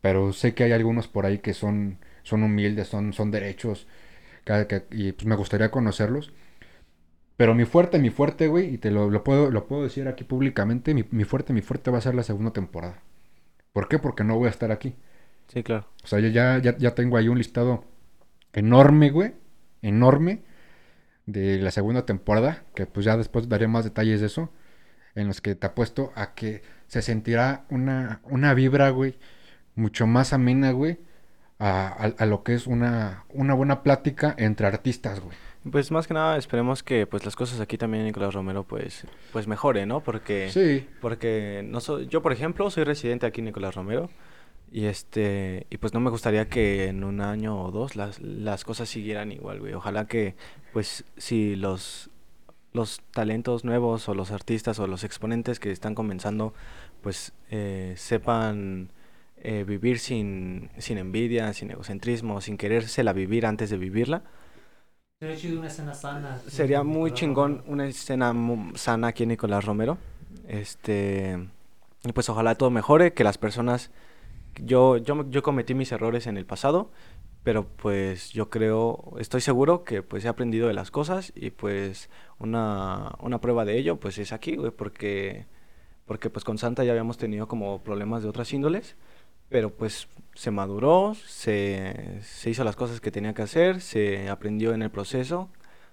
[0.01, 3.87] pero sé que hay algunos por ahí que son, son humildes, son, son derechos,
[4.45, 6.33] que- y pues me gustaría conocerlos.
[7.37, 10.25] Pero mi fuerte, mi fuerte, güey, y te lo, lo puedo, lo puedo decir aquí
[10.25, 13.03] públicamente, mi, mi fuerte, mi fuerte va a ser la segunda temporada.
[13.73, 13.99] ¿Por qué?
[13.99, 14.97] Porque no voy a estar aquí.
[15.53, 15.87] Sí, claro.
[16.05, 17.85] O sea, yo ya, ya, ya tengo ahí un listado
[18.53, 19.33] enorme, güey,
[19.83, 20.43] enorme,
[21.27, 24.51] de la segunda temporada, que pues ya después daré más detalles de eso,
[25.15, 29.19] en los que te apuesto a que se sentirá una, una vibra, güey,
[29.75, 30.99] mucho más amena, güey,
[31.59, 35.37] a, a- a lo que es una, una buena plática entre artistas, güey.
[35.71, 39.47] Pues más que nada esperemos que pues las cosas aquí también Nicolás Romero pues pues
[39.47, 40.01] mejore, ¿no?
[40.01, 44.09] Porque Sí, porque no soy, yo por ejemplo soy residente aquí en Nicolás Romero
[44.73, 48.65] y este y pues no me gustaría que en un año o dos las, las
[48.65, 49.75] cosas siguieran igual, güey.
[49.75, 50.37] Ojalá que
[50.73, 52.11] pues si los
[52.73, 56.55] los talentos nuevos o los artistas o los exponentes que están comenzando
[57.03, 58.91] pues eh, sepan
[59.43, 64.23] eh, vivir sin, sin envidia, sin egocentrismo, sin querérsela vivir antes de vivirla.
[65.19, 66.35] Sería chido una escena sana.
[66.35, 68.35] así, Sería muy chingón una escena
[68.75, 69.99] sana aquí en Nicolás Romero.
[70.47, 71.39] Este,
[72.05, 73.91] y pues ojalá todo mejore, que las personas
[74.57, 76.91] yo yo yo cometí mis errores en el pasado,
[77.43, 82.11] pero pues yo creo, estoy seguro que pues he aprendido de las cosas y pues
[82.39, 85.47] una una prueba de ello pues es aquí, güey, porque
[86.07, 88.97] porque pues con Santa ya habíamos tenido como problemas de otras índoles,
[89.49, 94.75] pero pues se maduró, se, se hizo las cosas que tenía que hacer, se aprendió
[94.75, 95.51] en el proceso,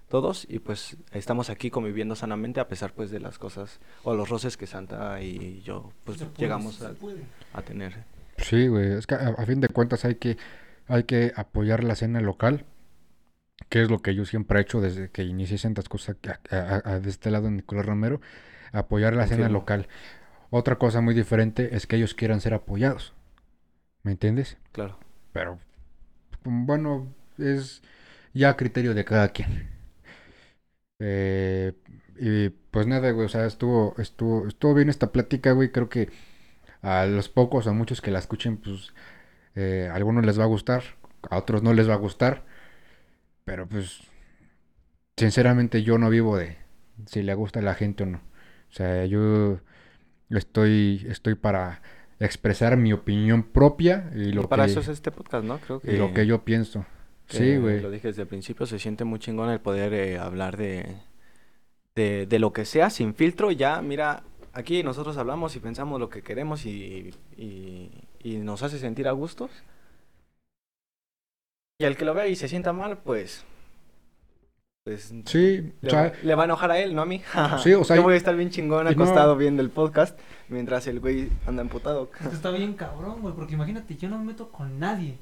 [0.08, 4.28] todos, y pues estamos aquí conviviendo sanamente a pesar pues de las cosas o los
[4.28, 8.17] roces que Santa y yo pues puede, llegamos a tener.
[8.38, 10.36] Sí, güey, es que a, a fin de cuentas hay que,
[10.86, 12.64] hay que apoyar la escena local,
[13.68, 16.16] que es lo que yo siempre he hecho desde que inicié Santas Cosas
[16.50, 18.20] a- de este lado de Nicolás Romero,
[18.72, 19.88] apoyar la escena local.
[20.50, 23.14] Otra cosa muy diferente es que ellos quieran ser apoyados,
[24.02, 24.58] ¿me entiendes?
[24.72, 24.98] Claro.
[25.32, 25.58] Pero
[26.44, 27.08] bueno,
[27.38, 27.82] es
[28.34, 29.68] ya a criterio de cada quien.
[31.00, 31.72] Eh,
[32.18, 35.70] y pues nada, güey, o sea, estuvo, estuvo, estuvo bien esta plática, güey.
[35.70, 36.10] Creo que
[36.82, 38.92] a los pocos o a muchos que la escuchen, pues
[39.54, 40.82] eh, a algunos les va a gustar,
[41.28, 42.44] a otros no les va a gustar.
[43.44, 44.00] Pero pues,
[45.16, 46.58] sinceramente yo no vivo de
[47.06, 48.18] si le gusta a la gente o no.
[48.18, 49.60] O sea, yo
[50.30, 51.80] estoy, estoy para
[52.20, 55.58] expresar mi opinión propia y lo Y para que, eso es este podcast, ¿no?
[55.58, 56.84] Creo que, y lo que yo pienso.
[57.28, 57.80] Sí, güey.
[57.80, 60.96] Lo dije desde el principio, se siente muy chingón el poder eh, hablar de,
[61.94, 63.50] de, de lo que sea sin filtro.
[63.50, 64.22] Ya, mira,
[64.52, 67.90] aquí nosotros hablamos y pensamos lo que queremos y, y,
[68.22, 69.50] y nos hace sentir a gustos.
[71.80, 73.44] Y al que lo vea y se sienta mal, pues...
[74.84, 77.22] Pues Sí, o le, sea, va, le va a enojar a él, no a mí.
[77.62, 80.18] Sí, o sea, Yo voy a estar bien chingón y no- acostado viendo el podcast
[80.48, 82.10] mientras el güey anda emputado.
[82.20, 85.16] Es que está bien cabrón, güey, porque imagínate, yo no me meto con nadie.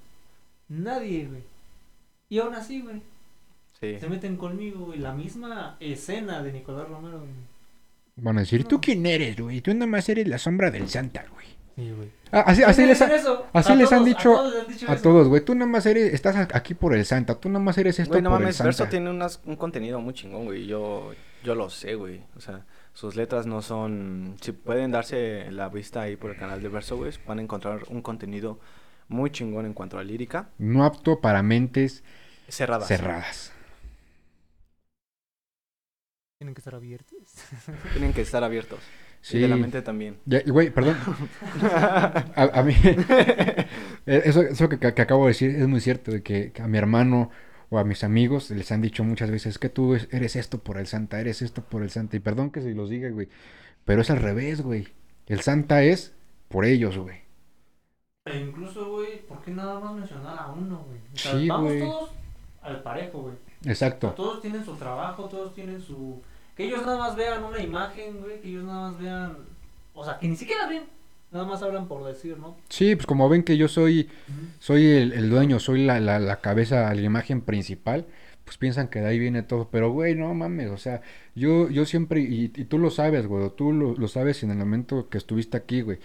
[0.69, 1.43] Nadie, güey.
[2.29, 3.03] Y aún así, güey,
[3.81, 4.01] Sí.
[4.01, 4.99] se meten conmigo, güey.
[4.99, 7.31] La misma escena de Nicolás Romero, güey.
[8.17, 8.69] Van a decir, No.
[8.69, 9.61] ¿tú quién eres, güey?
[9.61, 11.47] Tú nada más eres la sombra del Santa, güey.
[11.77, 12.09] Sí, güey.
[12.33, 13.07] Ah, así, así ¿Quién les, ha-
[13.53, 15.03] así les han todos, dicho a todos les han dicho a eso.
[15.03, 15.45] todos, güey.
[15.45, 17.35] Tú nada más eres, estás aquí por el Santa.
[17.35, 20.01] Tú nada más eres esto Güey, no por el mames, Verso tiene unas- un contenido
[20.01, 20.67] muy chingón, güey.
[20.67, 21.13] Yo,
[21.45, 22.23] yo lo sé, güey.
[22.37, 22.65] O sea,
[22.95, 24.37] sus letras no son...
[24.41, 27.81] Si pueden darse la vista ahí por el canal de Verso, güey, van a encontrar
[27.89, 28.59] un contenido
[29.09, 30.49] muy chingón en cuanto a lírica.
[30.59, 32.03] No apto para mentes
[32.49, 32.89] Cerradas.
[32.89, 33.53] cerradas.
[36.39, 37.19] Tienen que estar abiertos.
[37.93, 38.81] Tienen que estar abiertos.
[39.23, 39.39] Sí.
[39.39, 40.19] Y de la mente también.
[40.27, 40.97] Ya, y, güey, perdón.
[41.63, 43.67] A, a mí, eh,
[44.07, 46.77] eso, eso que, que acabo de decir es muy cierto, de que, que a mi
[46.79, 47.31] hermano
[47.71, 50.77] o a mis amigos les han dicho muchas veces que tú es- eres esto por
[50.79, 52.17] el Santa, eres esto por el Santa.
[52.17, 53.29] Y perdón que se los diga, güey,
[53.87, 54.89] pero es al revés, güey.
[55.27, 56.15] El Santa es
[56.49, 57.23] por ellos, güey.
[58.27, 60.99] E incluso, güey, ¿por qué nada más mencionar a uno, güey?
[61.15, 61.81] O sea, Sí, vamos güey.
[61.81, 62.11] todos
[62.63, 63.35] al parejo, güey.
[63.65, 64.11] Exacto.
[64.17, 66.21] Todos tienen su trabajo, todos tienen su...
[66.57, 69.37] Que ellos nada más vean una imagen, güey, que ellos nada más vean...
[69.95, 70.85] O sea, que ni siquiera ven,
[71.33, 72.57] nada más hablan por decir, ¿no?
[72.69, 74.11] Sí, pues como ven que yo soy,
[74.59, 78.07] soy el, el dueño, soy la, la, la cabeza, la imagen principal,
[78.45, 79.69] pues piensan que de ahí viene todo.
[79.71, 81.01] Pero, güey, no mames, o sea,
[81.35, 84.59] yo, yo siempre, y, y tú lo sabes, güey, tú lo, lo sabes en el
[84.59, 85.99] momento que estuviste aquí, güey.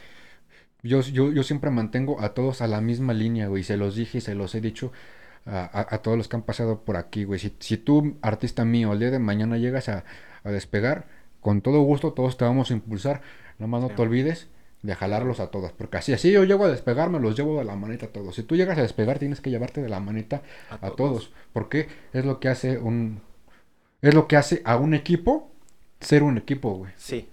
[0.84, 3.96] Yo, yo, yo siempre mantengo a todos a la misma línea, güey, y se los
[3.96, 4.92] dije y se los he dicho
[5.46, 7.40] a, a- a todos los que han pasado por aquí, güey.
[7.40, 10.04] Si, si tú, artista mío, el día de mañana llegas a,
[10.44, 11.08] a despegar,
[11.40, 13.22] con todo gusto todos te vamos a impulsar.
[13.60, 13.96] Nada más no Sí.
[13.96, 14.48] te olvides
[14.82, 17.66] de jalarlos a todos, porque así, así yo llego a despegar, me los llevo de
[17.66, 18.36] la maneta a todos.
[18.36, 22.26] Si tú llegas a despegar, tienes que llevarte de la maneta a todos, porque es
[22.26, 23.22] lo que hace un,
[24.02, 25.52] es lo que hace a un equipo
[26.00, 26.92] ser un equipo, güey.
[26.98, 27.30] Sí.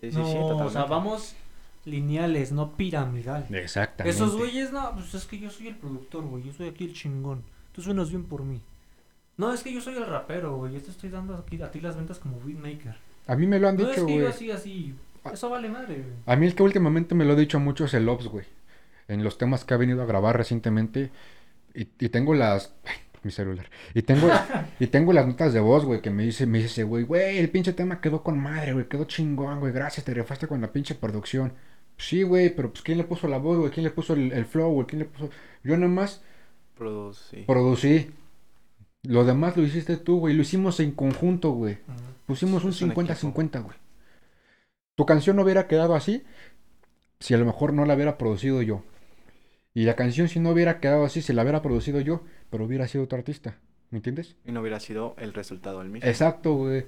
[0.00, 1.34] Sí, sí, no, sí, o sea, vamos
[1.90, 3.46] lineales, no piramidal.
[3.54, 4.16] Exactamente.
[4.16, 6.92] Esos güeyes, no, pues es que yo soy el productor, güey, yo soy aquí el
[6.94, 7.42] chingón.
[7.72, 8.60] Tú suenas bien por mí.
[9.36, 11.80] No, es que yo soy el rapero, güey, yo te estoy dando aquí, a ti
[11.80, 12.96] las ventas como beatmaker.
[13.26, 14.24] A mí me lo han No, es dicho, que güey.
[14.24, 14.94] yo así, así,
[15.32, 16.14] eso vale madre, güey.
[16.26, 18.46] A mí el que últimamente me lo ha dicho mucho es el Ops, güey.
[19.06, 21.10] En los temas que ha venido a grabar recientemente.
[21.74, 22.74] Y, y tengo las...
[22.84, 23.68] ay, mi celular.
[23.94, 24.28] Y tengo,
[24.80, 27.50] y tengo las notas de voz, güey, que me dice, me dice, güey, güey, el
[27.50, 30.94] pinche tema quedó con madre, güey, quedó chingón, güey, gracias, te rifaste con la pinche
[30.94, 31.52] producción.
[31.98, 33.70] Sí, güey, pero pues ¿quién le puso la voz, güey?
[33.70, 34.86] ¿Quién le puso el, el flow, güey?
[34.86, 35.30] ¿Quién le puso...?
[35.64, 36.22] Yo nada más
[36.74, 37.42] Producí.
[37.46, 38.10] producí.
[39.02, 40.34] Lo demás lo hiciste tú, güey.
[40.34, 41.78] Lo hicimos en conjunto, güey.
[42.26, 43.76] Pusimos un 50-50, güey.
[44.96, 46.24] Tu canción no hubiera quedado así
[47.20, 48.82] si a lo mejor no la hubiera producido yo.
[49.74, 52.88] Y la canción si no hubiera quedado así, si la hubiera producido yo, pero hubiera
[52.88, 53.58] sido otro artista.
[53.90, 54.36] ¿Me entiendes?
[54.44, 56.08] Y no hubiera sido el resultado el mismo.
[56.08, 56.86] Exacto, güey.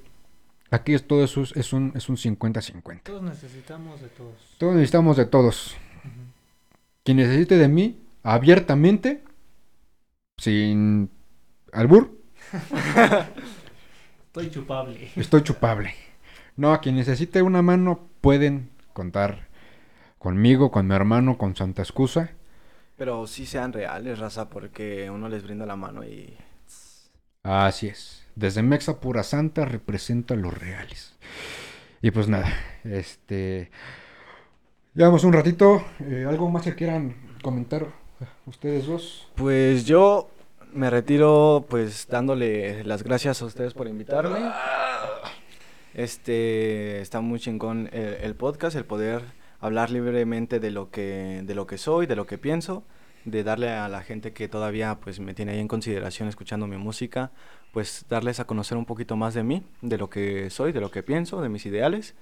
[0.70, 3.02] Aquí es todo eso, es- un es un 50-50.
[3.04, 4.34] Todos necesitamos de todos.
[4.58, 5.76] Todos necesitamos de todos.
[7.02, 9.24] Quien necesite de mí, abiertamente,
[10.38, 11.10] sin
[11.72, 12.18] albur,
[14.26, 15.10] Estoy chupable.
[15.16, 15.94] Estoy chupable.
[16.56, 19.48] No, a quien necesite una mano pueden contar
[20.18, 22.30] conmigo, con mi hermano, con Santa Excusa.
[22.96, 26.36] Pero sí sean reales, raza, porque uno les brinda la mano y...
[27.42, 28.19] Así es.
[28.34, 31.16] Desde Mexa Pura Santa representa los reales.
[32.02, 32.52] Y pues nada,
[32.84, 33.70] este...
[34.94, 35.84] Llevamos un ratito.
[36.00, 37.86] eh, ¿Algo más que quieran comentar
[38.46, 39.28] ustedes dos?
[39.36, 40.30] Pues yo
[40.72, 44.50] me retiro pues dándole las gracias a ustedes por invitarme.
[45.94, 49.22] Este está muy chingón el, el podcast, el poder
[49.60, 52.84] hablar libremente de lo que, de lo que soy, de lo que pienso,
[53.24, 56.76] de darle a la gente que todavía pues me tiene ahí en consideración escuchando mi
[56.76, 57.30] música,
[57.72, 60.90] pues darles a conocer un poquito más de mí, de lo que soy, de lo
[60.90, 62.14] que pienso, de mis ideales.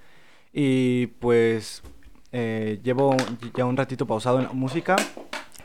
[0.53, 1.83] Y pues
[2.33, 3.17] eh, llevo
[3.57, 4.97] ya un ratito pausado en la música,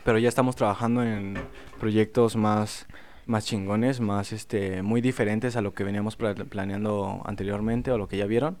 [0.04, 1.34] pero ya estamos trabajando en
[1.80, 2.86] proyectos más,
[3.26, 8.08] más chingones, más este, muy diferentes a lo que veníamos pla- planeando anteriormente o lo
[8.08, 8.58] que ya vieron.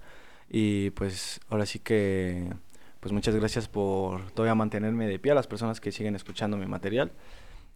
[0.50, 2.52] Y pues ahora sí que
[3.04, 6.64] pues muchas gracias por todavía mantenerme de pie a las personas que siguen escuchando mi
[6.64, 7.12] material.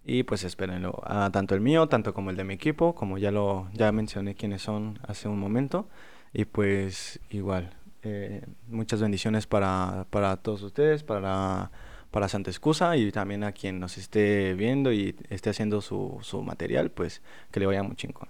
[0.03, 3.31] Y pues espérenlo, ah, tanto el mío, tanto como el de mi equipo, como ya
[3.31, 5.87] lo ya mencioné quiénes son hace un momento.
[6.33, 7.75] Y pues igual,
[8.05, 11.73] eh, muchas bendiciones para, para todos ustedes, para,
[12.11, 16.41] para Santa Excusa y también a quien nos esté viendo y esté haciendo su, su
[16.41, 18.29] material, pues que le vaya muy chingón.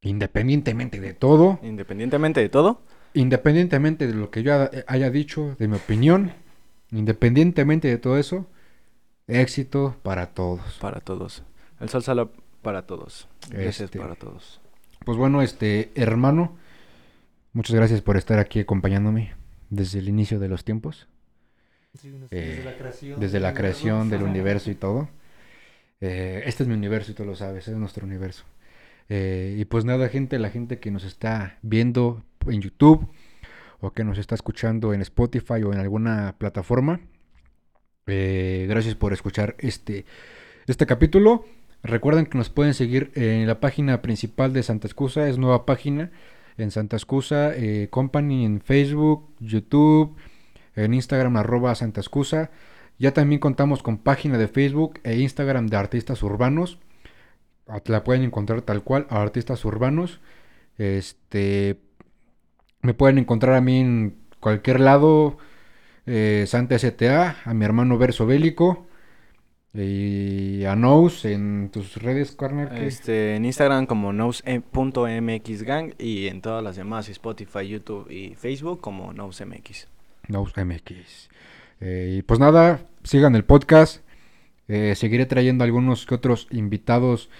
[0.00, 2.80] Independientemente de todo, Independientemente de todo,
[3.20, 6.32] independientemente de lo que yo ha- haya dicho, de mi opinión,
[6.92, 8.46] independientemente de todo eso,
[9.26, 10.78] éxito para todos.
[10.80, 11.42] para todos.
[11.80, 12.28] El sol sale
[12.62, 13.28] para todos.
[13.50, 14.60] Gracias Este, para todos.
[15.04, 16.56] Pues bueno, este hermano,
[17.52, 19.34] muchas gracias por estar aquí acompañándome
[19.70, 21.08] desde el inicio de los tiempos,
[22.00, 23.20] Sí, no Eh, desde la creación.
[23.20, 24.30] desde la del creación del Ajá.
[24.30, 25.08] universo y todo.
[26.02, 28.44] Eh, este es mi universo y tú lo sabes, es nuestro universo.
[29.08, 33.08] Eh, y pues nada, gente, la gente que nos está viendo en YouTube
[33.80, 37.00] o que nos está escuchando en Spotify o en alguna plataforma,
[38.06, 40.06] eh, gracias por escuchar este,
[40.66, 41.44] este capítulo.
[41.82, 46.10] Recuerden que nos pueden seguir en la página principal de Santa Excusa, es nueva página
[46.56, 50.16] en Santa Excusa eh, Company en Facebook, YouTube,
[50.74, 52.50] en Instagram arroba Santa Excusa.
[52.98, 56.78] Ya también contamos con página de Facebook e Instagram de artistas urbanos.
[57.66, 60.20] La pueden encontrar tal cual, a artistas urbanos.
[60.78, 61.80] Este,
[62.82, 65.38] me pueden encontrar a mí en cualquier lado,
[66.06, 68.86] eh, Santa STA, a mi hermano Verso Bélico
[69.74, 72.36] y a Nous en tus redes.
[72.38, 72.86] ¿qué?
[72.86, 79.12] Este, en Instagram como nose.mxgang y en todas las demás, Spotify, YouTube y Facebook como
[79.12, 79.88] nosemx.
[80.28, 81.28] Nous MX.
[81.80, 84.02] Eh, y pues nada, sigan el podcast.
[84.68, 87.30] Eh, seguiré trayendo algunos que otros invitados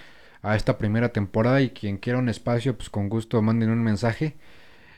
[0.50, 4.36] a esta primera temporada y quien quiera un espacio, pues con gusto manden un mensaje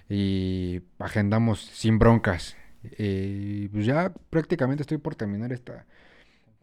[0.09, 2.57] y agendamos sin broncas.
[2.99, 5.87] Eh, Y pues ya prácticamente estoy por terminar esta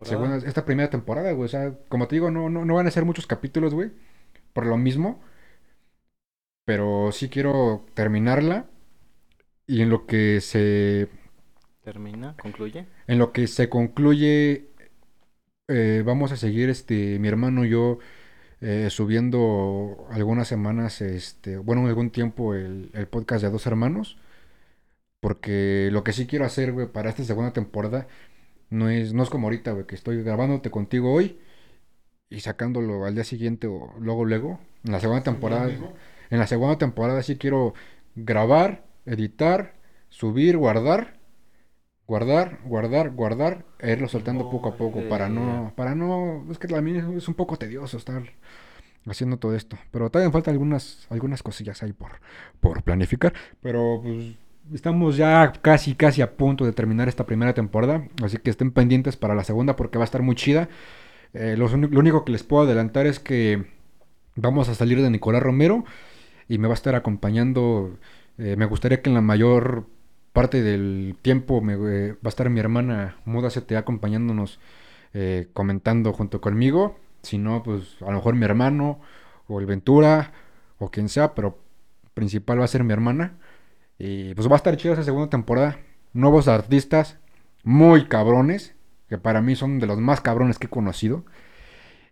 [0.03, 1.45] segunda, esta primera temporada, güey.
[1.45, 3.91] O sea, como te digo, no, no, no van a ser muchos capítulos, güey.
[4.53, 5.21] Por lo mismo.
[6.65, 8.69] Pero sí quiero terminarla.
[9.67, 11.09] Y en lo que se
[11.83, 12.85] Termina, concluye.
[13.07, 14.69] en lo que se concluye,
[15.67, 17.99] eh, vamos a seguir, este, mi hermano y yo,
[18.67, 24.17] eh, subiendo algunas semanas, este, bueno, algún tiempo el, el podcast de Dos Hermanos,
[25.19, 28.07] porque lo que sí quiero hacer, güey, para esta segunda temporada,
[28.71, 31.37] no es, no es como ahorita, güey, que estoy grabándote contigo hoy
[32.29, 36.79] y sacándolo al día siguiente o luego, luego, en la segunda temporada, en la segunda
[36.79, 37.75] temporada sí quiero
[38.15, 39.75] grabar, editar,
[40.09, 41.14] subir, guardar
[42.07, 46.67] guardar, guardar, guardar, e irlo soltando poco a poco para no, para no, es que
[46.67, 48.23] también es un poco tedioso estar
[49.07, 52.19] haciendo todo esto, pero todavía faltan algunas, algunas cosillas ahí por,
[52.59, 54.35] por planificar, pero pues
[54.73, 59.15] estamos ya casi, casi a punto de terminar esta primera temporada, así que estén pendientes
[59.17, 60.69] para la segunda porque va a estar muy chida.
[61.33, 63.65] Eh, lo, lo único que les puedo adelantar es que
[64.35, 65.83] vamos a salir de Nicolás Romero
[66.47, 67.97] y me va a estar acompañando.
[68.37, 69.87] eh, me gustaría que en la mayor
[70.35, 74.59] parte del tiempo me, eh, va a estar mi hermana Muda CTA acompañándonos,
[75.15, 76.99] eh, comentando junto conmigo.
[77.23, 78.99] Si no, pues a lo mejor mi hermano
[79.47, 80.33] o el Ventura
[80.77, 81.57] o quien sea, pero
[82.13, 83.33] principal va a ser mi hermana.
[83.97, 85.79] Y pues va a estar chido esa segunda temporada.
[86.13, 87.17] Nuevos artistas
[87.63, 88.75] muy cabrones,
[89.09, 91.25] que para mí son de los más cabrones que he conocido.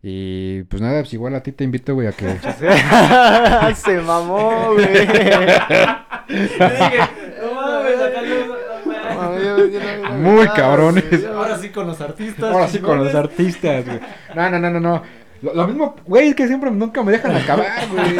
[0.01, 2.37] Y pues nada, pues igual a ti te invito, güey, a que...
[3.75, 5.07] Se mamó, güey.
[6.27, 6.99] Dije,
[10.17, 11.25] Muy cabrones.
[11.25, 12.51] Ahora sí con los artistas.
[12.51, 13.99] Ahora sí con los artistas, güey.
[14.35, 15.01] No, no, no, no, no.
[15.41, 18.15] Lo, lo mismo, güey, es que siempre nunca me dejan acabar, güey.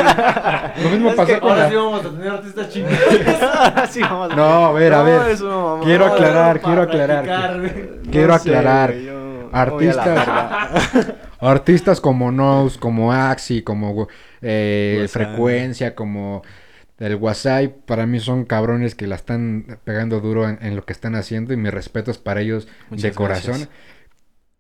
[0.84, 3.00] Lo mismo Es pasó que con Ahora la- sí vamos a tener artistas chingones.
[3.92, 5.38] Sí, vamos a- No, a ver, a ver.
[5.84, 7.24] Quiero aclarar, quiero aclarar.
[8.12, 8.94] Quiero No sé, aclarar.
[8.96, 10.28] yo Artistas.
[11.40, 14.08] Artistas como Nose, como Axi, como
[14.42, 15.14] eh, WhatsApp.
[15.22, 16.42] Frecuencia, como
[17.08, 20.94] el WhatsApp, para mí son cabrones que la están pegando duro en, en lo que
[20.94, 23.60] están haciendo y mis respetos para ellos Muchas de corazón.
[23.62, 23.70] gracias.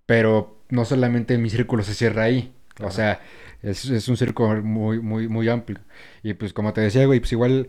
[0.05, 2.53] Pero no solamente mi círculo se cierra ahí.
[2.81, 3.21] O sea,
[3.61, 5.79] es, es un círculo muy, muy, muy amplio.
[6.23, 7.67] Y pues como te decía, güey, pues igual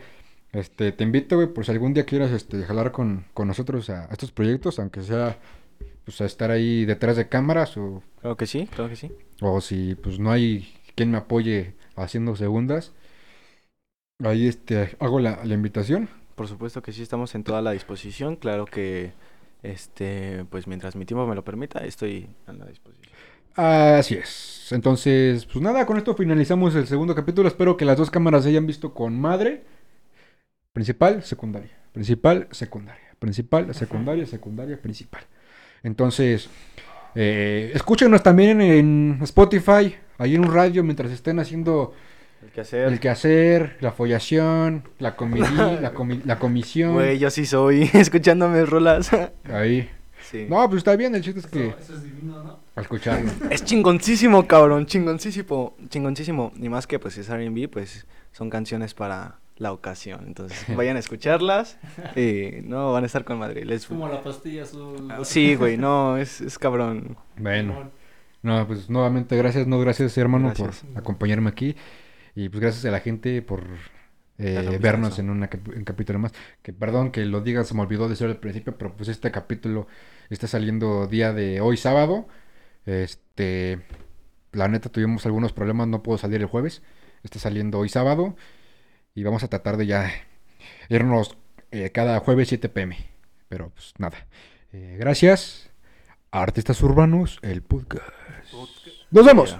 [0.53, 4.05] Este, te invito, güey, por si algún día quieras este, jalar con, con nosotros a,
[4.07, 5.39] a estos proyectos, aunque sea
[6.05, 9.13] pues a estar ahí detrás de cámaras o, Claro que sí, claro que sí.
[9.41, 12.93] o si pues no hay quien me apoye haciendo segundas.
[14.23, 16.09] Ahí este hago la, la invitación.
[16.35, 18.37] Por supuesto que sí, estamos en toda la disposición.
[18.37, 19.13] Claro que,
[19.63, 23.13] este, pues mientras mi tiempo me lo permita, estoy a la disposición.
[23.57, 24.73] Así es.
[24.73, 27.47] Entonces, pues nada, con esto finalizamos el segundo capítulo.
[27.49, 29.63] Espero que las dos cámaras se hayan visto con madre.
[30.73, 31.71] Principal, secundaria.
[31.93, 33.03] Principal, secundaria.
[33.21, 35.23] Principal, secundaria, secundaria, principal.
[35.85, 36.49] Entonces,
[37.15, 41.95] eh, escúchenos también en, en Spotify, ahí en un radio, mientras estén haciendo
[42.55, 42.93] El que hacer.
[42.93, 45.41] el quehacer, la follación, la, comidi-
[45.81, 46.93] la, comi- la comisión.
[46.95, 49.11] Güey, yo sí soy, escuchándome rolas.
[49.53, 49.91] Ahí.
[50.31, 50.47] sí.
[50.49, 52.61] No, pues está bien, el chiste es que Eso, eso es divino, ¿no?
[52.77, 53.31] al escucharlo.
[53.51, 56.53] Es chingoncísimo, cabrón, chingoncísimo, chingoncísimo.
[56.57, 60.25] Ni más que, pues, es R&B, pues, son canciones para la ocasión.
[60.27, 61.79] Entonces, vayan a escucharlas
[62.17, 63.65] y no van a estar con madre.
[63.65, 63.83] Les...
[63.83, 65.09] Es como la pastilla azul.
[65.11, 67.17] Ah, Sí, güey, no, es, es cabrón.
[67.37, 67.91] Bueno.
[68.43, 70.85] No, pues nuevamente gracias, no gracias hermano Gracias.
[70.93, 71.75] por acompañarme aquí
[72.35, 73.65] y pues gracias a la gente por
[74.39, 76.33] eh, vernos en una un capítulo más.
[76.63, 79.87] Que perdón que lo diga, se me olvidó decir al principio, pero pues este capítulo
[80.31, 82.27] está saliendo día de hoy sábado.
[82.87, 83.81] Este,
[84.53, 86.83] la neta tuvimos algunos problemas, no puedo salir el jueves.
[87.23, 88.37] Está saliendo hoy sábado
[89.15, 90.11] y vamos a tratar de ya
[90.89, 91.39] irnos
[91.71, 92.97] eh, cada jueves 7 pm.
[93.49, 94.27] Pero pues nada.
[94.73, 95.71] Eh, gracias.
[96.31, 98.11] Artistas Urbanos, el podcast.
[99.13, 99.57] Nos vemos.